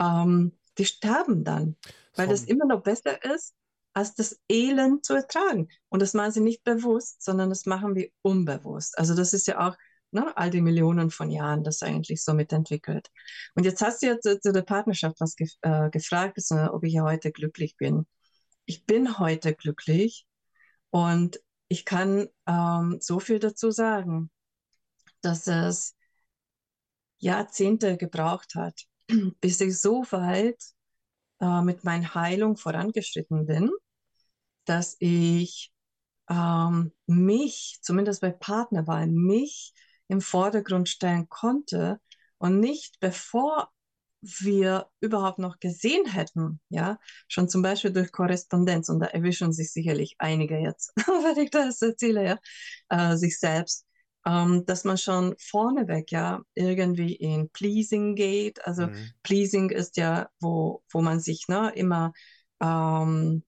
ähm, 0.00 0.52
die 0.78 0.86
sterben 0.86 1.44
dann, 1.44 1.76
weil 2.16 2.28
das 2.28 2.44
immer 2.44 2.66
noch 2.66 2.82
besser 2.82 3.22
ist, 3.24 3.54
als 3.92 4.14
das 4.14 4.40
Elend 4.48 5.04
zu 5.04 5.14
ertragen. 5.14 5.68
Und 5.88 6.02
das 6.02 6.14
machen 6.14 6.32
sie 6.32 6.40
nicht 6.40 6.64
bewusst, 6.64 7.22
sondern 7.22 7.48
das 7.48 7.64
machen 7.64 7.94
wir 7.94 8.10
unbewusst. 8.22 8.98
Also 8.98 9.14
das 9.14 9.32
ist 9.32 9.46
ja 9.46 9.66
auch 9.68 9.76
ne, 10.14 10.36
all 10.36 10.50
die 10.50 10.60
Millionen 10.60 11.10
von 11.10 11.30
Jahren 11.30 11.64
das 11.64 11.82
eigentlich 11.82 12.22
so 12.22 12.34
mitentwickelt. 12.34 13.10
Und 13.54 13.64
jetzt 13.64 13.82
hast 13.82 14.02
du 14.02 14.06
ja 14.06 14.18
zu, 14.20 14.40
zu 14.40 14.52
der 14.52 14.62
Partnerschaft 14.62 15.20
was 15.20 15.36
gef 15.36 15.52
äh, 15.62 15.90
gefragt, 15.90 16.38
ist, 16.38 16.52
ob 16.52 16.84
ich 16.84 16.94
ja 16.94 17.02
heute 17.02 17.32
glücklich 17.32 17.76
bin. 17.76 18.06
Ich 18.66 18.86
bin 18.86 19.18
heute 19.18 19.54
glücklich 19.54 20.26
und 20.90 21.40
ich 21.68 21.84
kann 21.84 22.28
ähm, 22.46 22.98
so 23.00 23.20
viel 23.20 23.38
dazu 23.38 23.70
sagen, 23.70 24.30
dass 25.20 25.46
es 25.46 25.96
Jahrzehnte 27.18 27.96
gebraucht 27.96 28.54
hat, 28.54 28.82
bis 29.40 29.60
ich 29.60 29.80
so 29.80 30.04
weit 30.10 30.62
äh, 31.40 31.62
mit 31.62 31.84
meiner 31.84 32.14
Heilung 32.14 32.56
vorangeschritten 32.56 33.46
bin, 33.46 33.70
dass 34.64 34.96
ich 34.98 35.72
ähm, 36.28 36.92
mich, 37.06 37.78
zumindest 37.82 38.20
bei 38.20 38.30
Partnerwahl, 38.30 39.06
mich 39.06 39.74
im 40.08 40.20
Vordergrund 40.20 40.88
stellen 40.88 41.28
konnte 41.28 42.00
und 42.38 42.60
nicht 42.60 43.00
bevor 43.00 43.70
wir 44.24 44.86
überhaupt 45.00 45.38
noch 45.38 45.58
gesehen 45.58 46.06
hätten, 46.06 46.60
ja, 46.70 46.98
schon 47.28 47.48
zum 47.48 47.62
Beispiel 47.62 47.92
durch 47.92 48.10
Korrespondenz, 48.10 48.88
und 48.88 49.00
da 49.00 49.06
erwischen 49.06 49.52
sich 49.52 49.72
sicherlich 49.72 50.16
einige 50.18 50.56
jetzt, 50.58 50.92
wenn 50.96 51.44
ich 51.44 51.50
das 51.50 51.82
erzähle, 51.82 52.24
ja, 52.24 52.38
äh, 52.88 53.16
sich 53.16 53.38
selbst, 53.38 53.86
ähm, 54.26 54.64
dass 54.66 54.84
man 54.84 54.96
schon 54.96 55.34
vorneweg 55.38 56.10
ja 56.10 56.42
irgendwie 56.54 57.14
in 57.14 57.50
Pleasing 57.50 58.14
geht. 58.14 58.66
Also 58.66 58.86
mhm. 58.86 59.10
Pleasing 59.22 59.70
ist 59.70 59.96
ja, 59.96 60.28
wo, 60.40 60.82
wo 60.90 61.02
man 61.02 61.20
sich 61.20 61.46
ne, 61.48 61.72
immer, 61.74 62.12
ähm, 62.60 63.44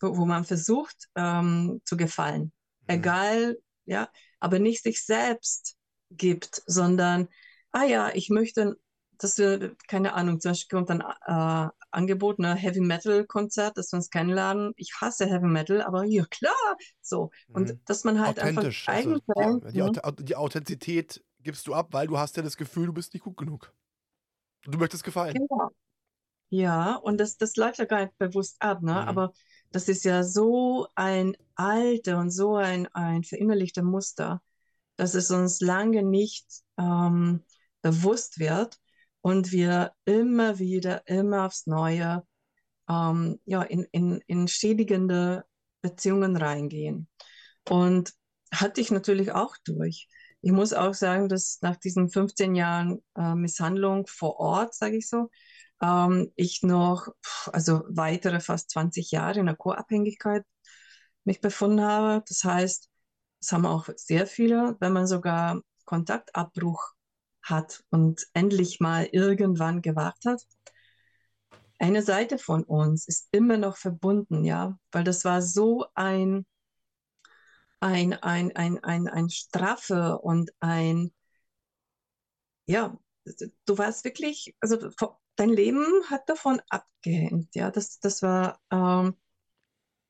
wo, 0.00 0.16
wo, 0.16 0.24
man 0.24 0.44
versucht 0.44 1.08
ähm, 1.14 1.82
zu 1.84 1.96
gefallen. 1.96 2.52
Mhm. 2.82 2.86
Egal, 2.86 3.58
ja, 3.84 4.08
aber 4.40 4.58
nicht 4.58 4.82
sich 4.82 5.04
selbst 5.04 5.76
gibt, 6.10 6.62
sondern, 6.66 7.28
ah 7.72 7.84
ja, 7.84 8.10
ich 8.14 8.30
möchte, 8.30 8.76
dass 9.18 9.38
wir, 9.38 9.76
keine 9.86 10.14
Ahnung, 10.14 10.40
zum 10.40 10.52
Beispiel 10.52 10.78
kommt 10.78 10.90
dann 10.90 11.00
äh, 11.00 11.70
Angebot, 11.92 12.38
ne, 12.38 12.54
Heavy 12.54 12.80
Metal 12.80 13.26
Konzert, 13.26 13.76
dass 13.76 13.92
wir 13.92 13.96
uns 13.96 14.10
kennenlernen. 14.10 14.72
Ich 14.76 14.94
hasse 15.00 15.26
Heavy 15.26 15.46
Metal, 15.46 15.82
aber 15.82 16.04
ja, 16.04 16.24
klar, 16.30 16.76
so. 17.00 17.30
Und 17.48 17.70
mhm. 17.70 17.80
dass 17.84 18.04
man 18.04 18.20
halt 18.20 18.38
einfach 18.38 18.64
also, 18.86 19.14
die, 19.14 19.72
die, 19.72 19.82
mhm. 19.82 20.16
die, 20.24 20.36
Authentizität 20.36 21.22
gibst 21.40 21.66
du 21.66 21.74
ab, 21.74 21.88
weil 21.92 22.06
du 22.06 22.18
hast 22.18 22.36
ja 22.36 22.42
das 22.42 22.56
Gefühl, 22.56 22.86
du 22.86 22.92
bist 22.92 23.12
nicht 23.12 23.22
gut 23.22 23.36
genug. 23.36 23.72
Du 24.64 24.78
möchtest 24.78 25.04
gefallen. 25.04 25.34
Genau. 25.34 25.70
Ja, 26.50 26.96
und 26.96 27.18
das, 27.18 27.36
das 27.36 27.56
läuft 27.56 27.78
ja 27.78 27.84
gar 27.84 28.04
nicht 28.04 28.18
bewusst 28.18 28.56
ab, 28.60 28.82
ne? 28.82 28.92
Mhm. 28.92 29.08
Aber 29.08 29.32
das 29.70 29.88
ist 29.88 30.04
ja 30.04 30.22
so 30.24 30.88
ein 30.94 31.36
alter 31.54 32.18
und 32.18 32.30
so 32.30 32.56
ein, 32.56 32.86
ein 32.88 33.24
verinnerlichter 33.24 33.82
Muster, 33.82 34.42
dass 34.96 35.14
es 35.14 35.30
uns 35.30 35.60
lange 35.60 36.02
nicht 36.02 36.46
ähm, 36.78 37.44
bewusst 37.82 38.38
wird 38.38 38.78
und 39.20 39.52
wir 39.52 39.92
immer 40.04 40.58
wieder, 40.58 41.06
immer 41.06 41.46
aufs 41.46 41.66
Neue 41.66 42.24
ähm, 42.88 43.38
ja, 43.44 43.62
in, 43.62 43.86
in, 43.92 44.20
in 44.26 44.48
schädigende 44.48 45.44
Beziehungen 45.82 46.36
reingehen. 46.36 47.08
Und 47.68 48.12
hatte 48.52 48.80
ich 48.80 48.90
natürlich 48.90 49.32
auch 49.32 49.56
durch. 49.64 50.08
Ich 50.42 50.52
muss 50.52 50.72
auch 50.72 50.94
sagen, 50.94 51.28
dass 51.28 51.58
nach 51.60 51.76
diesen 51.76 52.10
15 52.10 52.54
Jahren 52.54 53.02
äh, 53.16 53.34
Misshandlung 53.34 54.06
vor 54.06 54.40
Ort, 54.40 54.74
sage 54.74 54.96
ich 54.96 55.08
so, 55.08 55.30
ähm, 55.82 56.32
ich 56.36 56.62
noch, 56.62 57.08
also 57.52 57.82
weitere 57.88 58.40
fast 58.40 58.70
20 58.70 59.10
Jahre 59.10 59.40
in 59.40 59.46
der 59.46 59.56
Co-Abhängigkeit 59.56 60.44
mich 61.24 61.40
befunden 61.40 61.82
habe. 61.82 62.24
Das 62.28 62.44
heißt, 62.44 62.88
das 63.40 63.52
haben 63.52 63.66
auch 63.66 63.88
sehr 63.96 64.26
viele, 64.26 64.76
wenn 64.80 64.92
man 64.92 65.06
sogar 65.06 65.62
Kontaktabbruch 65.84 66.92
hat 67.42 67.82
und 67.90 68.26
endlich 68.34 68.80
mal 68.80 69.06
irgendwann 69.12 69.82
gewagt 69.82 70.26
hat. 70.26 70.42
Eine 71.80 72.02
Seite 72.02 72.38
von 72.38 72.62
uns 72.62 73.08
ist 73.08 73.28
immer 73.32 73.56
noch 73.56 73.76
verbunden, 73.76 74.44
ja, 74.44 74.78
weil 74.92 75.02
das 75.02 75.24
war 75.24 75.42
so 75.42 75.86
ein, 75.94 76.46
ein, 77.80 78.12
ein, 78.14 78.54
ein, 78.54 78.78
ein, 78.84 79.08
ein 79.08 79.30
straffe 79.30 80.18
und 80.18 80.50
ein, 80.60 81.12
ja, 82.66 82.96
du 83.66 83.78
warst 83.78 84.04
wirklich, 84.04 84.54
also 84.60 84.90
dein 85.40 85.50
Leben 85.50 85.84
hat 86.10 86.28
davon 86.28 86.60
abgehängt, 86.68 87.54
ja, 87.54 87.70
das, 87.70 87.98
das 88.00 88.22
war 88.22 88.60
ähm, 88.70 89.16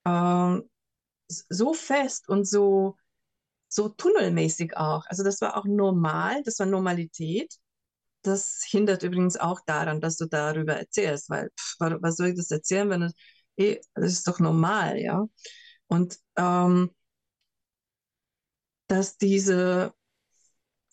ähm, 0.06 0.68
so 1.28 1.74
fest 1.74 2.28
und 2.28 2.46
so, 2.48 2.96
so 3.68 3.88
tunnelmäßig 3.90 4.76
auch. 4.76 5.06
Also 5.08 5.24
das 5.24 5.40
war 5.40 5.56
auch 5.56 5.64
normal, 5.66 6.42
das 6.44 6.58
war 6.58 6.66
Normalität. 6.66 7.54
Das 8.22 8.64
hindert 8.68 9.02
übrigens 9.04 9.36
auch 9.38 9.60
daran, 9.66 10.00
dass 10.00 10.16
du 10.18 10.26
darüber 10.26 10.74
erzählst, 10.76 11.30
weil 11.30 11.50
pff, 11.58 11.76
was 12.02 12.16
soll 12.16 12.28
ich 12.28 12.36
das 12.36 12.50
erzählen, 12.50 12.90
wenn 12.90 13.02
es, 13.02 13.14
eh, 13.56 13.80
das 13.94 14.12
ist 14.12 14.28
doch 14.28 14.40
normal, 14.40 14.98
ja. 15.00 15.26
Und 15.88 16.18
ähm, 16.36 16.90
dass 18.88 19.16
diese, 19.18 19.94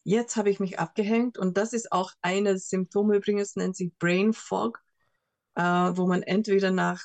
jetzt 0.08 0.38
habe 0.38 0.50
ich 0.50 0.60
mich 0.62 0.80
abgehängt 0.80 1.38
und 1.38 1.58
das 1.58 1.74
ist 1.74 1.92
auch 1.92 2.14
eines 2.22 2.70
Symptome 2.70 3.18
übrigens, 3.18 3.58
nennt 3.58 3.76
sich 3.76 3.92
Brain 4.00 4.32
Fog, 4.32 4.82
äh, 5.56 5.62
wo 5.62 6.08
man 6.08 6.24
entweder 6.24 6.72
nach 6.72 7.04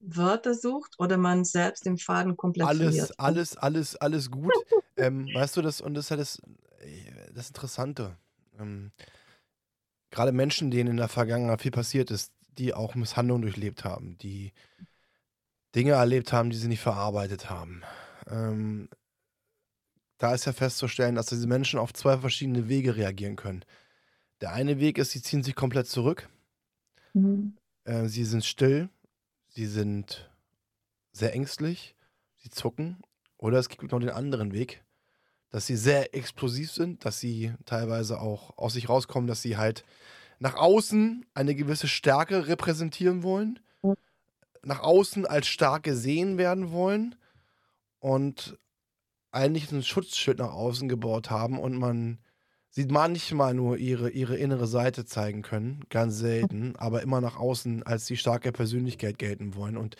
Wörter 0.00 0.54
sucht 0.54 0.94
oder 0.98 1.18
man 1.18 1.44
selbst 1.44 1.84
den 1.84 1.98
Faden 1.98 2.36
komplett 2.36 2.66
alles, 2.66 2.82
verliert. 2.82 3.20
Alles, 3.20 3.56
alles, 3.58 3.96
alles 3.96 4.30
gut. 4.30 4.52
ähm, 4.96 5.28
weißt 5.32 5.58
du 5.58 5.62
das, 5.62 5.82
und 5.82 5.92
das 5.92 6.06
ist 6.06 6.10
ja 6.10 6.16
das, 6.16 6.42
das 7.34 7.48
Interessante. 7.48 8.16
Ähm, 8.58 8.92
Gerade 10.10 10.32
Menschen, 10.32 10.70
denen 10.70 10.92
in 10.92 10.96
der 10.96 11.08
Vergangenheit 11.08 11.60
viel 11.60 11.70
passiert 11.70 12.10
ist, 12.10 12.32
die 12.56 12.72
auch 12.72 12.94
Misshandlungen 12.94 13.42
durchlebt 13.42 13.84
haben, 13.84 14.16
die 14.18 14.52
Dinge 15.74 15.92
erlebt 15.92 16.32
haben, 16.32 16.48
die 16.48 16.56
sie 16.56 16.68
nicht 16.68 16.80
verarbeitet 16.80 17.50
haben. 17.50 17.82
Ähm, 18.26 18.88
da 20.22 20.34
ist 20.34 20.44
ja 20.44 20.52
festzustellen, 20.52 21.16
dass 21.16 21.26
diese 21.26 21.48
Menschen 21.48 21.80
auf 21.80 21.92
zwei 21.92 22.16
verschiedene 22.16 22.68
Wege 22.68 22.94
reagieren 22.94 23.34
können. 23.34 23.64
Der 24.40 24.52
eine 24.52 24.78
Weg 24.78 24.98
ist, 24.98 25.10
sie 25.10 25.20
ziehen 25.20 25.42
sich 25.42 25.56
komplett 25.56 25.88
zurück. 25.88 26.28
Mhm. 27.12 27.56
Äh, 27.82 28.06
sie 28.06 28.24
sind 28.24 28.44
still, 28.44 28.88
sie 29.48 29.66
sind 29.66 30.30
sehr 31.10 31.34
ängstlich, 31.34 31.96
sie 32.36 32.50
zucken. 32.50 33.02
Oder 33.36 33.58
es 33.58 33.68
gibt 33.68 33.90
noch 33.90 33.98
den 33.98 34.10
anderen 34.10 34.52
Weg, 34.52 34.84
dass 35.50 35.66
sie 35.66 35.76
sehr 35.76 36.14
explosiv 36.14 36.70
sind, 36.70 37.04
dass 37.04 37.18
sie 37.18 37.52
teilweise 37.66 38.20
auch 38.20 38.56
aus 38.56 38.74
sich 38.74 38.88
rauskommen, 38.88 39.26
dass 39.26 39.42
sie 39.42 39.56
halt 39.56 39.84
nach 40.38 40.54
außen 40.54 41.26
eine 41.34 41.56
gewisse 41.56 41.88
Stärke 41.88 42.46
repräsentieren 42.46 43.24
wollen, 43.24 43.58
nach 44.62 44.80
außen 44.80 45.26
als 45.26 45.48
stark 45.48 45.82
gesehen 45.82 46.38
werden 46.38 46.70
wollen 46.70 47.16
und 47.98 48.56
eigentlich 49.32 49.72
ein 49.72 49.82
Schutzschild 49.82 50.38
nach 50.38 50.52
außen 50.52 50.88
gebaut 50.88 51.30
haben 51.30 51.58
und 51.58 51.74
man 51.74 52.18
sieht 52.70 52.90
manchmal 52.90 53.54
nur 53.54 53.76
ihre, 53.76 54.10
ihre 54.10 54.36
innere 54.36 54.66
Seite 54.66 55.04
zeigen 55.04 55.42
können, 55.42 55.84
ganz 55.90 56.16
selten, 56.16 56.74
aber 56.76 57.02
immer 57.02 57.20
nach 57.20 57.36
außen 57.36 57.82
als 57.82 58.06
die 58.06 58.16
starke 58.16 58.52
Persönlichkeit 58.52 59.18
gelten 59.18 59.54
wollen 59.54 59.76
und 59.76 59.96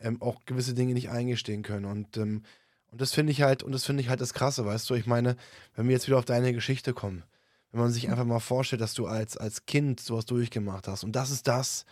ähm, 0.00 0.20
auch 0.22 0.44
gewisse 0.46 0.74
Dinge 0.74 0.94
nicht 0.94 1.10
eingestehen 1.10 1.62
können. 1.62 1.84
Und, 1.84 2.16
ähm, 2.16 2.42
und 2.90 3.00
das 3.00 3.12
finde 3.12 3.32
ich 3.32 3.42
halt, 3.42 3.62
und 3.62 3.72
das 3.72 3.84
finde 3.84 4.02
ich 4.02 4.08
halt 4.08 4.20
das 4.20 4.34
Krasse, 4.34 4.64
weißt 4.64 4.88
du, 4.88 4.94
ich 4.94 5.06
meine, 5.06 5.36
wenn 5.74 5.88
wir 5.88 5.92
jetzt 5.92 6.06
wieder 6.06 6.18
auf 6.18 6.24
deine 6.24 6.52
Geschichte 6.52 6.94
kommen, 6.94 7.22
wenn 7.70 7.80
man 7.80 7.92
sich 7.92 8.08
einfach 8.08 8.24
mal 8.24 8.40
vorstellt, 8.40 8.80
dass 8.80 8.94
du 8.94 9.06
als, 9.06 9.36
als 9.36 9.66
Kind 9.66 10.00
sowas 10.00 10.24
durchgemacht 10.24 10.88
hast. 10.88 11.04
Und 11.04 11.12
das 11.12 11.30
ist 11.30 11.46
das, 11.48 11.84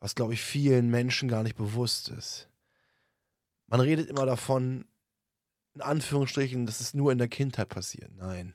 was, 0.00 0.14
glaube 0.14 0.34
ich, 0.34 0.42
vielen 0.42 0.90
Menschen 0.90 1.28
gar 1.28 1.42
nicht 1.42 1.56
bewusst 1.56 2.08
ist. 2.10 2.48
Man 3.68 3.80
redet 3.80 4.10
immer 4.10 4.26
davon, 4.26 4.84
in 5.74 5.80
Anführungsstrichen, 5.80 6.66
dass 6.66 6.80
es 6.80 6.94
nur 6.94 7.12
in 7.12 7.18
der 7.18 7.28
Kindheit 7.28 7.68
passiert. 7.68 8.10
Nein 8.16 8.52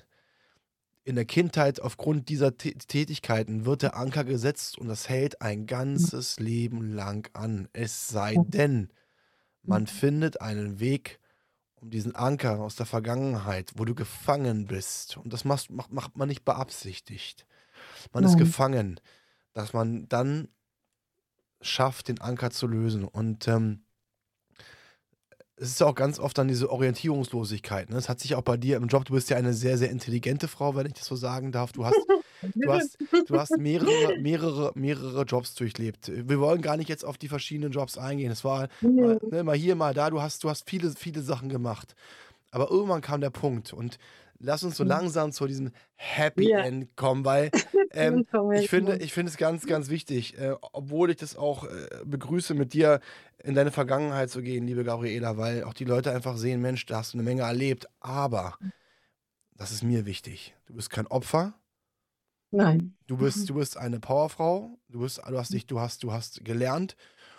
in 1.08 1.16
der 1.16 1.24
Kindheit 1.24 1.80
aufgrund 1.80 2.28
dieser 2.28 2.58
Tätigkeiten 2.58 3.66
wird 3.66 3.82
der 3.82 3.96
Anker 3.96 4.26
gesetzt 4.26 4.78
und 4.78 4.90
das 4.90 5.08
hält 5.08 5.42
ein 5.42 5.66
ganzes 5.66 6.38
Leben 6.38 6.92
lang 6.92 7.30
an. 7.34 7.70
Es 7.72 8.10
sei 8.10 8.36
denn, 8.46 8.90
man 9.64 9.88
findet 9.88 10.42
einen 10.42 10.82
Weg, 10.82 11.22
um 11.76 11.92
diesen 11.92 12.14
Anker 12.14 12.60
aus 12.60 12.76
der 12.76 12.86
Vergangenheit, 12.86 13.72
wo 13.78 13.86
du 13.86 13.96
gefangen 13.96 14.66
bist, 14.66 15.16
und 15.16 15.32
das 15.32 15.46
macht, 15.46 15.72
macht, 15.72 15.94
macht 15.94 16.18
man 16.18 16.28
nicht 16.28 16.44
beabsichtigt. 16.44 17.48
Man 18.12 18.26
ist 18.26 18.38
gefangen, 18.38 19.00
dass 19.54 19.72
man 19.72 20.10
dann 20.10 20.50
schafft, 21.62 22.10
den 22.10 22.20
Anker 22.20 22.52
zu 22.52 22.68
lösen. 22.68 23.06
Und 23.06 23.48
ähm, 23.48 23.86
es 25.60 25.70
ist 25.70 25.80
ja 25.80 25.88
auch 25.88 25.96
ganz 25.96 26.20
oft 26.20 26.38
dann 26.38 26.48
diese 26.48 26.70
Orientierungslosigkeit. 26.72 27.90
Ne? 27.90 27.96
Das 27.96 28.10
hat 28.10 28.20
sich 28.20 28.36
auch 28.36 28.44
bei 28.44 28.58
dir 28.58 28.78
im 28.78 28.88
Job, 28.88 29.06
du 29.06 29.14
bist 29.14 29.30
ja 29.30 29.38
eine 29.38 29.54
sehr, 29.54 29.78
sehr 29.78 29.90
intelligente 29.90 30.48
Frau, 30.48 30.76
wenn 30.76 30.86
ich 30.86 30.94
das 30.94 31.06
so 31.06 31.16
sagen 31.16 31.52
darf. 31.52 31.72
Du 31.72 31.84
hast, 31.84 31.98
du 32.54 32.72
hast, 32.72 32.98
du 33.26 33.40
hast 33.40 33.58
mehrere, 33.58 34.20
mehrere, 34.20 34.72
mehrere 34.76 35.24
Jobs 35.24 35.56
durchlebt. 35.56 36.12
Wir 36.14 36.40
wollen 36.40 36.62
gar 36.62 36.78
nicht 36.78 36.90
jetzt 36.90 37.04
auf 37.04 37.18
die 37.18 37.28
verschiedenen 37.28 37.72
Jobs 37.72 37.98
eingehen. 37.98 38.32
Es 38.32 38.44
war 38.44 38.68
mal, 38.82 39.20
ne, 39.32 39.44
mal 39.44 39.56
hier, 39.56 39.76
mal 39.76 39.96
da. 39.96 40.12
Du 40.12 40.22
hast, 40.22 40.44
du 40.44 40.50
hast 40.50 40.70
viele, 40.70 40.92
viele 40.92 41.22
Sachen 41.22 41.50
gemacht. 41.50 41.96
Aber 42.52 42.70
irgendwann 42.70 43.02
kam 43.02 43.20
der 43.20 43.32
Punkt 43.32 43.74
und 43.74 43.98
lass 44.40 44.64
uns 44.64 44.78
so 44.78 44.84
mhm. 44.84 44.90
langsam 44.90 45.32
zu 45.32 45.48
diesem 45.48 45.72
Happy 45.96 46.50
ja. 46.50 46.60
End 46.60 46.96
kommen, 46.96 47.26
weil 47.26 47.52
ähm, 47.92 48.26
ich, 48.54 48.70
finde, 48.70 48.98
ich 48.98 49.14
finde 49.14 49.32
es 49.32 49.38
ganz, 49.38 49.66
ganz 49.66 49.90
wichtig, 49.90 50.38
äh, 50.38 50.56
obwohl 50.74 51.10
ich 51.10 51.18
das 51.18 51.36
auch 51.36 51.64
äh, 51.64 51.88
begrüße, 52.06 52.54
mit 52.54 52.74
dir 52.74 53.00
in 53.44 53.56
deine 53.56 53.72
Vergangenheit 53.72 54.30
zu 54.30 54.42
gehen, 54.42 54.66
liebe 54.66 54.84
Gabriela, 54.84 55.38
weil 55.38 55.64
auch 55.64 55.74
die 55.74 55.86
Leute 55.86 56.12
einfach 56.12 56.38
sehen, 56.38 56.62
Mensch, 56.62 56.86
da 56.86 56.98
hast 56.98 57.14
du 57.14 57.18
eine 57.18 57.24
Menge 57.24 57.44
erlebt, 57.44 57.88
aber 58.00 58.58
das 59.56 59.72
ist 59.72 59.84
mir 59.84 60.06
wichtig. 60.06 60.56
Du 60.66 60.74
bist 60.74 60.90
kein 60.90 61.08
Opfer. 61.08 61.54
Nein. 62.52 62.96
Du 63.08 63.18
bist, 63.18 63.50
du 63.50 63.56
bist 63.56 63.78
eine 63.78 64.00
Powerfrau, 64.00 64.78
du 64.88 65.00
bist, 65.00 65.18
du 65.18 65.38
hast 65.38 65.54
dich, 65.54 65.66
du 65.66 65.80
hast, 65.80 66.04
du 66.04 66.14
hast 66.14 66.46
gelernt 66.46 66.96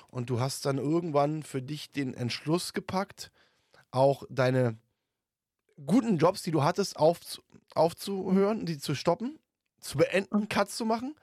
und 0.08 0.30
du 0.30 0.40
hast 0.40 0.66
dann 0.66 0.78
irgendwann 0.78 1.42
für 1.42 1.62
dich 1.62 1.92
den 1.92 2.14
Entschluss 2.14 2.72
gepackt, 2.72 3.30
auch 3.90 4.24
deine 4.28 4.76
guten 5.86 6.18
Jobs, 6.18 6.42
die 6.42 6.50
du 6.50 6.62
hattest, 6.62 6.96
auf, 6.96 7.20
aufzuhören, 7.74 8.66
die 8.66 8.78
zu 8.78 8.94
stoppen, 8.94 9.38
zu 9.80 9.98
beenden, 9.98 10.48
Cuts 10.48 10.76
zu 10.76 10.84
machen. 10.84 11.14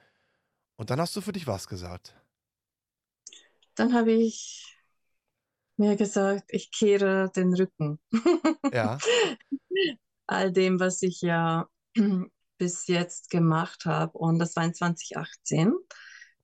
Und 0.77 0.89
dann 0.89 0.99
hast 0.99 1.15
du 1.15 1.21
für 1.21 1.31
dich 1.31 1.47
was 1.47 1.67
gesagt. 1.67 2.15
Dann 3.75 3.93
habe 3.93 4.11
ich 4.11 4.77
mir 5.77 5.95
gesagt, 5.95 6.45
ich 6.49 6.71
kehre 6.71 7.31
den 7.35 7.53
Rücken. 7.53 7.99
Ja. 8.71 8.97
All 10.27 10.51
dem, 10.51 10.79
was 10.79 11.01
ich 11.01 11.21
ja 11.21 11.67
bis 12.57 12.87
jetzt 12.87 13.29
gemacht 13.29 13.85
habe. 13.85 14.17
Und 14.17 14.39
das 14.39 14.55
war 14.55 14.63
in 14.63 14.73
2018. 14.73 15.73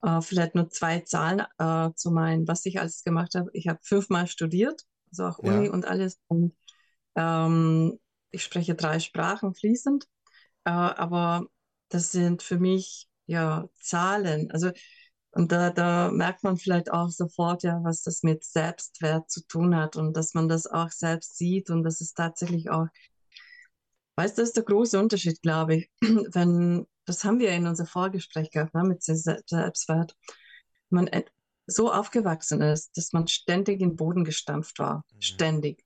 Äh, 0.03 0.21
vielleicht 0.21 0.55
nur 0.55 0.69
zwei 0.69 0.99
Zahlen 1.01 1.45
äh, 1.57 1.93
zu 1.95 2.11
meinen, 2.11 2.47
was 2.47 2.65
ich 2.65 2.79
alles 2.79 3.03
gemacht 3.03 3.35
habe. 3.35 3.49
Ich 3.53 3.67
habe 3.67 3.79
fünfmal 3.81 4.27
studiert, 4.27 4.83
also 5.11 5.25
auch 5.25 5.39
Uni 5.39 5.67
ja. 5.67 5.71
und 5.71 5.85
alles. 5.85 6.19
Und 6.27 6.55
ähm, 7.15 7.99
ich 8.31 8.43
spreche 8.43 8.75
drei 8.75 8.99
Sprachen 8.99 9.53
fließend, 9.53 10.05
äh, 10.65 10.69
aber 10.71 11.45
das 11.89 12.11
sind 12.11 12.41
für 12.41 12.57
mich 12.57 13.07
ja 13.25 13.67
Zahlen. 13.79 14.51
Also 14.51 14.71
und 15.33 15.51
da, 15.51 15.69
da 15.69 16.11
merkt 16.11 16.43
man 16.43 16.57
vielleicht 16.57 16.91
auch 16.91 17.09
sofort 17.09 17.63
ja, 17.63 17.79
was 17.83 18.03
das 18.03 18.21
mit 18.21 18.43
Selbstwert 18.43 19.29
zu 19.31 19.45
tun 19.47 19.75
hat 19.75 19.95
und 19.95 20.15
dass 20.15 20.33
man 20.33 20.49
das 20.49 20.67
auch 20.67 20.91
selbst 20.91 21.37
sieht 21.37 21.69
und 21.69 21.83
das 21.83 22.01
ist 22.01 22.15
tatsächlich 22.15 22.69
auch, 22.69 22.87
weißt 24.17 24.37
du, 24.37 24.41
das 24.41 24.49
ist 24.49 24.57
der 24.57 24.63
große 24.63 24.99
Unterschied, 24.99 25.41
glaube 25.41 25.75
ich. 25.75 25.91
Wenn, 26.01 26.85
das 27.05 27.23
haben 27.23 27.39
wir 27.39 27.51
in 27.51 27.65
unserem 27.65 27.87
Vorgespräch 27.87 28.51
gehabt, 28.51 28.73
ne, 28.73 28.83
mit 28.83 29.03
Selbstwert. 29.03 30.17
Man 30.89 31.09
so 31.65 31.91
aufgewachsen 31.91 32.61
ist, 32.61 32.97
dass 32.97 33.13
man 33.13 33.27
ständig 33.27 33.79
in 33.79 33.91
den 33.91 33.95
Boden 33.95 34.25
gestampft 34.25 34.79
war. 34.79 35.05
Mhm. 35.13 35.21
Ständig. 35.21 35.85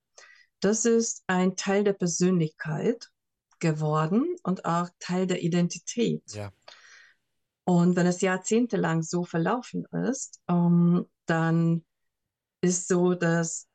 Das 0.66 0.84
ist 0.84 1.24
ein 1.28 1.56
Teil 1.56 1.84
der 1.84 1.94
Persönlichkeit 1.94 3.12
geworden 3.60 4.36
und 4.42 4.66
auch 4.66 4.90
Teil 4.98 5.28
der 5.28 5.44
Identität. 5.44 6.24
Ja. 6.34 6.52
Und 7.66 7.96
wenn 7.96 8.08
es 8.08 8.22
jahrzehntelang 8.22 9.04
so 9.04 9.26
verlaufen 9.26 9.86
ist, 10.10 10.42
ähm, 10.48 11.06
dann 11.28 11.86
ist 12.62 12.88
so, 12.88 13.14
dass 13.14 13.68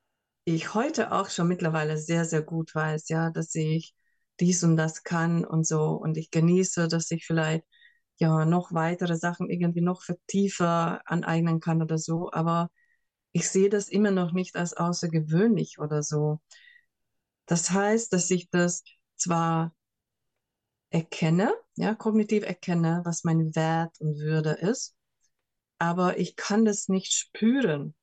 ich 0.44 0.74
heute 0.74 1.12
auch 1.12 1.30
schon 1.30 1.46
mittlerweile 1.46 1.96
sehr, 1.96 2.24
sehr 2.24 2.42
gut 2.42 2.74
weiß, 2.74 3.08
ja, 3.08 3.30
dass 3.30 3.54
ich 3.54 3.94
dies 4.40 4.64
und 4.64 4.76
das 4.76 5.04
kann 5.04 5.44
und 5.44 5.64
so. 5.64 5.92
Und 5.92 6.16
ich 6.16 6.32
genieße, 6.32 6.88
dass 6.88 7.08
ich 7.12 7.24
vielleicht 7.24 7.64
ja 8.18 8.44
noch 8.44 8.74
weitere 8.74 9.16
Sachen 9.16 9.48
irgendwie 9.48 9.80
noch 9.80 10.02
vertiefer 10.02 11.02
aneignen 11.04 11.60
kann 11.60 11.82
oder 11.82 11.98
so. 11.98 12.32
Aber 12.32 12.68
ich 13.30 13.48
sehe 13.48 13.68
das 13.68 13.88
immer 13.88 14.10
noch 14.10 14.32
nicht 14.32 14.56
als 14.56 14.74
außergewöhnlich 14.74 15.78
oder 15.78 16.02
so. 16.02 16.40
Das 17.50 17.68
heißt, 17.72 18.12
dass 18.12 18.30
ich 18.30 18.48
das 18.50 18.84
zwar 19.16 19.74
erkenne, 20.90 21.52
ja, 21.74 21.96
kognitiv 21.96 22.44
erkenne, 22.44 23.00
was 23.04 23.24
mein 23.24 23.56
Wert 23.56 24.00
und 24.00 24.20
Würde 24.20 24.50
ist, 24.52 24.94
aber 25.78 26.16
ich 26.20 26.36
kann 26.36 26.64
das 26.64 26.86
nicht 26.86 27.12
spüren. 27.12 27.96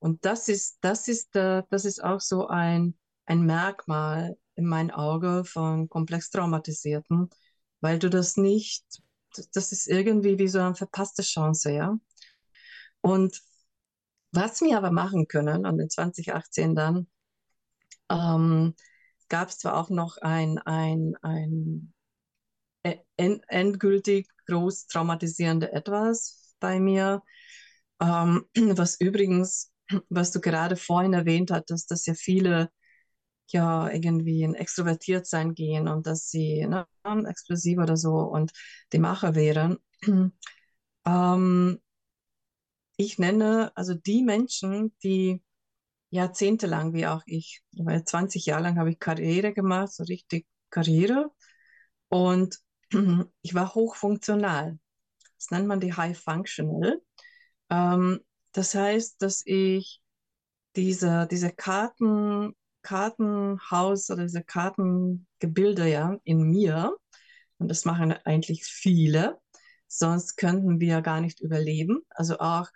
Und 0.00 0.24
das 0.24 0.48
ist, 0.48 0.78
das 0.80 1.06
ist, 1.06 1.36
äh, 1.36 1.62
das 1.70 1.84
ist 1.84 2.02
auch 2.02 2.20
so 2.20 2.48
ein, 2.48 2.98
ein 3.26 3.42
Merkmal 3.42 4.36
in 4.56 4.66
meinem 4.66 4.90
Auge 4.90 5.44
von 5.44 5.88
komplex 5.88 6.30
Traumatisierten, 6.30 7.30
weil 7.80 8.00
du 8.00 8.10
das 8.10 8.36
nicht, 8.36 8.84
das 9.54 9.70
ist 9.70 9.86
irgendwie 9.86 10.36
wie 10.40 10.48
so 10.48 10.58
eine 10.58 10.74
verpasste 10.74 11.22
Chance, 11.22 11.70
ja. 11.70 11.96
Und 13.02 13.40
was 14.32 14.60
wir 14.62 14.76
aber 14.76 14.90
machen 14.90 15.28
können, 15.28 15.64
und 15.64 15.78
in 15.78 15.88
2018 15.88 16.74
dann, 16.74 17.06
ähm, 18.10 18.74
gab 19.28 19.48
es 19.50 19.58
zwar 19.58 19.76
auch 19.78 19.90
noch 19.90 20.18
ein, 20.18 20.58
ein, 20.58 21.16
ein 21.22 21.92
end, 23.16 23.42
endgültig 23.48 24.28
groß 24.46 24.86
traumatisierende 24.86 25.72
etwas 25.72 26.54
bei 26.60 26.80
mir. 26.80 27.22
Ähm, 28.00 28.46
was 28.56 29.00
übrigens, 29.00 29.72
was 30.08 30.32
du 30.32 30.40
gerade 30.40 30.76
vorhin 30.76 31.12
erwähnt 31.12 31.50
hattest, 31.50 31.90
dass 31.90 32.06
ja 32.06 32.14
viele 32.14 32.70
ja 33.48 33.90
irgendwie 33.90 34.42
in 34.42 34.54
extrovertiert 34.54 35.26
sein 35.26 35.54
gehen 35.54 35.88
und 35.88 36.06
dass 36.06 36.30
sie 36.30 36.66
ne, 36.66 36.86
explosiv 37.28 37.78
oder 37.78 37.96
so 37.96 38.14
und 38.18 38.52
die 38.92 38.98
Macher 38.98 39.34
wären. 39.34 39.78
Ähm, 41.06 41.80
ich 42.96 43.18
nenne 43.18 43.72
also 43.74 43.94
die 43.94 44.22
Menschen, 44.22 44.94
die 45.02 45.42
jahrzehntelang, 46.10 46.92
wie 46.92 47.06
auch 47.06 47.22
ich, 47.26 47.62
weil 47.72 48.04
20 48.04 48.46
Jahre 48.46 48.64
lang 48.64 48.78
habe 48.78 48.90
ich 48.90 48.98
Karriere 48.98 49.52
gemacht, 49.52 49.92
so 49.92 50.04
richtig 50.04 50.46
Karriere. 50.70 51.30
Und 52.08 52.58
ich 53.42 53.54
war 53.54 53.74
hochfunktional. 53.74 54.78
Das 55.38 55.50
nennt 55.50 55.66
man 55.66 55.80
die 55.80 55.94
High 55.94 56.18
Functional. 56.18 57.00
Ähm, 57.70 58.20
das 58.52 58.74
heißt, 58.74 59.22
dass 59.22 59.42
ich 59.46 60.02
diese, 60.76 61.26
diese 61.30 61.50
Karten, 61.50 62.54
Kartenhaus 62.82 64.10
oder 64.10 64.22
diese 64.22 64.42
Kartengebilde 64.42 65.88
ja 65.88 66.16
in 66.24 66.42
mir, 66.42 66.96
und 67.58 67.68
das 67.68 67.84
machen 67.84 68.12
eigentlich 68.24 68.64
viele, 68.64 69.38
sonst 69.86 70.36
könnten 70.36 70.80
wir 70.80 71.02
gar 71.02 71.20
nicht 71.20 71.40
überleben, 71.40 72.00
also 72.10 72.38
auch 72.38 72.68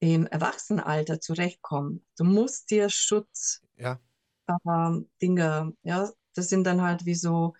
im 0.00 0.26
Erwachsenenalter 0.26 1.20
zurechtkommen. 1.20 2.04
Du 2.16 2.24
musst 2.24 2.70
dir 2.70 2.88
Schutz 2.90 3.62
ja. 3.76 4.00
ähm, 4.66 5.08
Dinge, 5.22 5.74
ja, 5.82 6.10
das 6.34 6.48
sind 6.48 6.64
dann 6.64 6.82
halt 6.82 7.06
wie 7.06 7.14
so 7.14 7.54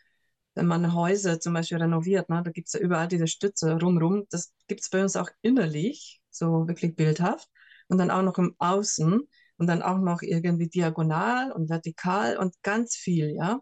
wenn 0.55 0.67
man 0.67 0.95
Häuser 0.95 1.41
zum 1.41 1.55
Beispiel 1.55 1.79
renoviert, 1.79 2.29
ne, 2.29 2.43
da 2.45 2.51
gibt 2.51 2.69
es 2.69 2.75
ja 2.75 2.81
überall 2.81 3.09
diese 3.09 3.27
Stütze 3.27 3.79
rumrum. 3.81 4.27
Das 4.31 4.53
gibt 4.69 4.81
es 4.83 4.91
bei 4.91 5.03
uns 5.03 5.17
auch 5.17 5.31
innerlich, 5.43 6.21
so 6.31 6.67
wirklich 6.69 6.97
bildhaft. 6.97 7.49
Und 7.89 7.99
dann 7.99 8.11
auch 8.11 8.23
noch 8.23 8.39
im 8.39 8.55
Außen. 8.59 9.21
und 9.57 9.67
dann 9.67 9.83
auch 9.83 9.99
noch 9.99 10.23
irgendwie 10.23 10.69
diagonal 10.69 11.53
und 11.53 11.69
vertikal 11.69 12.39
und 12.39 12.55
ganz 12.63 12.97
viel, 12.97 13.35
ja. 13.37 13.61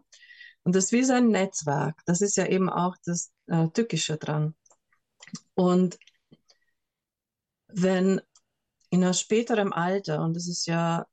Und 0.63 0.75
das 0.75 0.85
ist 0.85 0.91
wie 0.93 1.03
so 1.03 1.13
ein 1.13 1.27
Netzwerk. 1.27 2.01
Das 2.05 2.21
ist 2.21 2.37
ja 2.37 2.45
eben 2.47 2.69
auch 2.69 2.95
das 3.05 3.31
äh, 3.47 3.67
Tückische 3.69 4.17
dran. 4.17 4.55
Und 5.55 5.99
wenn 7.67 8.21
in 8.89 9.03
einem 9.03 9.13
späteren 9.13 9.73
Alter, 9.73 10.21
und 10.23 10.35
das 10.35 10.47
ist 10.47 10.65
ja 10.67 11.05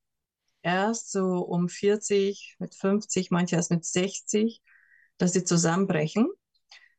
erst 0.63 1.13
so 1.13 1.39
um 1.41 1.69
40, 1.69 2.57
mit 2.59 2.75
50, 2.75 3.31
manche 3.31 3.57
erst 3.57 3.71
mit 3.71 3.85
60, 3.85 4.63
dass 5.19 5.33
sie 5.35 5.45
zusammenbrechen, 5.45 6.29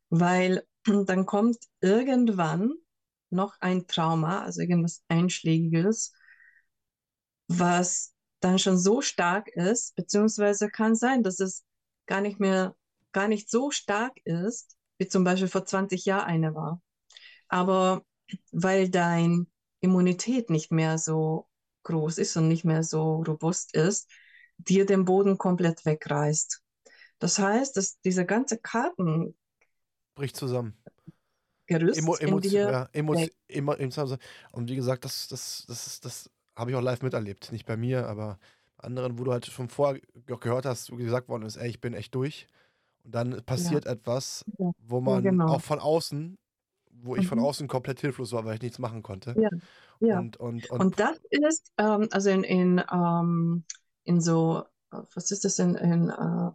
weil 0.10 0.66
dann 1.08 1.26
kommt 1.26 1.58
irgendwann 1.82 2.74
noch 3.30 3.56
ein 3.62 3.88
Trauma, 3.88 4.44
also 4.44 4.62
irgendwas 4.62 5.04
Einschlägiges, 5.10 6.14
was 7.48 8.14
dann 8.40 8.60
schon 8.60 8.78
so 8.78 9.02
stark 9.02 9.48
ist, 9.50 9.96
beziehungsweise 9.96 10.70
kann 10.70 10.96
sein, 10.96 11.24
dass 11.24 11.40
es 11.40 11.66
gar 12.06 12.22
nicht 12.22 12.40
mehr, 12.40 12.76
gar 13.12 13.28
nicht 13.28 13.50
so 13.50 13.72
stark 13.72 14.18
ist, 14.26 14.78
wie 14.98 15.08
zum 15.08 15.24
Beispiel 15.24 15.48
vor 15.48 15.66
20 15.66 16.06
Jahren 16.06 16.26
eine 16.26 16.56
war. 16.56 16.82
Aber 17.48 18.04
weil 18.52 18.90
dein 18.90 19.48
Immunität 19.88 20.50
nicht 20.50 20.72
mehr 20.72 20.98
so 20.98 21.48
groß 21.84 22.18
ist 22.18 22.36
und 22.38 22.48
nicht 22.48 22.66
mehr 22.66 22.84
so 22.84 23.24
robust 23.24 23.74
ist, 23.76 24.10
dir 24.58 24.86
den 24.86 25.06
Boden 25.06 25.38
komplett 25.38 25.86
wegreißt. 25.86 26.62
Das 27.20 27.40
heißt, 27.40 27.78
dass 27.78 28.00
diese 28.02 28.26
ganze 28.26 28.58
Karten 28.58 29.36
bricht 30.16 30.36
zusammen. 30.36 30.74
Gerüst 31.68 32.00
Emo, 32.00 32.16
in 32.16 32.28
Emo, 32.28 32.40
dir 32.40 32.68
ja, 32.72 32.90
Emo, 32.94 33.14
Emo, 33.50 33.76
und 34.52 34.70
wie 34.70 34.76
gesagt, 34.76 35.06
das, 35.06 35.28
das, 35.28 35.66
das, 35.68 36.00
das 36.00 36.30
habe 36.56 36.72
ich 36.72 36.78
auch 36.78 36.82
live 36.82 37.02
miterlebt. 37.02 37.52
Nicht 37.52 37.66
bei 37.66 37.78
mir, 37.78 38.08
aber 38.08 38.40
anderen, 38.78 39.18
wo 39.18 39.24
du 39.24 39.32
halt 39.32 39.46
schon 39.46 39.70
vorher 39.70 40.02
gehört 40.26 40.66
hast, 40.66 40.92
wo 40.92 40.96
gesagt 40.96 41.30
worden 41.30 41.44
ist, 41.44 41.56
ey, 41.58 41.70
ich 41.70 41.82
bin 41.82 41.94
echt 41.94 42.14
durch. 42.16 42.48
Und 43.04 43.16
dann 43.16 43.44
passiert 43.46 43.86
Ja. 43.86 43.94
etwas, 43.94 44.46
Ja. 44.58 44.72
wo 44.78 45.02
man 45.02 45.24
genau. 45.24 45.48
auch 45.48 45.62
von 45.62 45.80
außen, 45.80 46.38
wo 47.04 47.16
ich 47.16 47.28
von 47.28 47.38
Mhm. 47.38 47.46
außen 47.46 47.68
komplett 47.68 48.00
hilflos 48.02 48.32
war, 48.34 48.46
weil 48.46 48.56
ich 48.56 48.62
nichts 48.62 48.80
machen 48.80 49.04
konnte. 49.04 49.36
Ja, 49.40 49.50
ja. 50.00 50.20
Und, 50.20 50.38
und, 50.38 50.70
und, 50.70 50.82
Und 50.82 51.00
das 51.00 51.18
ist, 51.30 51.72
ähm, 51.78 52.08
also 52.12 52.30
in, 52.30 52.44
in, 52.44 52.84
ähm, 52.92 53.64
in 54.04 54.22
so, 54.22 54.64
was 54.90 55.32
ist 55.32 55.46
das 55.46 55.60
in, 55.60 55.76
in 55.76 56.10
äh, 56.10 56.52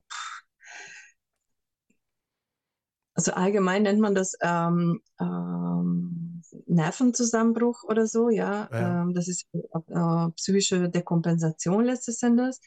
also 3.15 3.33
allgemein 3.33 3.83
nennt 3.83 4.01
man 4.01 4.15
das 4.15 4.35
ähm, 4.43 5.01
ähm, 5.21 6.43
Nervenzusammenbruch 6.67 7.85
oder 7.85 8.07
so, 8.07 8.31
ja. 8.31 8.69
Ja. 8.73 9.03
Ähm, 9.03 9.15
das 9.15 9.29
ist 9.29 9.47
äh, 9.53 10.31
psychische 10.37 10.89
Dekompensation 10.89 11.85
letztes 11.85 12.23
Endes. 12.23 12.61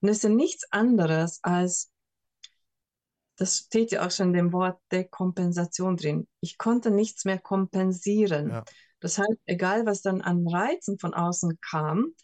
Und 0.00 0.08
das 0.08 0.18
ist 0.18 0.24
ja 0.24 0.30
nichts 0.30 0.64
anderes 0.72 1.38
als, 1.42 1.90
das 3.36 3.58
steht 3.58 3.92
ja 3.92 4.06
auch 4.06 4.10
schon 4.10 4.28
in 4.28 4.32
dem 4.34 4.52
Wort 4.52 4.80
Dekompensation 4.92 5.96
drin. 5.96 6.28
Ich 6.40 6.58
konnte 6.58 6.90
nichts 6.90 7.24
mehr 7.24 7.38
kompensieren. 7.38 8.50
ja. 8.50 8.64
Das 9.00 9.18
heißt, 9.18 9.38
egal 9.46 9.86
was 9.86 10.02
dann 10.02 10.20
an 10.20 10.46
Reizen 10.46 10.98
von 10.98 11.14
außen 11.14 11.58
kam, 11.60 12.14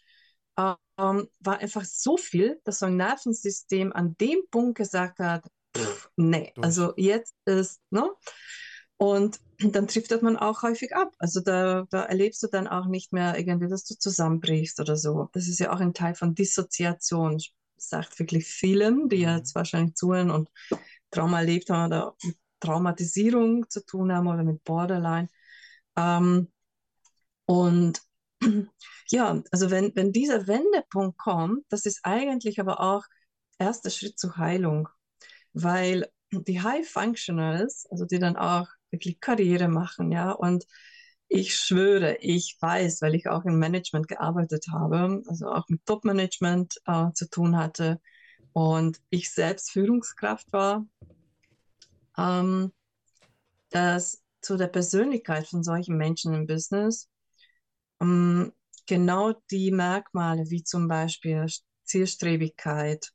ähm, 0.97 1.27
war 1.39 1.59
einfach 1.59 1.85
so 1.85 2.17
viel, 2.17 2.59
dass 2.63 2.79
so 2.79 2.87
ein 2.87 2.97
Nervensystem 2.97 3.93
an 3.93 4.15
dem 4.19 4.39
Punkt 4.51 4.77
gesagt 4.77 5.19
hat, 5.19 5.45
pff, 5.75 6.09
nee, 6.17 6.53
Durch. 6.55 6.65
also 6.65 6.93
jetzt 6.97 7.35
ist, 7.45 7.81
ne? 7.89 8.09
Und 8.97 9.39
dann 9.59 9.87
driftet 9.87 10.23
man 10.23 10.37
auch 10.37 10.61
häufig 10.63 10.95
ab. 10.95 11.13
Also 11.19 11.41
da, 11.41 11.85
da 11.89 12.03
erlebst 12.03 12.43
du 12.43 12.47
dann 12.47 12.67
auch 12.67 12.87
nicht 12.87 13.13
mehr 13.13 13.37
irgendwie, 13.37 13.69
dass 13.69 13.85
du 13.85 13.95
zusammenbrichst 13.97 14.79
oder 14.79 14.97
so. 14.97 15.29
Das 15.33 15.47
ist 15.47 15.59
ja 15.59 15.73
auch 15.73 15.79
ein 15.79 15.93
Teil 15.93 16.15
von 16.15 16.35
Dissoziation. 16.35 17.39
Sagt 17.77 18.19
wirklich 18.19 18.45
vielen, 18.47 19.09
die 19.09 19.17
Mhm. 19.17 19.21
jetzt 19.21 19.55
wahrscheinlich 19.55 19.95
zuhören 19.95 20.31
und 20.31 20.49
Trauma 21.11 21.39
erlebt 21.39 21.69
haben 21.69 21.87
oder 21.87 22.15
mit 22.23 22.37
Traumatisierung 22.59 23.69
zu 23.69 23.85
tun 23.85 24.11
haben 24.11 24.27
oder 24.27 24.43
mit 24.43 24.63
Borderline. 24.63 25.29
Ähm, 25.95 26.51
und 27.45 28.01
ja, 29.09 29.41
also 29.51 29.71
wenn, 29.71 29.95
wenn 29.95 30.11
dieser 30.11 30.47
Wendepunkt 30.47 31.17
kommt, 31.17 31.65
das 31.69 31.85
ist 31.85 32.01
eigentlich 32.03 32.59
aber 32.59 32.79
auch 32.79 33.05
erster 33.57 33.89
Schritt 33.89 34.19
zur 34.19 34.37
Heilung, 34.37 34.87
weil 35.53 36.07
die 36.31 36.61
High 36.61 36.87
Functionals, 36.87 37.87
also 37.89 38.05
die 38.05 38.19
dann 38.19 38.37
auch 38.37 38.67
wirklich 38.91 39.19
Karriere 39.19 39.67
machen, 39.67 40.11
ja, 40.11 40.31
und 40.31 40.65
ich 41.27 41.55
schwöre, 41.55 42.17
ich 42.21 42.57
weiß, 42.59 43.01
weil 43.01 43.15
ich 43.15 43.27
auch 43.29 43.45
im 43.45 43.59
Management 43.59 44.07
gearbeitet 44.07 44.67
habe, 44.71 45.21
also 45.27 45.47
auch 45.47 45.67
mit 45.69 45.85
Top-Management 45.85 46.77
äh, 46.85 47.11
zu 47.13 47.29
tun 47.29 47.57
hatte 47.57 47.99
und 48.53 48.99
ich 49.09 49.31
selbst 49.31 49.71
Führungskraft 49.71 50.51
war, 50.51 50.85
ähm, 52.17 52.71
dass 53.69 54.23
zu 54.41 54.57
der 54.57 54.67
Persönlichkeit 54.67 55.47
von 55.47 55.63
solchen 55.63 55.97
Menschen 55.97 56.33
im 56.33 56.47
Business 56.47 57.09
ähm, 58.01 58.53
genau 58.87 59.33
die 59.51 59.71
Merkmale 59.71 60.49
wie 60.49 60.63
zum 60.63 60.87
Beispiel 60.87 61.45
Zielstrebigkeit, 61.83 63.11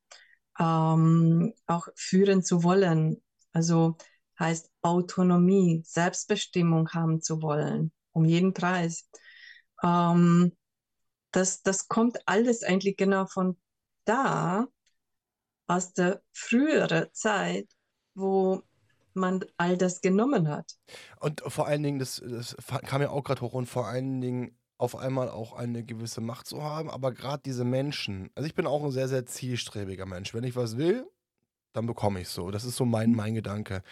ähm, 0.59 1.53
auch 1.66 1.89
führen 1.97 2.43
zu 2.43 2.62
wollen, 2.62 3.22
also 3.53 3.97
heißt 4.39 4.70
Autonomie, 4.82 5.82
Selbstbestimmung 5.85 6.91
haben 6.91 7.20
zu 7.20 7.41
wollen, 7.43 7.93
um 8.12 8.24
jeden 8.24 8.53
Preis. 8.53 9.09
Ähm, 9.82 10.53
das, 11.30 11.62
das 11.62 11.89
kommt 11.89 12.18
alles 12.26 12.62
eigentlich 12.62 12.97
genau 12.97 13.26
von 13.26 13.59
da, 14.05 14.66
aus 15.66 15.92
der 15.92 16.22
früheren 16.32 17.06
Zeit, 17.12 17.68
wo 18.14 18.62
man 19.14 19.44
all 19.56 19.76
das 19.76 20.00
genommen 20.00 20.48
hat. 20.48 20.76
Und 21.20 21.42
vor 21.46 21.66
allen 21.66 21.82
Dingen, 21.82 21.98
das, 21.98 22.22
das 22.24 22.56
kam 22.86 23.00
ja 23.02 23.10
auch 23.10 23.22
gerade 23.22 23.40
hoch, 23.40 23.54
und 23.54 23.66
vor 23.66 23.86
allen 23.86 24.20
Dingen 24.20 24.58
auf 24.76 24.96
einmal 24.96 25.28
auch 25.28 25.52
eine 25.52 25.84
gewisse 25.84 26.20
Macht 26.20 26.46
zu 26.46 26.62
haben, 26.62 26.90
aber 26.90 27.12
gerade 27.12 27.42
diese 27.44 27.64
Menschen, 27.64 28.30
also 28.34 28.46
ich 28.46 28.54
bin 28.54 28.66
auch 28.66 28.82
ein 28.82 28.90
sehr, 28.90 29.08
sehr 29.08 29.24
zielstrebiger 29.24 30.04
Mensch. 30.04 30.34
Wenn 30.34 30.44
ich 30.44 30.56
was 30.56 30.76
will, 30.76 31.06
dann 31.72 31.86
bekomme 31.86 32.20
ich 32.20 32.28
so. 32.28 32.50
Das 32.50 32.64
ist 32.64 32.76
so 32.76 32.84
mein, 32.84 33.12
mein 33.12 33.34
Gedanke. 33.34 33.82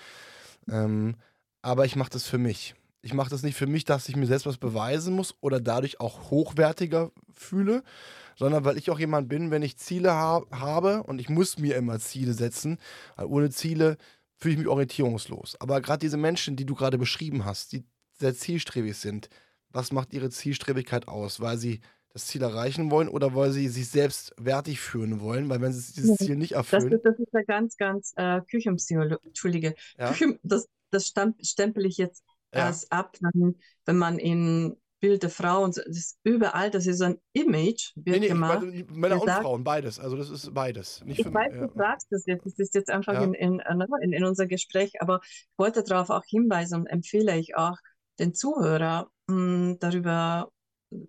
Ähm, 0.68 1.16
aber 1.62 1.84
ich 1.84 1.96
mache 1.96 2.10
das 2.10 2.26
für 2.26 2.38
mich. 2.38 2.74
Ich 3.00 3.14
mache 3.14 3.30
das 3.30 3.42
nicht 3.42 3.56
für 3.56 3.66
mich, 3.66 3.84
dass 3.84 4.08
ich 4.08 4.16
mir 4.16 4.26
selbst 4.26 4.46
was 4.46 4.58
beweisen 4.58 5.14
muss 5.14 5.34
oder 5.40 5.60
dadurch 5.60 6.00
auch 6.00 6.30
hochwertiger 6.30 7.10
fühle, 7.32 7.82
sondern 8.36 8.64
weil 8.64 8.78
ich 8.78 8.90
auch 8.90 8.98
jemand 8.98 9.28
bin, 9.28 9.50
wenn 9.50 9.62
ich 9.62 9.76
Ziele 9.76 10.12
ha 10.12 10.42
habe 10.50 11.02
und 11.04 11.20
ich 11.20 11.28
muss 11.28 11.58
mir 11.58 11.76
immer 11.76 11.98
Ziele 12.00 12.32
setzen, 12.34 12.78
weil 13.16 13.26
ohne 13.26 13.50
Ziele 13.50 13.96
fühle 14.38 14.54
ich 14.54 14.58
mich 14.58 14.68
orientierungslos. 14.68 15.60
Aber 15.60 15.80
gerade 15.80 16.00
diese 16.00 16.16
Menschen, 16.16 16.56
die 16.56 16.66
du 16.66 16.74
gerade 16.74 16.98
beschrieben 16.98 17.44
hast, 17.44 17.72
die 17.72 17.84
sehr 18.18 18.34
zielstrebig 18.34 18.96
sind, 18.96 19.28
was 19.70 19.92
macht 19.92 20.12
ihre 20.12 20.30
Zielstrebigkeit 20.30 21.08
aus? 21.08 21.40
Weil 21.40 21.56
sie 21.58 21.80
das 22.12 22.26
Ziel 22.26 22.42
erreichen 22.42 22.90
wollen 22.90 23.08
oder 23.08 23.34
weil 23.34 23.52
sie 23.52 23.68
sich 23.68 23.88
selbst 23.88 24.34
wertig 24.36 24.80
fühlen 24.80 25.20
wollen? 25.20 25.48
Weil 25.48 25.60
wenn 25.60 25.72
sie 25.72 25.92
dieses 25.94 26.16
Ziel 26.16 26.36
nicht 26.36 26.54
Das 26.70 26.72
erfüllen, 26.74 26.92
ist, 26.92 27.04
das 27.04 27.18
ist 27.18 27.32
ja 27.32 27.42
ganz, 27.42 27.76
ganz 27.76 28.12
äh, 28.16 28.40
Küchenpsycholo 28.42 29.16
Entschuldige. 29.24 29.74
ja, 29.98 30.12
Küchen, 30.12 30.38
das, 30.42 30.68
das 30.90 31.06
stamp, 31.06 31.36
stempel 31.44 31.86
ich 31.86 31.96
jetzt 31.96 32.24
ja, 32.52 32.66
erst 32.66 32.92
ab, 32.92 33.16
wenn, 33.20 33.58
wenn 33.86 33.96
man 33.96 34.18
in 34.18 34.76
Bild 35.02 35.24
der 35.24 35.30
Frau 35.30 35.64
und 35.64 35.74
so, 35.76 35.82
das 35.86 35.98
ist 35.98 36.20
überall, 36.24 36.70
das 36.72 36.86
ist 36.86 36.98
so 37.00 37.06
ein 37.06 37.18
Image, 37.34 37.92
nee, 38.04 38.18
wird 38.18 38.20
nee, 38.20 38.28
ich 38.28 38.34
gemacht. 38.34 38.44
meine 38.44 38.84
Männer 38.90 39.20
und 39.20 39.30
gesagt, 39.30 39.34
Frauen, 39.34 39.64
beides. 39.64 39.98
Also 40.00 40.16
das 40.16 40.30
ist 40.30 40.52
beides. 40.54 41.02
Nicht 41.04 41.22
ich 41.22 41.22
für, 41.22 41.30
weiß, 41.32 41.52
ja, 41.52 41.68
du 41.68 41.70
sagst 41.76 42.08
das 42.10 42.24
jetzt, 42.26 42.46
das 42.46 42.58
ist 42.58 42.74
jetzt 42.74 42.90
einfach 42.90 43.14
ja, 43.14 43.18
in, 43.18 43.34
in, 43.34 43.60
äh, 43.60 43.74
ne, 43.74 43.86
in, 44.02 44.12
in 44.12 44.24
unser 44.24 44.46
Gespräch, 44.46 45.00
aber 45.02 45.20
ich 45.24 45.48
wollte 45.58 45.82
darauf 45.82 46.10
auch 46.10 46.24
hinweisen 46.26 46.80
und 46.80 46.86
empfehle 46.86 47.36
ich 47.38 47.56
auch 47.56 47.76
den 48.18 48.34
Zuhörer, 48.34 49.10
mh, 49.26 49.76
darüber 49.80 50.50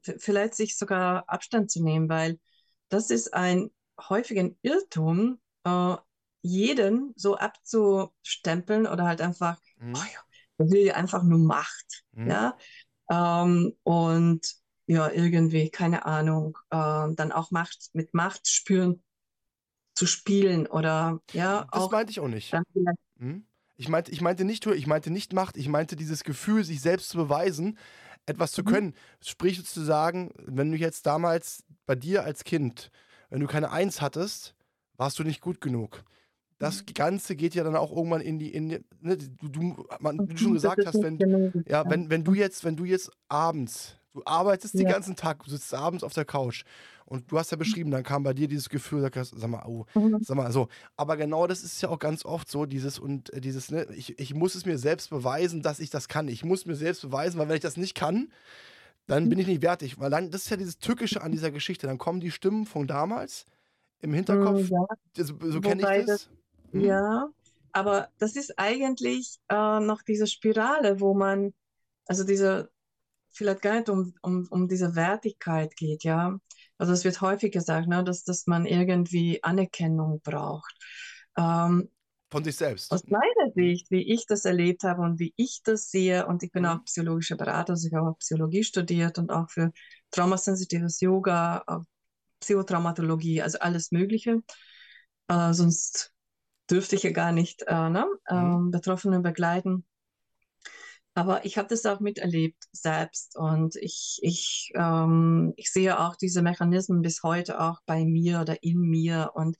v- 0.01 0.15
vielleicht 0.17 0.55
sich 0.55 0.77
sogar 0.77 1.23
Abstand 1.29 1.71
zu 1.71 1.83
nehmen, 1.83 2.09
weil 2.09 2.39
das 2.89 3.09
ist 3.09 3.33
ein 3.33 3.71
häufiger 4.09 4.49
Irrtum, 4.61 5.39
äh, 5.65 5.95
jeden 6.41 7.13
so 7.15 7.37
abzustempeln 7.37 8.87
oder 8.87 9.05
halt 9.05 9.21
einfach, 9.21 9.57
oh 9.93 9.99
mhm, 9.99 10.03
ja, 10.13 10.19
der 10.59 10.69
will 10.71 10.85
ja 10.85 10.95
einfach 10.95 11.23
nur 11.23 11.39
Macht, 11.39 12.03
mhm. 12.13 12.27
ja, 12.27 12.57
ähm, 13.13 13.73
und 13.83 14.41
ja, 14.85 15.09
irgendwie, 15.11 15.69
keine 15.69 16.05
Ahnung, 16.05 16.57
ähm, 16.71 17.15
dann 17.15 17.31
auch 17.31 17.51
Macht 17.51 17.89
mit 17.93 18.13
Macht 18.13 18.47
spüren 18.47 19.01
zu 19.95 20.05
spielen 20.05 20.67
oder 20.67 21.19
ja, 21.31 21.67
Das 21.71 21.83
auch 21.83 21.91
meinte 21.91 22.11
ich 22.11 22.19
auch 22.19 22.27
nicht. 22.27 22.53
Mhm. 23.17 23.45
Ich 23.75 23.87
meinte, 23.89 24.11
ich 24.11 24.21
meinte 24.21 24.43
nicht, 24.45 24.65
ich 24.65 24.87
meinte 24.87 25.09
nicht 25.11 25.33
Macht, 25.33 25.57
ich 25.57 25.67
meinte 25.67 25.95
dieses 25.95 26.23
Gefühl, 26.23 26.63
sich 26.63 26.81
selbst 26.81 27.09
zu 27.09 27.17
beweisen, 27.17 27.77
etwas 28.25 28.51
zu 28.51 28.61
mhm, 28.61 28.67
können. 28.67 28.95
Sprich 29.21 29.63
zu 29.65 29.81
sagen, 29.81 30.31
wenn 30.37 30.71
du 30.71 30.77
jetzt 30.77 31.05
damals 31.05 31.63
bei 31.85 31.95
dir 31.95 32.23
als 32.23 32.43
Kind, 32.43 32.91
wenn 33.29 33.39
du 33.39 33.47
keine 33.47 33.71
Eins 33.71 34.01
hattest, 34.01 34.55
warst 34.97 35.19
du 35.19 35.23
nicht 35.23 35.41
gut 35.41 35.61
genug. 35.61 36.03
Das 36.59 36.81
mhm, 36.81 36.93
Ganze 36.93 37.35
geht 37.35 37.55
ja 37.55 37.63
dann 37.63 37.75
auch 37.75 37.95
irgendwann 37.95 38.21
in 38.21 38.39
die, 38.39 38.53
in 38.53 38.69
die 38.69 38.79
ne, 39.01 39.17
du, 39.17 39.47
du, 39.47 39.85
man, 39.99 40.19
wie 40.27 40.33
du 40.33 40.37
schon 40.37 40.51
mhm, 40.51 40.55
gesagt 40.55 40.85
hast, 40.85 41.01
wenn, 41.01 41.63
ja, 41.67 41.89
wenn, 41.89 42.09
wenn 42.09 42.23
du 42.23 42.33
jetzt, 42.33 42.63
wenn 42.63 42.75
du 42.75 42.85
jetzt 42.85 43.11
abends 43.27 43.97
Du 44.13 44.21
arbeitest 44.25 44.75
ja. 44.75 44.81
den 44.81 44.89
ganzen 44.89 45.15
Tag, 45.15 45.43
du 45.43 45.49
sitzt 45.49 45.73
abends 45.73 46.03
auf 46.03 46.13
der 46.13 46.25
Couch 46.25 46.65
und 47.05 47.31
du 47.31 47.39
hast 47.39 47.51
ja 47.51 47.57
beschrieben, 47.57 47.89
dann 47.89 48.03
kam 48.03 48.21
bei 48.21 48.33
dir 48.33 48.47
dieses 48.47 48.69
Gefühl, 48.69 49.01
sag 49.01 49.47
mal, 49.47 49.63
oh, 49.65 49.85
mhm. 49.95 50.19
sag 50.21 50.37
mal, 50.37 50.51
so. 50.51 50.67
Aber 50.95 51.17
genau 51.17 51.47
das 51.47 51.63
ist 51.63 51.81
ja 51.81 51.89
auch 51.89 51.97
ganz 51.97 52.23
oft 52.23 52.49
so, 52.49 52.67
dieses 52.67 52.99
und 52.99 53.33
äh, 53.33 53.41
dieses, 53.41 53.71
ne, 53.71 53.87
ich, 53.95 54.19
ich 54.19 54.35
muss 54.35 54.53
es 54.53 54.65
mir 54.65 54.77
selbst 54.77 55.09
beweisen, 55.09 55.63
dass 55.63 55.79
ich 55.79 55.89
das 55.89 56.07
kann. 56.07 56.27
Ich 56.27 56.45
muss 56.45 56.67
mir 56.67 56.75
selbst 56.75 57.01
beweisen, 57.01 57.39
weil 57.39 57.49
wenn 57.49 57.55
ich 57.55 57.61
das 57.61 57.75
nicht 57.75 57.95
kann, 57.95 58.31
dann 59.07 59.29
bin 59.29 59.39
ich 59.39 59.47
nicht 59.47 59.63
wertig. 59.63 59.99
Weil 59.99 60.11
dann, 60.11 60.29
das 60.29 60.43
ist 60.43 60.49
ja 60.51 60.57
dieses 60.57 60.77
Tückische 60.77 61.23
an 61.23 61.31
dieser 61.31 61.49
Geschichte. 61.49 61.87
Dann 61.87 61.97
kommen 61.97 62.19
die 62.19 62.31
Stimmen 62.31 62.67
von 62.67 62.85
damals 62.85 63.47
im 63.99 64.13
Hinterkopf. 64.13 64.69
Ja. 64.69 64.85
So, 65.17 65.33
so 65.39 65.59
kenne 65.59 65.81
ich 65.99 66.05
das. 66.05 66.29
Das 66.73 66.81
hm? 66.81 66.87
Ja, 66.87 67.29
aber 67.71 68.09
das 68.19 68.35
ist 68.35 68.57
eigentlich 68.57 69.37
äh, 69.49 69.79
noch 69.79 70.03
diese 70.03 70.27
Spirale, 70.27 70.99
wo 70.99 71.13
man, 71.13 71.53
also 72.05 72.23
diese, 72.23 72.71
vielleicht 73.31 73.61
gar 73.61 73.75
nicht 73.75 73.89
um, 73.89 74.13
um, 74.21 74.47
um 74.51 74.67
diese 74.67 74.95
Wertigkeit 74.95 75.75
geht, 75.75 76.03
ja. 76.03 76.37
Also 76.77 76.93
es 76.93 77.03
wird 77.03 77.21
häufig 77.21 77.51
gesagt, 77.51 77.87
ne, 77.87 78.03
dass, 78.03 78.23
dass 78.23 78.45
man 78.45 78.65
irgendwie 78.65 79.41
Anerkennung 79.43 80.21
braucht. 80.21 80.75
Ähm, 81.35 81.89
Von 82.29 82.43
sich 82.43 82.55
selbst. 82.55 82.91
Aus 82.91 83.05
meiner 83.07 83.51
Sicht, 83.55 83.89
wie 83.89 84.13
ich 84.13 84.27
das 84.27 84.45
erlebt 84.45 84.83
habe 84.83 85.01
und 85.01 85.19
wie 85.19 85.33
ich 85.35 85.61
das 85.63 85.89
sehe, 85.89 86.27
und 86.27 86.43
ich 86.43 86.51
bin 86.51 86.63
mhm. 86.63 86.69
auch 86.69 86.83
psychologischer 86.85 87.37
Berater, 87.37 87.73
also 87.73 87.87
ich 87.87 87.93
habe 87.93 88.09
auch 88.09 88.17
Psychologie 88.19 88.63
studiert 88.63 89.17
und 89.17 89.31
auch 89.31 89.49
für 89.49 89.71
traumasensitives 90.11 91.01
Yoga, 91.01 91.63
äh, 91.67 91.79
Psychotraumatologie, 92.39 93.41
also 93.41 93.57
alles 93.59 93.91
Mögliche. 93.91 94.43
Äh, 95.27 95.53
sonst 95.53 96.12
dürfte 96.69 96.95
ich 96.95 97.03
ja 97.03 97.11
gar 97.11 97.31
nicht 97.31 97.63
äh, 97.67 97.89
ne, 97.89 98.05
mhm. 98.29 98.37
ähm, 98.37 98.71
Betroffene 98.71 99.19
begleiten. 99.19 99.85
Aber 101.15 101.45
ich 101.45 101.57
habe 101.57 101.67
das 101.67 101.85
auch 101.85 101.99
miterlebt 101.99 102.63
selbst 102.71 103.35
und 103.37 103.75
ich, 103.75 104.19
ich, 104.23 104.71
ähm, 104.73 105.53
ich 105.57 105.71
sehe 105.71 105.99
auch 105.99 106.15
diese 106.15 106.41
Mechanismen 106.41 107.03
bis 107.03 107.21
heute 107.21 107.59
auch 107.61 107.81
bei 107.85 108.03
mir 108.03 108.41
oder 108.41 108.63
in 108.63 108.79
mir 108.79 109.31
und 109.35 109.55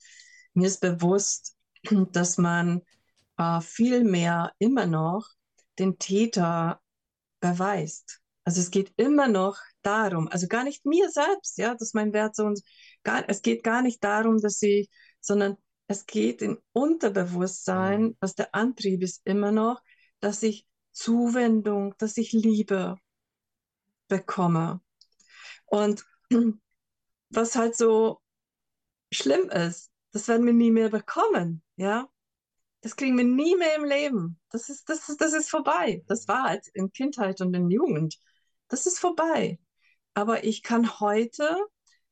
mir 0.52 0.66
ist 0.66 0.80
bewusst, 0.80 1.56
dass 2.12 2.38
man 2.38 2.82
äh, 3.38 3.60
viel 3.60 4.02
mehr 4.02 4.52
immer 4.58 4.86
noch 4.86 5.28
den 5.78 5.98
Täter 5.98 6.80
beweist. 7.40 8.20
Also 8.44 8.60
es 8.60 8.70
geht 8.70 8.92
immer 8.96 9.28
noch 9.28 9.56
darum, 9.82 10.28
also 10.28 10.48
gar 10.48 10.64
nicht 10.64 10.84
mir 10.84 11.08
selbst, 11.10 11.56
ja, 11.58 11.74
dass 11.74 11.94
mein 11.94 12.12
Wert 12.12 12.36
so 12.36 12.44
und 12.44 12.60
gar, 13.04 13.24
es 13.28 13.42
geht 13.42 13.62
gar 13.62 13.82
nicht 13.82 14.02
darum, 14.02 14.40
dass 14.40 14.60
ich, 14.62 14.90
sondern 15.20 15.56
es 15.86 16.06
geht 16.06 16.42
im 16.42 16.58
Unterbewusstsein, 16.72 18.02
mhm. 18.02 18.16
was 18.20 18.34
der 18.34 18.54
Antrieb 18.54 19.02
ist 19.02 19.22
immer 19.24 19.52
noch, 19.52 19.82
dass 20.20 20.42
ich 20.42 20.66
Zuwendung, 20.92 21.94
dass 21.98 22.16
ich 22.16 22.32
Liebe 22.32 22.96
bekomme. 24.08 24.80
Und 25.66 26.04
was 27.30 27.56
halt 27.56 27.76
so 27.76 28.20
schlimm 29.12 29.50
ist, 29.50 29.90
das 30.12 30.28
werden 30.28 30.46
wir 30.46 30.52
nie 30.52 30.70
mehr 30.70 30.90
bekommen, 30.90 31.62
ja. 31.76 32.08
Das 32.80 32.96
kriegen 32.96 33.16
wir 33.16 33.24
nie 33.24 33.56
mehr 33.56 33.76
im 33.76 33.84
Leben. 33.84 34.38
Das 34.50 34.68
ist, 34.68 34.90
das 34.90 35.08
ist, 35.08 35.18
das 35.18 35.32
ist 35.32 35.48
vorbei. 35.48 36.04
Das 36.06 36.28
war 36.28 36.42
halt 36.42 36.68
in 36.74 36.92
Kindheit 36.92 37.40
und 37.40 37.54
in 37.54 37.70
Jugend. 37.70 38.18
Das 38.68 38.84
ist 38.86 38.98
vorbei. 38.98 39.58
Aber 40.12 40.44
ich 40.44 40.62
kann 40.62 41.00
heute, 41.00 41.56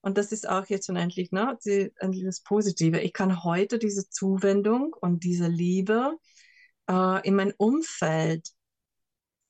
und 0.02 0.18
das 0.18 0.32
ist 0.32 0.48
auch 0.48 0.66
jetzt 0.66 0.86
schon 0.86 0.96
endlich, 0.96 1.30
ne, 1.32 1.56
die, 1.64 1.92
endlich 1.98 2.24
das 2.24 2.42
Positive, 2.42 3.00
ich 3.00 3.12
kann 3.12 3.44
heute 3.44 3.78
diese 3.78 4.08
Zuwendung 4.08 4.94
und 5.00 5.24
diese 5.24 5.46
Liebe 5.46 6.16
äh, 6.90 7.26
in 7.26 7.36
mein 7.36 7.52
Umfeld 7.56 8.50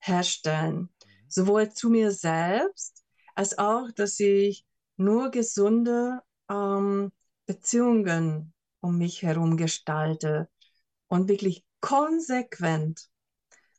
herstellen. 0.00 0.76
Mhm. 0.76 0.90
Sowohl 1.28 1.72
zu 1.72 1.88
mir 1.88 2.12
selbst, 2.12 3.02
als 3.34 3.58
auch, 3.58 3.90
dass 3.92 4.20
ich 4.20 4.66
nur 4.96 5.30
gesunde 5.30 6.20
ähm, 6.50 7.12
Beziehungen 7.46 8.52
um 8.80 8.98
mich 8.98 9.22
herum 9.22 9.56
gestalte 9.56 10.50
und 11.08 11.28
wirklich 11.28 11.64
konsequent, 11.80 13.08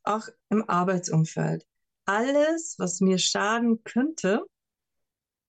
auch 0.03 0.27
im 0.49 0.67
Arbeitsumfeld. 0.67 1.65
Alles, 2.05 2.75
was 2.79 2.99
mir 2.99 3.17
schaden 3.19 3.83
könnte, 3.83 4.43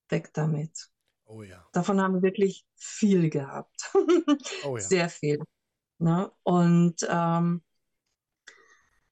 weg 0.09 0.31
damit. 0.33 0.89
Oh 1.25 1.43
ja. 1.43 1.65
Davon 1.73 2.01
haben 2.01 2.15
wir 2.15 2.21
wirklich 2.21 2.65
viel 2.75 3.29
gehabt. 3.29 3.91
oh 4.63 4.77
ja. 4.77 4.83
Sehr 4.83 5.09
viel. 5.09 5.39
Ne? 5.97 6.31
Und 6.43 6.95
ähm, 7.09 7.61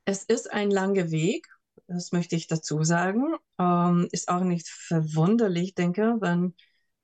es 0.05 0.23
ist 0.23 0.51
ein 0.51 0.69
langer 0.69 1.11
Weg, 1.11 1.47
das 1.87 2.11
möchte 2.11 2.35
ich 2.35 2.47
dazu 2.47 2.83
sagen. 2.83 3.35
Ähm, 3.59 4.07
ist 4.11 4.29
auch 4.29 4.43
nicht 4.43 4.67
verwunderlich, 4.67 5.75
denke, 5.75 6.17
wenn 6.19 6.55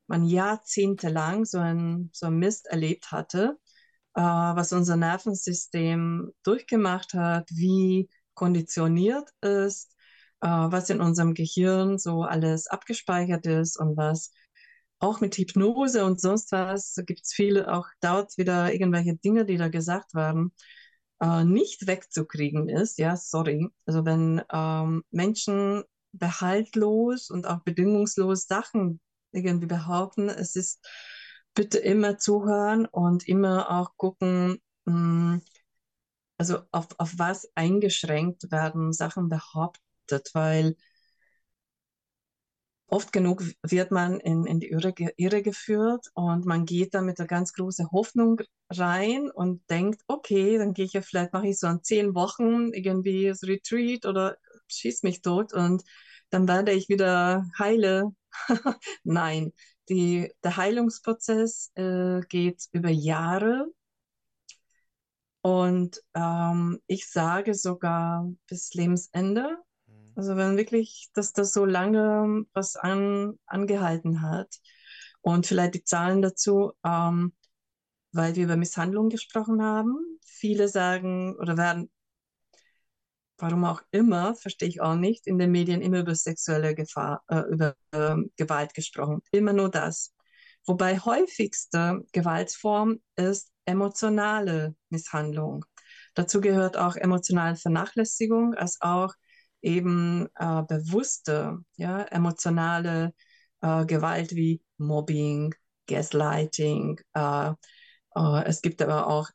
man 0.08 0.26
jahrzehntelang 0.26 1.46
so 1.46 1.60
ein, 1.60 2.10
so 2.14 2.28
ein 2.28 2.38
Mist 2.38 2.68
erlebt 2.68 3.12
hatte, 3.12 3.58
äh, 4.16 4.22
was 4.22 4.74
unser 4.74 4.96
Nervensystem 4.96 6.32
durchgemacht 6.44 7.14
hat, 7.14 7.50
wie 7.52 8.10
konditioniert 8.34 9.30
ist, 9.42 9.96
äh, 10.42 10.48
was 10.48 10.90
in 10.90 11.02
unserem 11.02 11.34
Gehirn 11.34 11.98
so 12.00 12.24
alles 12.24 12.68
abgespeichert 12.68 13.46
ist 13.46 13.80
und 13.80 13.98
was 13.98 14.32
auch 15.00 15.22
mit 15.22 15.36
Hypnose 15.36 16.06
und 16.06 16.20
sonst 16.22 16.52
was 16.52 16.96
gibt 17.06 17.22
es 17.24 17.34
viele, 17.34 17.74
auch 17.74 17.88
dort 18.02 18.38
wieder 18.38 18.74
irgendwelche 18.74 19.16
Dinge, 19.16 19.46
die 19.46 19.58
da 19.58 19.70
gesagt 19.70 20.14
werden 20.14 20.54
äh, 21.22 21.44
nicht 21.44 21.88
wegzukriegen 21.88 22.70
ist, 22.70 22.98
ja, 22.98 23.16
sorry. 23.16 23.70
Also 23.86 24.06
wenn 24.06 24.42
ähm, 24.52 25.04
Menschen 25.12 25.84
behaltlos 26.12 27.30
und 27.30 27.46
auch 27.48 27.62
bedingungslos 27.64 28.48
Sachen 28.48 29.00
irgendwie 29.32 29.68
behaupten, 29.68 30.30
es 30.30 30.56
ist 30.56 30.86
bitte 31.54 31.78
immer 31.80 32.18
zuhören 32.18 32.86
und 32.86 33.28
immer 33.28 33.70
auch 33.72 33.96
gucken, 33.98 34.60
mh, 34.86 34.94
hm, 34.94 35.42
also 36.38 36.60
auf, 36.72 36.88
auf 37.00 37.14
was 37.18 37.50
eingeschränkt 37.56 38.50
werden 38.52 38.94
Sachen 38.94 39.30
behauptet, 39.30 40.30
weil 40.34 40.76
oft 42.90 43.12
genug 43.14 43.44
wird 43.64 43.92
man 43.92 44.20
in, 44.20 44.46
in 44.46 44.60
die 44.60 44.70
Irre, 44.70 44.94
Irre 45.18 45.42
geführt 45.44 46.08
und 46.14 46.46
man 46.46 46.66
geht 46.66 46.94
da 46.94 47.02
mit 47.02 47.20
einer 47.20 47.28
ganz 47.28 47.54
großen 47.54 47.92
Hoffnung 47.92 48.42
rein 48.70 49.30
und 49.32 49.62
denkt, 49.70 50.02
okay, 50.08 50.58
dann 50.58 50.74
gehe 50.74 50.86
ich 50.86 50.94
ja 50.94 51.02
vielleicht, 51.02 51.34
mache 51.34 51.48
ich 51.48 51.60
so 51.60 51.68
an 51.68 51.84
zehn 51.84 52.16
Wochen 52.16 52.72
irgendwie 52.74 53.34
so 53.34 53.48
Retreat 53.48 54.06
oder 54.06 54.38
schieß 54.68 55.04
mich 55.04 55.22
tot 55.22 55.54
und 55.54 55.84
dann 56.30 56.48
werde 56.48 56.72
ich 56.74 56.90
wieder 56.90 57.46
heile. 57.58 58.12
Nein, 59.04 59.54
die, 59.90 60.32
der 60.44 60.58
Heilungsprozess 60.58 61.72
äh, 61.76 62.22
geht 62.30 62.66
über 62.72 62.90
Jahre 62.90 63.68
und 65.42 66.02
ähm, 66.14 66.80
ich 66.88 67.10
sage 67.10 67.54
sogar 67.54 68.30
bis 68.48 68.74
Lebensende. 68.74 69.58
Also 70.16 70.36
wenn 70.36 70.58
wirklich, 70.58 71.10
dass 71.14 71.34
das 71.34 71.54
so 71.54 71.66
lange 71.66 72.46
was 72.54 72.76
an, 72.76 73.40
angehalten 73.46 74.22
hat. 74.22 74.54
Und 75.22 75.46
vielleicht 75.48 75.76
die 75.76 75.84
Zahlen 75.84 76.22
dazu, 76.22 76.72
ähm, 76.86 77.34
weil 78.12 78.36
wir 78.36 78.46
über 78.46 78.56
Misshandlung 78.56 79.10
gesprochen 79.10 79.62
haben. 79.62 79.98
Viele 80.24 80.68
sagen 80.68 81.36
oder 81.36 81.58
werden, 81.58 81.90
warum 83.38 83.66
auch 83.66 83.82
immer, 83.92 84.36
verstehe 84.36 84.70
ich 84.70 84.82
auch 84.82 84.96
nicht, 84.96 85.28
in 85.28 85.38
den 85.38 85.52
Medien 85.52 85.82
immer 85.82 86.00
über 86.00 86.16
sexuelle 86.16 86.76
Gefahr, 86.76 87.24
äh, 87.28 87.42
über 87.50 87.76
äh, 87.92 88.16
Gewalt 88.38 88.74
gesprochen. 88.74 89.22
Immer 89.32 89.54
nur 89.54 89.70
das. 89.70 90.14
Wobei 90.66 91.00
häufigste 91.00 92.02
Gewaltform 92.12 93.00
ist 93.16 93.52
emotionale 93.66 94.76
Misshandlung. 94.90 95.66
Dazu 96.16 96.42
gehört 96.42 96.76
auch 96.78 96.96
emotionale 96.96 97.56
Vernachlässigung, 97.56 98.56
als 98.56 98.82
auch 98.82 99.14
eben 99.62 100.28
äh, 100.36 100.64
bewusste, 100.64 101.60
ja, 101.78 102.02
emotionale 102.04 103.14
äh, 103.62 103.86
Gewalt 103.86 104.36
wie 104.36 104.62
Mobbing, 104.78 105.54
Gaslighting. 105.88 107.00
Äh, 107.14 107.52
äh 108.16 108.44
es 108.46 108.62
gibt 108.62 108.82
aber 108.82 109.08
auch 109.08 109.30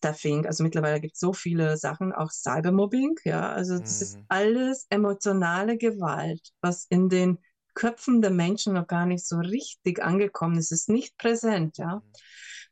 Stuffing. 0.00 0.46
Also 0.46 0.64
mittlerweile 0.64 1.00
gibt 1.00 1.14
es 1.14 1.20
so 1.20 1.32
viele 1.32 1.76
Sachen, 1.76 2.12
auch 2.12 2.30
Cybermobbing. 2.30 3.16
Ja, 3.24 3.52
also 3.52 3.78
das 3.78 4.00
mhm. 4.00 4.02
ist 4.02 4.18
alles 4.28 4.86
emotionale 4.90 5.76
Gewalt, 5.76 6.52
was 6.60 6.86
in 6.88 7.08
den 7.08 7.38
Köpfen 7.74 8.20
der 8.20 8.30
Menschen 8.30 8.74
noch 8.74 8.86
gar 8.86 9.06
nicht 9.06 9.26
so 9.26 9.36
richtig 9.36 10.02
angekommen 10.02 10.58
ist. 10.58 10.72
Es 10.72 10.82
ist 10.82 10.88
nicht 10.88 11.16
präsent. 11.18 11.78
Ja, 11.78 11.96
mhm. 11.96 12.02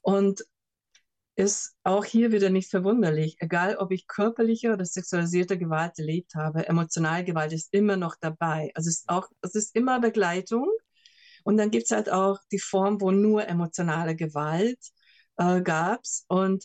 und 0.00 0.44
ist 1.38 1.76
auch 1.84 2.04
hier 2.04 2.32
wieder 2.32 2.50
nicht 2.50 2.68
verwunderlich. 2.68 3.36
Egal, 3.38 3.76
ob 3.76 3.92
ich 3.92 4.08
körperliche 4.08 4.72
oder 4.72 4.84
sexualisierte 4.84 5.56
Gewalt 5.56 5.96
erlebt 5.98 6.34
habe, 6.34 6.66
emotionale 6.66 7.24
Gewalt 7.24 7.52
ist 7.52 7.72
immer 7.72 7.96
noch 7.96 8.16
dabei. 8.20 8.72
Also 8.74 8.88
es 8.88 9.00
ist 9.00 9.08
auch, 9.08 9.28
es 9.40 9.54
ist 9.54 9.76
immer 9.76 10.00
Begleitung. 10.00 10.68
Und 11.44 11.56
dann 11.56 11.70
gibt 11.70 11.84
es 11.84 11.92
halt 11.92 12.10
auch 12.10 12.40
die 12.50 12.58
Form, 12.58 13.00
wo 13.00 13.12
nur 13.12 13.46
emotionale 13.46 14.16
Gewalt 14.16 14.80
äh, 15.36 15.62
gab. 15.62 16.02
Und 16.26 16.64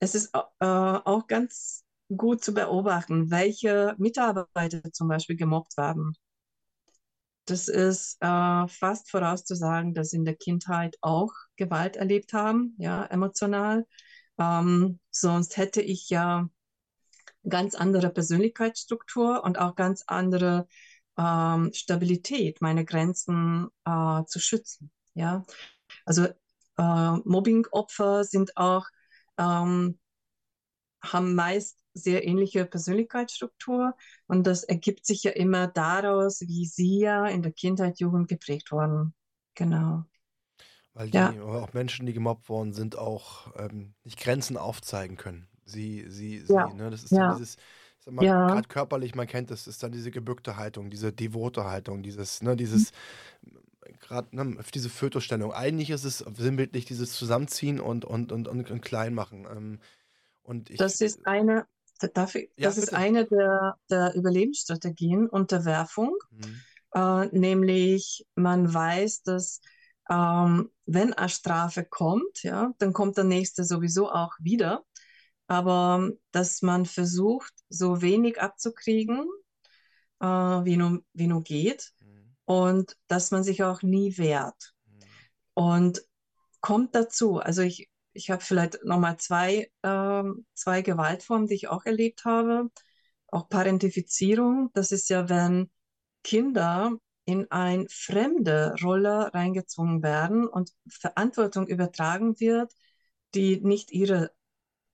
es 0.00 0.16
ist 0.16 0.34
äh, 0.34 0.40
auch 0.60 1.28
ganz 1.28 1.84
gut 2.16 2.42
zu 2.44 2.54
beobachten, 2.54 3.30
welche 3.30 3.94
Mitarbeiter 3.98 4.82
zum 4.92 5.08
Beispiel 5.08 5.36
gemobbt 5.36 5.76
werden. 5.76 6.16
Das 7.46 7.68
ist 7.68 8.18
äh, 8.20 8.68
fast 8.68 9.10
vorauszusagen, 9.10 9.94
dass 9.94 10.10
sie 10.10 10.16
in 10.18 10.24
der 10.24 10.36
Kindheit 10.36 10.96
auch 11.00 11.32
Gewalt 11.56 11.96
erlebt 11.96 12.32
haben, 12.32 12.74
ja, 12.78 13.04
emotional. 13.06 13.86
Ähm, 14.38 14.98
sonst 15.10 15.56
hätte 15.56 15.80
ich 15.80 16.10
ja 16.10 16.48
ganz 17.48 17.74
andere 17.74 18.10
Persönlichkeitsstruktur 18.10 19.44
und 19.44 19.58
auch 19.58 19.76
ganz 19.76 20.02
andere 20.06 20.66
ähm, 21.16 21.70
Stabilität, 21.72 22.60
meine 22.60 22.84
Grenzen 22.84 23.68
äh, 23.84 24.24
zu 24.24 24.40
schützen. 24.40 24.90
Ja, 25.14 25.44
also 26.04 26.24
äh, 26.24 27.12
Mobbing-Opfer 27.24 28.24
sind 28.24 28.56
auch 28.56 28.86
ähm, 29.38 29.98
haben 31.02 31.34
meist 31.34 31.78
sehr 31.94 32.26
ähnliche 32.26 32.66
Persönlichkeitsstruktur 32.66 33.94
und 34.26 34.46
das 34.46 34.64
ergibt 34.64 35.06
sich 35.06 35.22
ja 35.22 35.30
immer 35.30 35.66
daraus, 35.66 36.42
wie 36.42 36.66
sie 36.66 37.00
ja 37.00 37.26
in 37.26 37.42
der 37.42 37.52
Kindheit, 37.52 38.00
Jugend 38.00 38.28
geprägt 38.28 38.70
wurden. 38.70 39.14
Genau. 39.54 40.04
Weil 40.92 41.10
die, 41.10 41.16
ja. 41.16 41.42
auch 41.42 41.72
Menschen, 41.72 42.06
die 42.06 42.12
gemobbt 42.12 42.48
worden 42.48 42.72
sind, 42.72 42.96
auch 42.96 43.52
ähm, 43.58 43.94
nicht 44.04 44.18
Grenzen 44.18 44.56
aufzeigen 44.56 45.16
können. 45.16 45.48
Sie, 45.64 46.04
sie, 46.08 46.40
sie, 46.40 46.52
ja. 46.52 46.72
ne? 46.72 46.90
Das 46.90 47.04
ist 47.04 47.12
ja. 47.12 47.28
dann 47.28 47.38
dieses, 47.38 47.56
ja. 48.06 48.46
gerade 48.46 48.68
körperlich, 48.68 49.14
man 49.14 49.26
kennt 49.26 49.50
das, 49.50 49.66
ist 49.66 49.82
dann 49.82 49.92
diese 49.92 50.10
gebückte 50.10 50.56
Haltung, 50.56 50.90
diese 50.90 51.12
devote 51.12 51.64
Haltung, 51.64 52.02
dieses, 52.02 52.42
ne, 52.42 52.56
dieses, 52.56 52.92
mhm. 53.42 53.98
gerade, 54.00 54.34
ne, 54.34 54.56
diese 54.72 54.88
Fötusstellung. 54.88 55.52
Eigentlich 55.52 55.90
ist 55.90 56.04
es 56.04 56.18
sinnbildlich 56.18 56.84
dieses 56.84 57.12
Zusammenziehen 57.12 57.80
und, 57.80 58.04
und, 58.04 58.32
und, 58.32 58.48
und, 58.48 58.70
und 58.70 58.80
klein 58.80 59.12
machen. 59.12 59.46
Ähm, 59.50 59.80
und 60.46 60.70
ich, 60.70 60.78
das 60.78 61.00
ist 61.00 61.26
eine, 61.26 61.66
Darf 62.12 62.34
ich, 62.34 62.50
ja, 62.56 62.68
das 62.68 62.74
bitte. 62.74 62.86
ist 62.88 62.94
eine 62.94 63.24
der, 63.24 63.78
der 63.90 64.14
Überlebensstrategien, 64.14 65.28
Unterwerfung. 65.28 66.14
Mhm. 66.30 66.60
Äh, 66.94 67.26
nämlich 67.38 68.26
man 68.34 68.72
weiß, 68.72 69.22
dass 69.22 69.60
ähm, 70.10 70.70
wenn 70.84 71.14
eine 71.14 71.28
Strafe 71.28 71.84
kommt, 71.84 72.42
ja, 72.42 72.72
dann 72.78 72.92
kommt 72.92 73.16
der 73.16 73.24
nächste 73.24 73.64
sowieso 73.64 74.10
auch 74.10 74.34
wieder. 74.38 74.84
Aber 75.48 76.10
dass 76.32 76.62
man 76.62 76.86
versucht, 76.86 77.52
so 77.68 78.02
wenig 78.02 78.40
abzukriegen, 78.40 79.26
äh, 80.20 80.26
wie, 80.26 80.76
nur, 80.76 81.02
wie 81.12 81.26
nur 81.28 81.42
geht. 81.42 81.92
Mhm. 82.00 82.36
Und 82.44 82.96
dass 83.08 83.30
man 83.30 83.42
sich 83.42 83.62
auch 83.62 83.82
nie 83.82 84.18
wehrt. 84.18 84.74
Mhm. 84.84 85.00
Und 85.54 86.02
kommt 86.60 86.94
dazu, 86.94 87.38
also 87.38 87.62
ich, 87.62 87.88
ich 88.16 88.30
habe 88.30 88.42
vielleicht 88.42 88.84
nochmal 88.84 89.18
zwei, 89.18 89.70
ähm, 89.82 90.46
zwei 90.54 90.82
Gewaltformen, 90.82 91.46
die 91.46 91.54
ich 91.54 91.68
auch 91.68 91.84
erlebt 91.84 92.24
habe. 92.24 92.70
Auch 93.28 93.48
Parentifizierung, 93.48 94.70
das 94.72 94.92
ist 94.92 95.08
ja, 95.10 95.28
wenn 95.28 95.70
Kinder 96.24 96.96
in 97.24 97.50
eine 97.50 97.86
fremde 97.88 98.74
Rolle 98.82 99.32
reingezwungen 99.34 100.02
werden 100.02 100.46
und 100.46 100.72
Verantwortung 100.88 101.66
übertragen 101.66 102.38
wird, 102.40 102.72
die 103.34 103.60
nicht 103.60 103.92
ihre 103.92 104.32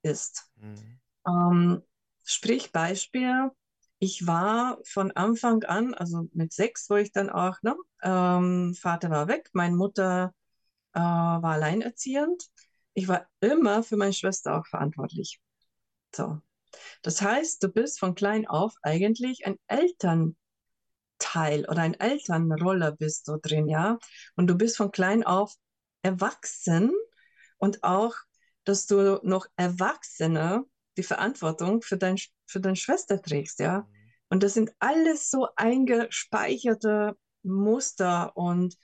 ist. 0.02 0.50
Mhm. 0.56 1.00
Ähm, 1.26 1.82
sprich 2.24 2.72
Beispiel, 2.72 3.50
ich 3.98 4.26
war 4.26 4.78
von 4.84 5.12
Anfang 5.12 5.62
an, 5.64 5.94
also 5.94 6.28
mit 6.32 6.52
sechs, 6.52 6.90
wo 6.90 6.96
ich 6.96 7.12
dann 7.12 7.30
auch, 7.30 7.62
ne, 7.62 7.76
ähm, 8.02 8.74
Vater 8.74 9.10
war 9.10 9.28
weg, 9.28 9.50
meine 9.52 9.76
Mutter 9.76 10.34
äh, 10.94 11.00
war 11.00 11.44
alleinerziehend 11.44 12.48
ich 12.94 13.08
war 13.08 13.26
immer 13.40 13.82
für 13.82 13.96
meine 13.96 14.12
Schwester 14.12 14.58
auch 14.58 14.66
verantwortlich. 14.66 15.40
So. 16.14 16.40
Das 17.02 17.20
heißt, 17.20 17.62
du 17.62 17.68
bist 17.68 17.98
von 18.00 18.14
klein 18.14 18.46
auf 18.46 18.74
eigentlich 18.82 19.46
ein 19.46 19.58
Elternteil 19.66 20.36
oder 21.68 21.82
ein 21.82 21.98
Elternroller 21.98 22.92
bist 22.92 23.28
du 23.28 23.36
drin, 23.36 23.68
ja. 23.68 23.98
Und 24.36 24.46
du 24.46 24.54
bist 24.54 24.76
von 24.76 24.90
klein 24.90 25.24
auf 25.24 25.54
erwachsen 26.02 26.92
und 27.58 27.84
auch, 27.84 28.14
dass 28.64 28.86
du 28.86 29.20
noch 29.22 29.46
Erwachsene 29.56 30.64
die 30.96 31.02
Verantwortung 31.02 31.82
für, 31.82 31.96
dein, 31.96 32.16
für 32.46 32.60
deine 32.60 32.76
Schwester 32.76 33.20
trägst, 33.20 33.60
ja. 33.60 33.88
Und 34.28 34.42
das 34.42 34.54
sind 34.54 34.72
alles 34.78 35.30
so 35.30 35.48
eingespeicherte 35.56 37.16
Muster 37.42 38.36
und 38.36 38.76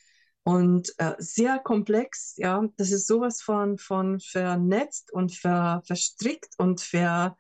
und 0.49 0.94
äh, 0.96 1.14
sehr 1.18 1.59
komplex, 1.59 2.32
ja, 2.38 2.66
das 2.78 2.90
ist 2.90 3.07
sowas 3.07 3.42
von, 3.42 3.76
von 3.76 4.18
vernetzt 4.18 5.12
und 5.12 5.34
ver, 5.34 5.82
verstrickt 5.84 6.55
und 6.57 6.80
ver, 6.80 7.36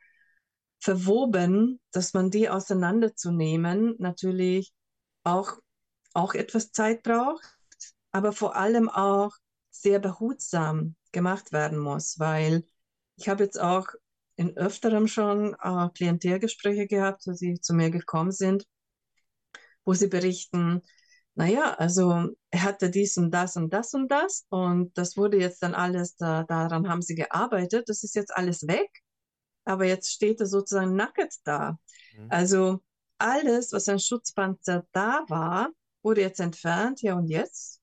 verwoben, 0.78 1.80
dass 1.90 2.12
man 2.12 2.30
die 2.30 2.50
auseinanderzunehmen 2.50 3.94
natürlich 3.98 4.74
auch, 5.22 5.52
auch 6.12 6.34
etwas 6.34 6.70
Zeit 6.70 7.02
braucht, 7.02 7.42
aber 8.12 8.32
vor 8.32 8.56
allem 8.56 8.90
auch 8.90 9.34
sehr 9.70 10.00
behutsam 10.00 10.94
gemacht 11.10 11.50
werden 11.50 11.78
muss, 11.78 12.18
weil 12.18 12.62
ich 13.16 13.30
habe 13.30 13.42
jetzt 13.42 13.58
auch 13.58 13.86
in 14.36 14.54
öfterem 14.54 15.08
schon 15.08 15.56
äh, 15.62 15.88
Klientelgespräche 15.94 16.86
gehabt, 16.86 17.22
wo 17.26 17.32
sie 17.32 17.58
zu 17.58 17.72
mir 17.72 17.88
gekommen 17.88 18.32
sind, 18.32 18.66
wo 19.86 19.94
sie 19.94 20.08
berichten, 20.08 20.82
naja, 21.38 21.74
also 21.74 22.30
er 22.50 22.62
hatte 22.64 22.90
dies 22.90 23.16
und 23.16 23.30
das 23.30 23.56
und 23.56 23.72
das 23.72 23.94
und 23.94 24.10
das 24.10 24.44
und 24.48 24.98
das 24.98 25.16
wurde 25.16 25.38
jetzt 25.38 25.62
dann 25.62 25.72
alles, 25.72 26.16
da, 26.16 26.42
daran 26.42 26.88
haben 26.88 27.00
sie 27.00 27.14
gearbeitet, 27.14 27.88
das 27.88 28.02
ist 28.02 28.16
jetzt 28.16 28.36
alles 28.36 28.66
weg, 28.66 28.90
aber 29.64 29.84
jetzt 29.84 30.10
steht 30.10 30.40
er 30.40 30.46
sozusagen 30.46 30.96
nackt 30.96 31.36
da. 31.44 31.78
Mhm. 32.16 32.26
Also 32.28 32.80
alles, 33.18 33.72
was 33.72 33.88
ein 33.88 34.00
Schutzpanzer 34.00 34.84
da 34.90 35.24
war, 35.28 35.70
wurde 36.02 36.22
jetzt 36.22 36.40
entfernt, 36.40 37.02
ja 37.02 37.14
und 37.14 37.28
jetzt? 37.28 37.80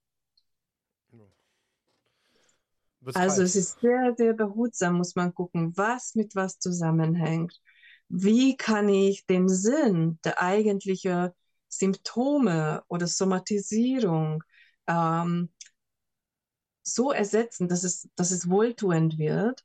Also 3.14 3.44
es 3.44 3.56
ist 3.56 3.80
sehr, 3.80 4.16
sehr 4.18 4.34
behutsam, 4.34 4.98
muss 4.98 5.16
man 5.16 5.34
gucken, 5.34 5.78
was 5.78 6.16
mit 6.16 6.36
was 6.36 6.60
zusammenhängt. 6.60 7.58
Wie 8.10 8.58
kann 8.58 8.90
ich 8.90 9.26
den 9.28 9.48
Sinn, 9.48 10.20
der 10.26 10.42
eigentliche 10.42 11.34
Symptome 11.78 12.84
oder 12.88 13.08
Somatisierung 13.08 14.44
ähm, 14.88 15.50
so 16.84 17.12
ersetzen, 17.12 17.68
dass 17.68 17.84
es, 17.84 18.10
dass 18.16 18.32
es 18.32 18.50
wohltuend 18.50 19.18
wird. 19.18 19.64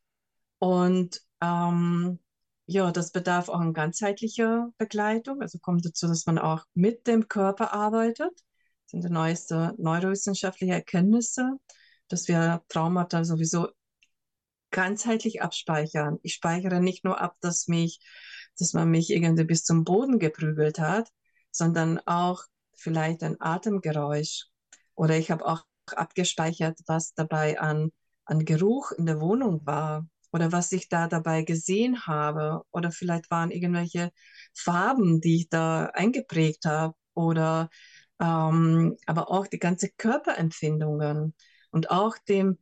Und 0.59 1.23
ähm, 1.41 2.19
ja, 2.67 2.93
das 2.93 3.13
bedarf 3.13 3.49
auch 3.49 3.61
an 3.61 3.75
ganzheitlicher 3.75 4.71
Begleitung. 4.79 5.43
Also 5.43 5.59
kommt 5.59 5.85
dazu, 5.85 6.07
dass 6.07 6.27
man 6.27 6.39
auch 6.39 6.65
mit 6.75 7.07
dem 7.07 7.29
Körper 7.29 7.73
arbeitet. 7.73 8.33
Das 8.33 8.93
sind 8.93 9.05
die 9.05 9.11
neuesten 9.11 9.73
neurowissenschaftlichen 9.79 10.75
Erkenntnisse, 10.75 11.59
dass 12.09 12.29
wir 12.29 12.63
Traumata 12.69 13.25
sowieso 13.25 13.69
ganzheitlich 14.71 15.43
abspeichern. 15.43 16.19
Ich 16.23 16.35
speichere 16.35 16.81
nicht 16.81 17.05
nur 17.05 17.21
ab, 17.21 17.37
dass 17.41 17.69
mich, 17.69 18.01
dass 18.59 18.73
man 18.73 18.89
mich 18.91 19.11
irgendwie 19.11 19.45
bis 19.45 19.65
zum 19.65 19.85
Boden 19.85 20.19
geprügelt 20.19 20.79
hat, 20.79 21.11
sondern 21.51 21.99
auch 22.07 22.45
vielleicht 22.75 23.23
ein 23.23 23.41
Atemgeräusch. 23.41 24.47
Oder 24.95 25.17
ich 25.17 25.31
habe 25.31 25.45
auch 25.47 25.65
abgespeichert, 25.87 26.79
was 26.87 27.15
dabei 27.15 27.61
an, 27.61 27.91
an 28.25 28.45
Geruch 28.45 28.93
in 28.93 29.07
der 29.07 29.21
Wohnung 29.21 29.65
war 29.67 30.07
oder 30.33 30.53
was 30.53 30.73
ich 30.73 30.89
da 30.89 31.09
dabei 31.09 31.43
gesehen 31.43 32.07
habe. 32.07 32.63
Oder 32.71 32.93
vielleicht 32.93 33.31
waren 33.31 33.51
irgendwelche 33.51 34.13
Farben, 34.55 35.21
die 35.21 35.37
ich 35.37 35.49
da 35.49 35.87
eingeprägt 35.87 36.65
habe. 36.65 36.95
Oder 37.15 37.69
ähm, 38.21 38.97
aber 39.07 39.31
auch 39.31 39.47
die 39.47 39.59
ganze 39.59 39.89
Körperempfindungen 39.91 41.35
und 41.71 41.91
auch 41.91 42.17
dem, 42.29 42.59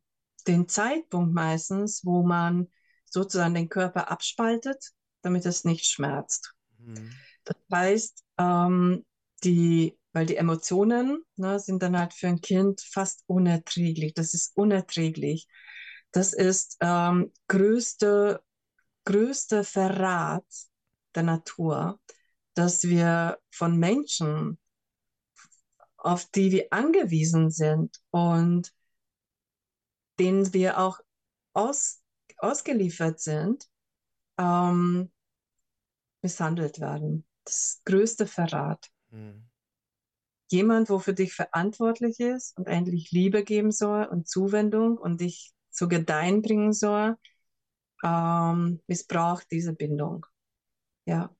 den 0.46 0.68
Zeitpunkt 0.68 1.34
meistens, 1.34 2.04
wo 2.04 2.22
man 2.22 2.68
sozusagen 3.04 3.54
den 3.54 3.68
Körper 3.68 4.10
abspaltet, 4.10 4.92
damit 5.22 5.46
es 5.46 5.64
nicht 5.64 5.86
schmerzt. 5.86 6.54
Mhm. 6.78 7.10
Das 7.48 7.56
heißt, 7.72 8.24
ähm, 8.38 9.06
die, 9.42 9.98
weil 10.12 10.26
die 10.26 10.36
Emotionen 10.36 11.24
ne, 11.36 11.58
sind 11.58 11.82
dann 11.82 11.98
halt 11.98 12.12
für 12.12 12.28
ein 12.28 12.40
Kind 12.42 12.82
fast 12.82 13.24
unerträglich. 13.26 14.12
Das 14.14 14.34
ist 14.34 14.54
unerträglich. 14.56 15.48
Das 16.12 16.34
ist 16.34 16.76
ähm, 16.80 17.32
größte, 17.48 18.42
größte 19.04 19.64
Verrat 19.64 20.44
der 21.14 21.22
Natur, 21.22 22.00
dass 22.54 22.84
wir 22.84 23.38
von 23.50 23.78
Menschen, 23.78 24.58
auf 25.96 26.26
die 26.26 26.52
wir 26.52 26.66
angewiesen 26.70 27.50
sind 27.50 27.98
und 28.10 28.74
denen 30.18 30.52
wir 30.52 30.78
auch 30.78 31.00
aus, 31.54 32.02
ausgeliefert 32.36 33.20
sind, 33.20 33.66
ähm, 34.38 35.10
misshandelt 36.22 36.80
werden 36.80 37.27
das 37.48 37.80
größte 37.84 38.26
Verrat. 38.26 38.90
Mhm. 39.10 39.48
Jemand, 40.50 40.88
wo 40.88 40.98
für 40.98 41.12
dich 41.12 41.34
verantwortlich 41.34 42.20
ist 42.20 42.56
und 42.56 42.68
endlich 42.68 43.10
Liebe 43.10 43.44
geben 43.44 43.70
soll 43.70 44.04
und 44.06 44.28
Zuwendung 44.28 44.96
und 44.96 45.20
dich 45.20 45.52
zu 45.70 45.88
Gedeihen 45.88 46.42
bringen 46.42 46.72
soll, 46.72 47.16
ähm, 48.02 48.80
missbraucht 48.86 49.46
diese 49.50 49.74
Bindung. 49.74 50.24
Ja. 51.04 51.34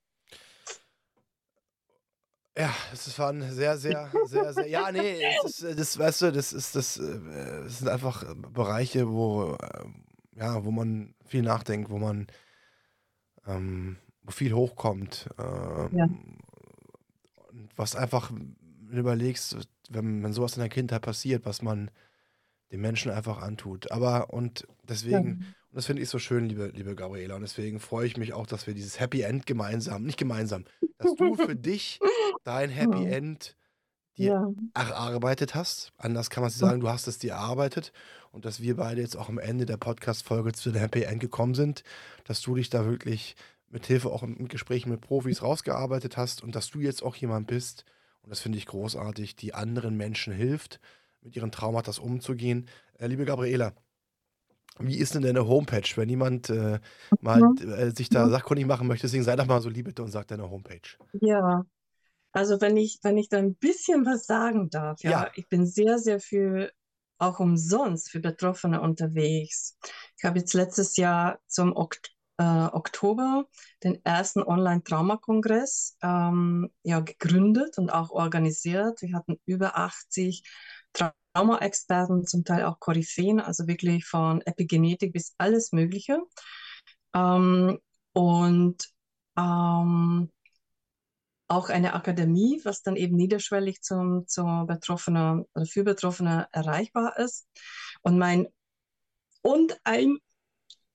Ja, 2.57 2.75
es 2.91 3.17
waren 3.17 3.41
sehr, 3.53 3.77
sehr, 3.77 4.11
sehr, 4.25 4.53
sehr. 4.53 4.67
Ja, 4.67 4.91
nee, 4.91 5.21
das, 5.41 5.61
ist, 5.61 5.79
das 5.79 5.97
weißt 5.97 6.21
du, 6.23 6.31
das 6.33 6.51
ist 6.51 6.75
das, 6.75 6.97
äh, 6.97 7.63
das 7.63 7.79
sind 7.79 7.87
einfach 7.87 8.35
Bereiche, 8.35 9.09
wo, 9.09 9.55
äh, 9.55 9.85
ja, 10.35 10.65
wo 10.65 10.71
man 10.71 11.15
viel 11.25 11.41
nachdenkt, 11.41 11.89
wo 11.89 11.97
man 11.97 12.27
ähm, 13.47 13.97
wo 14.29 14.31
viel 14.31 14.53
hochkommt. 14.53 15.27
Ähm, 15.39 15.97
ja. 15.97 16.09
Was 17.75 17.95
einfach 17.95 18.31
überlegst, 18.91 19.57
wenn, 19.89 20.23
wenn 20.23 20.33
sowas 20.33 20.55
in 20.55 20.61
der 20.61 20.69
Kindheit 20.69 21.01
passiert, 21.01 21.45
was 21.45 21.61
man 21.61 21.89
den 22.71 22.81
Menschen 22.81 23.11
einfach 23.11 23.41
antut. 23.41 23.91
Aber 23.91 24.31
und 24.31 24.67
deswegen, 24.87 25.27
ja. 25.41 25.47
und 25.69 25.73
das 25.73 25.87
finde 25.87 26.03
ich 26.03 26.09
so 26.09 26.19
schön, 26.19 26.47
liebe, 26.47 26.67
liebe 26.67 26.95
Gabriela, 26.95 27.35
und 27.35 27.41
deswegen 27.41 27.79
freue 27.79 28.05
ich 28.05 28.17
mich 28.17 28.33
auch, 28.33 28.45
dass 28.45 28.67
wir 28.67 28.75
dieses 28.75 28.99
Happy 28.99 29.21
End 29.21 29.47
gemeinsam, 29.47 30.03
nicht 30.03 30.19
gemeinsam, 30.19 30.65
dass 30.99 31.15
du 31.15 31.35
für 31.35 31.55
dich 31.55 31.99
dein 32.43 32.69
Happy 32.69 33.05
End 33.05 33.55
dir 34.15 34.53
ja. 34.75 34.89
erarbeitet 34.89 35.55
hast. 35.55 35.91
Anders 35.97 36.29
kann 36.29 36.41
man 36.41 36.49
es 36.49 36.57
sagen, 36.59 36.81
du 36.81 36.89
hast 36.89 37.07
es 37.07 37.17
dir 37.17 37.31
erarbeitet 37.31 37.93
und 38.31 38.45
dass 38.45 38.61
wir 38.61 38.75
beide 38.75 39.01
jetzt 39.01 39.15
auch 39.15 39.29
am 39.29 39.39
Ende 39.39 39.65
der 39.65 39.77
Podcast-Folge 39.77 40.51
zu 40.51 40.71
dem 40.71 40.81
Happy 40.81 41.03
End 41.03 41.19
gekommen 41.19 41.55
sind, 41.55 41.83
dass 42.25 42.41
du 42.41 42.53
dich 42.53 42.69
da 42.69 42.85
wirklich 42.85 43.35
mit 43.69 43.85
Hilfe 43.85 44.09
auch 44.09 44.23
im 44.23 44.47
Gespräch 44.47 44.85
mit 44.85 45.01
Profis 45.01 45.41
rausgearbeitet 45.41 46.17
hast 46.17 46.43
und 46.43 46.55
dass 46.55 46.69
du 46.69 46.79
jetzt 46.79 47.03
auch 47.03 47.15
jemand 47.15 47.47
bist, 47.47 47.85
und 48.21 48.29
das 48.29 48.39
finde 48.39 48.57
ich 48.57 48.65
großartig, 48.65 49.35
die 49.35 49.53
anderen 49.53 49.95
Menschen 49.95 50.33
hilft, 50.33 50.79
mit 51.21 51.35
ihren 51.35 51.51
Traumata 51.51 51.91
umzugehen. 52.01 52.67
Äh, 52.97 53.07
liebe 53.07 53.25
Gabriela, 53.25 53.73
wie 54.79 54.97
ist 54.97 55.13
denn 55.13 55.23
deine 55.23 55.47
Homepage, 55.47 55.89
wenn 55.95 56.09
jemand 56.09 56.49
äh, 56.49 56.79
mal 57.19 57.41
äh, 57.59 57.91
sich 57.91 58.09
da 58.09 58.29
sachkundig 58.29 58.65
machen 58.65 58.87
möchte? 58.87 59.07
Deswegen 59.07 59.23
sei 59.23 59.35
doch 59.35 59.45
mal 59.45 59.61
so 59.61 59.69
lieb 59.69 59.85
bitte 59.85 60.03
und 60.03 60.11
sag 60.11 60.27
deine 60.27 60.49
Homepage. 60.49 60.97
Ja, 61.13 61.65
also 62.31 62.61
wenn 62.61 62.77
ich, 62.77 62.99
wenn 63.03 63.17
ich 63.17 63.27
da 63.27 63.37
ein 63.37 63.55
bisschen 63.55 64.05
was 64.05 64.25
sagen 64.25 64.69
darf, 64.69 65.01
ja, 65.01 65.11
ja. 65.11 65.31
ich 65.35 65.49
bin 65.49 65.65
sehr, 65.65 65.99
sehr 65.99 66.19
viel 66.19 66.71
auch 67.17 67.39
umsonst 67.39 68.09
für 68.09 68.21
Betroffene 68.21 68.79
unterwegs. 68.79 69.77
Ich 70.17 70.23
habe 70.23 70.39
jetzt 70.39 70.53
letztes 70.53 70.95
Jahr 70.95 71.39
zum 71.47 71.75
Ok 71.75 71.97
äh, 71.97 72.18
Oktober 72.43 73.45
den 73.83 74.03
ersten 74.05 74.41
Online-Traumakongress 74.43 75.97
ähm, 76.01 76.69
ja, 76.83 76.99
gegründet 77.01 77.77
und 77.77 77.89
auch 77.91 78.11
organisiert. 78.11 79.01
Wir 79.01 79.15
hatten 79.15 79.39
über 79.45 79.77
80 79.77 80.43
Trauma-Experten, 80.93 82.25
zum 82.25 82.43
Teil 82.43 82.65
auch 82.65 82.79
Koryphäen, 82.79 83.39
also 83.39 83.67
wirklich 83.67 84.05
von 84.05 84.41
Epigenetik 84.41 85.13
bis 85.13 85.35
alles 85.37 85.71
Mögliche. 85.71 86.19
Ähm, 87.13 87.79
und 88.13 88.89
ähm, 89.37 90.31
auch 91.47 91.69
eine 91.69 91.93
Akademie, 91.93 92.61
was 92.63 92.83
dann 92.83 92.95
eben 92.95 93.15
niederschwellig 93.15 93.81
zum, 93.81 94.27
zum 94.27 94.67
Betroffene 94.67 95.45
oder 95.55 95.65
für 95.65 95.83
Betroffene 95.83 96.47
erreichbar 96.51 97.17
ist. 97.17 97.47
Und 98.01 98.17
mein 98.17 98.47
und 99.41 99.79
ein 99.83 100.19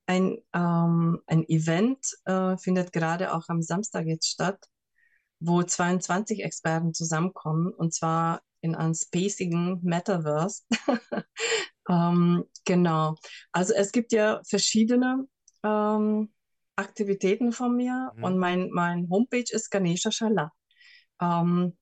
ein, 0.06 0.38
ähm, 0.52 1.20
ein 1.26 1.48
Event 1.48 1.98
äh, 2.24 2.56
findet 2.56 2.92
gerade 2.92 3.34
auch 3.34 3.48
am 3.48 3.62
Samstag 3.62 4.06
jetzt 4.06 4.28
statt, 4.28 4.58
wo 5.40 5.62
22 5.62 6.44
Experten 6.44 6.94
zusammenkommen 6.94 7.72
und 7.72 7.94
zwar 7.94 8.42
in 8.60 8.74
einem 8.74 8.94
spacigen 8.94 9.80
Metaverse. 9.82 10.62
ähm, 11.88 12.44
genau. 12.64 13.16
Also 13.52 13.74
es 13.74 13.92
gibt 13.92 14.12
ja 14.12 14.40
verschiedene 14.48 15.26
ähm, 15.62 16.32
Aktivitäten 16.76 17.52
von 17.52 17.76
mir 17.76 18.12
mhm. 18.16 18.24
und 18.24 18.38
mein, 18.38 18.70
mein 18.70 19.08
Homepage 19.10 19.44
ist 19.50 19.70
Ganesha 19.70 20.10
Shala. 20.10 20.50
Ähm, 21.20 21.76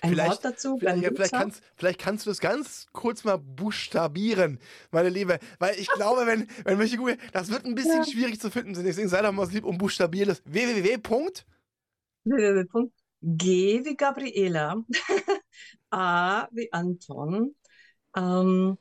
ein 0.00 0.10
vielleicht, 0.10 0.30
Wort 0.30 0.44
dazu? 0.44 0.78
Vielleicht, 0.78 1.02
ja, 1.02 1.10
vielleicht, 1.14 1.32
kannst, 1.32 1.62
vielleicht 1.76 2.00
kannst 2.00 2.26
du 2.26 2.30
das 2.30 2.40
ganz 2.40 2.86
kurz 2.92 3.24
mal 3.24 3.38
buchstabieren, 3.38 4.58
meine 4.90 5.08
Liebe. 5.08 5.38
Weil 5.58 5.78
ich 5.78 5.88
glaube, 5.88 6.26
wenn, 6.26 6.48
wenn 6.64 6.78
welche 6.78 6.96
googeln, 6.96 7.18
das 7.32 7.50
wird 7.50 7.64
ein 7.64 7.74
bisschen 7.74 8.02
ja. 8.02 8.04
schwierig 8.04 8.40
zu 8.40 8.50
finden. 8.50 8.74
Deswegen 8.74 9.08
sei 9.08 9.22
doch 9.22 9.32
mal 9.32 9.46
so 9.46 9.52
lieb 9.52 9.64
und 9.64 9.78
buchstabier 9.78 10.26
das. 10.26 10.42
www. 10.44 10.98
www.g 12.24 12.94
wie 13.24 13.96
Gabriela, 13.96 14.84
A 15.90 16.48
wie 16.52 16.72
Anton, 16.72 17.54
ähm, 18.16 18.78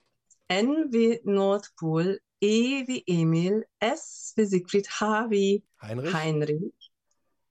N 0.47 0.91
wie 0.91 1.21
Nordpol, 1.23 2.19
E 2.41 2.87
wie 2.87 3.03
Emil, 3.07 3.65
S 3.79 4.33
wie 4.35 4.45
Siegfried, 4.45 4.89
H 4.99 5.29
wie 5.29 5.63
Heinrich, 5.81 6.13
Heinrich 6.13 6.91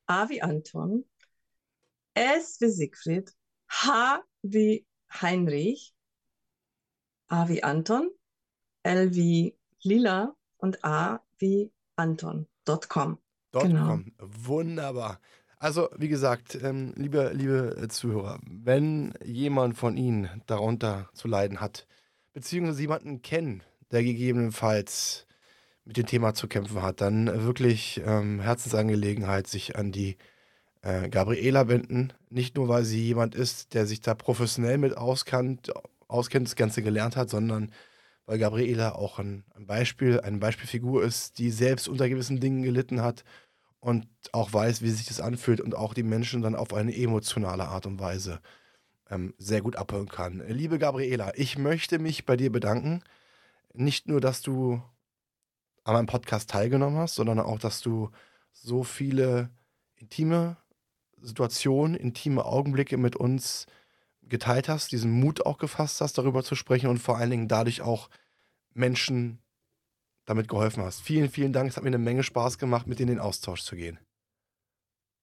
A 0.06 0.28
wie 0.28 0.42
Anton, 0.42 1.04
S 2.14 2.60
wie 2.60 2.68
Siegfried, 2.68 3.32
H 3.72 4.22
wie 4.42 4.86
Heinrich, 5.10 5.94
A 7.28 7.48
wie 7.48 7.62
Anton, 7.62 8.10
L 8.82 9.14
wie 9.14 9.56
Lila 9.82 10.36
und 10.58 10.84
A 10.84 11.22
wie 11.38 11.72
Anton.com. 11.96 13.18
Genau. 13.52 14.00
Wunderbar. 14.18 15.20
Also, 15.58 15.88
wie 15.96 16.08
gesagt, 16.08 16.58
ähm, 16.62 16.92
liebe, 16.96 17.30
liebe 17.34 17.86
Zuhörer, 17.88 18.40
wenn 18.46 19.14
jemand 19.24 19.76
von 19.76 19.96
Ihnen 19.96 20.42
darunter 20.46 21.08
zu 21.14 21.28
leiden 21.28 21.60
hat, 21.60 21.86
beziehungsweise 22.32 22.80
jemanden 22.80 23.22
kennen, 23.22 23.62
der 23.90 24.02
gegebenenfalls 24.02 25.26
mit 25.84 25.96
dem 25.96 26.06
Thema 26.06 26.34
zu 26.34 26.48
kämpfen 26.48 26.82
hat, 26.82 27.00
dann 27.00 27.44
wirklich 27.44 28.00
ähm, 28.04 28.40
Herzensangelegenheit, 28.40 29.46
sich 29.46 29.76
an 29.76 29.92
die 29.92 30.16
äh, 30.82 31.08
Gabriela 31.08 31.68
wenden. 31.68 32.12
Nicht 32.30 32.56
nur, 32.56 32.68
weil 32.68 32.84
sie 32.84 33.02
jemand 33.02 33.34
ist, 33.34 33.74
der 33.74 33.86
sich 33.86 34.00
da 34.00 34.14
professionell 34.14 34.78
mit 34.78 34.96
auskannt, 34.96 35.72
auskennt, 36.08 36.48
das 36.48 36.56
Ganze 36.56 36.82
gelernt 36.82 37.16
hat, 37.16 37.30
sondern 37.30 37.72
weil 38.26 38.38
Gabriela 38.38 38.94
auch 38.94 39.18
ein, 39.18 39.44
ein 39.54 39.66
Beispiel, 39.66 40.20
eine 40.20 40.38
Beispielfigur 40.38 41.02
ist, 41.02 41.38
die 41.38 41.50
selbst 41.50 41.88
unter 41.88 42.08
gewissen 42.08 42.40
Dingen 42.40 42.62
gelitten 42.62 43.02
hat 43.02 43.24
und 43.80 44.06
auch 44.32 44.52
weiß, 44.52 44.82
wie 44.82 44.90
sich 44.90 45.06
das 45.06 45.20
anfühlt 45.20 45.60
und 45.60 45.74
auch 45.74 45.94
die 45.94 46.04
Menschen 46.04 46.42
dann 46.42 46.54
auf 46.54 46.72
eine 46.72 46.96
emotionale 46.96 47.64
Art 47.64 47.86
und 47.86 47.98
Weise 47.98 48.40
ähm, 49.10 49.34
sehr 49.38 49.60
gut 49.60 49.76
abholen 49.76 50.08
kann. 50.08 50.42
Liebe 50.46 50.78
Gabriela, 50.78 51.32
ich 51.36 51.58
möchte 51.58 51.98
mich 51.98 52.24
bei 52.24 52.36
dir 52.36 52.52
bedanken. 52.52 53.02
Nicht 53.74 54.06
nur, 54.06 54.20
dass 54.20 54.42
du 54.42 54.82
an 55.84 55.94
meinem 55.94 56.06
Podcast 56.06 56.50
teilgenommen 56.50 56.98
hast, 56.98 57.16
sondern 57.16 57.40
auch, 57.40 57.58
dass 57.58 57.80
du 57.80 58.10
so 58.52 58.84
viele 58.84 59.50
intime 59.96 60.56
Situationen, 61.22 61.94
intime 61.94 62.44
Augenblicke 62.44 62.96
mit 62.96 63.16
uns 63.16 63.66
geteilt 64.22 64.68
hast, 64.68 64.92
diesen 64.92 65.10
Mut 65.10 65.44
auch 65.46 65.58
gefasst 65.58 66.00
hast, 66.00 66.18
darüber 66.18 66.42
zu 66.42 66.54
sprechen 66.54 66.88
und 66.88 66.98
vor 66.98 67.18
allen 67.18 67.30
Dingen 67.30 67.48
dadurch 67.48 67.82
auch 67.82 68.08
Menschen 68.74 69.38
damit 70.24 70.48
geholfen 70.48 70.82
hast. 70.82 71.00
Vielen, 71.00 71.28
vielen 71.28 71.52
Dank. 71.52 71.70
Es 71.70 71.76
hat 71.76 71.84
mir 71.84 71.88
eine 71.90 71.98
Menge 71.98 72.22
Spaß 72.22 72.58
gemacht, 72.58 72.86
mit 72.86 73.00
in 73.00 73.08
den 73.08 73.18
Austausch 73.18 73.62
zu 73.62 73.76
gehen. 73.76 73.98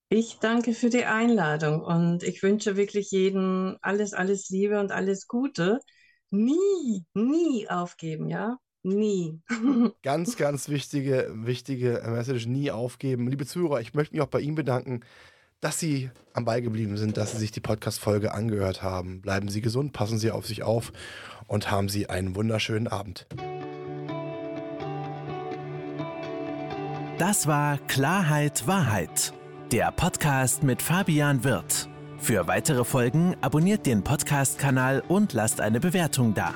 Ich 0.10 0.39
danke 0.39 0.74
für 0.74 0.89
die 0.89 1.06
Einladung 1.06 1.82
und 1.82 2.24
ich 2.24 2.41
wünsche 2.41 2.76
wirklich 2.76 3.12
jedem 3.12 3.78
alles, 3.82 4.14
alles 4.14 4.50
Liebe 4.50 4.80
und 4.80 4.91
alles 4.91 5.28
Gute. 5.28 5.80
Nie, 6.32 7.06
nie 7.14 7.70
aufgeben, 7.70 8.28
ja? 8.28 8.58
Nie. 8.82 9.39
ganz, 10.04 10.36
ganz 10.36 10.70
wichtige, 10.70 11.32
wichtige 11.34 12.02
Message, 12.08 12.47
nie 12.47 12.72
aufgeben. 12.72 13.28
Liebe 13.28 13.45
Zuhörer, 13.45 13.82
ich 13.82 13.93
möchte 13.93 14.16
mich 14.16 14.22
auch 14.22 14.30
bei 14.30 14.39
Ihnen 14.39 14.56
bedanken 14.56 15.02
dass 15.62 15.80
Sie 15.80 16.10
am 16.34 16.45
Ball 16.45 16.62
geblieben 16.62 16.97
sind, 16.97 17.18
dass 17.18 17.32
Sie 17.32 17.38
sich 17.38 17.51
die 17.51 17.60
Podcast-Folge 17.60 18.34
angehört 18.34 18.82
haben. 18.82 19.22
Bleiben 19.22 19.49
Sie 19.49 19.62
gesund, 19.62 19.93
passen 19.93 20.18
Sie 20.18 20.32
auf 20.32 20.45
sich 20.45 20.64
auf 20.64 20.91
und 21.47 21.70
haben 21.72 21.89
Sie 21.89 22.10
einen 22.10 22.36
wunderschönen 22.36 22.88
Abend. 22.88 23.28
Das 27.18 27.47
war 27.47 27.78
Klarheit 27.88 28.66
Wahrheit, 28.66 29.34
der 29.74 29.91
Podcast 29.91 30.64
mit 30.64 30.82
Fabian 30.82 31.43
Wirth. 31.43 31.89
Für 32.18 32.47
weitere 32.47 32.86
Folgen 32.86 33.36
abonniert 33.41 33.86
den 33.86 34.03
Podcast-Kanal 34.03 35.03
und 35.07 35.34
lasst 35.34 35.60
eine 35.60 35.80
Bewertung 35.80 36.34
da. 36.34 36.53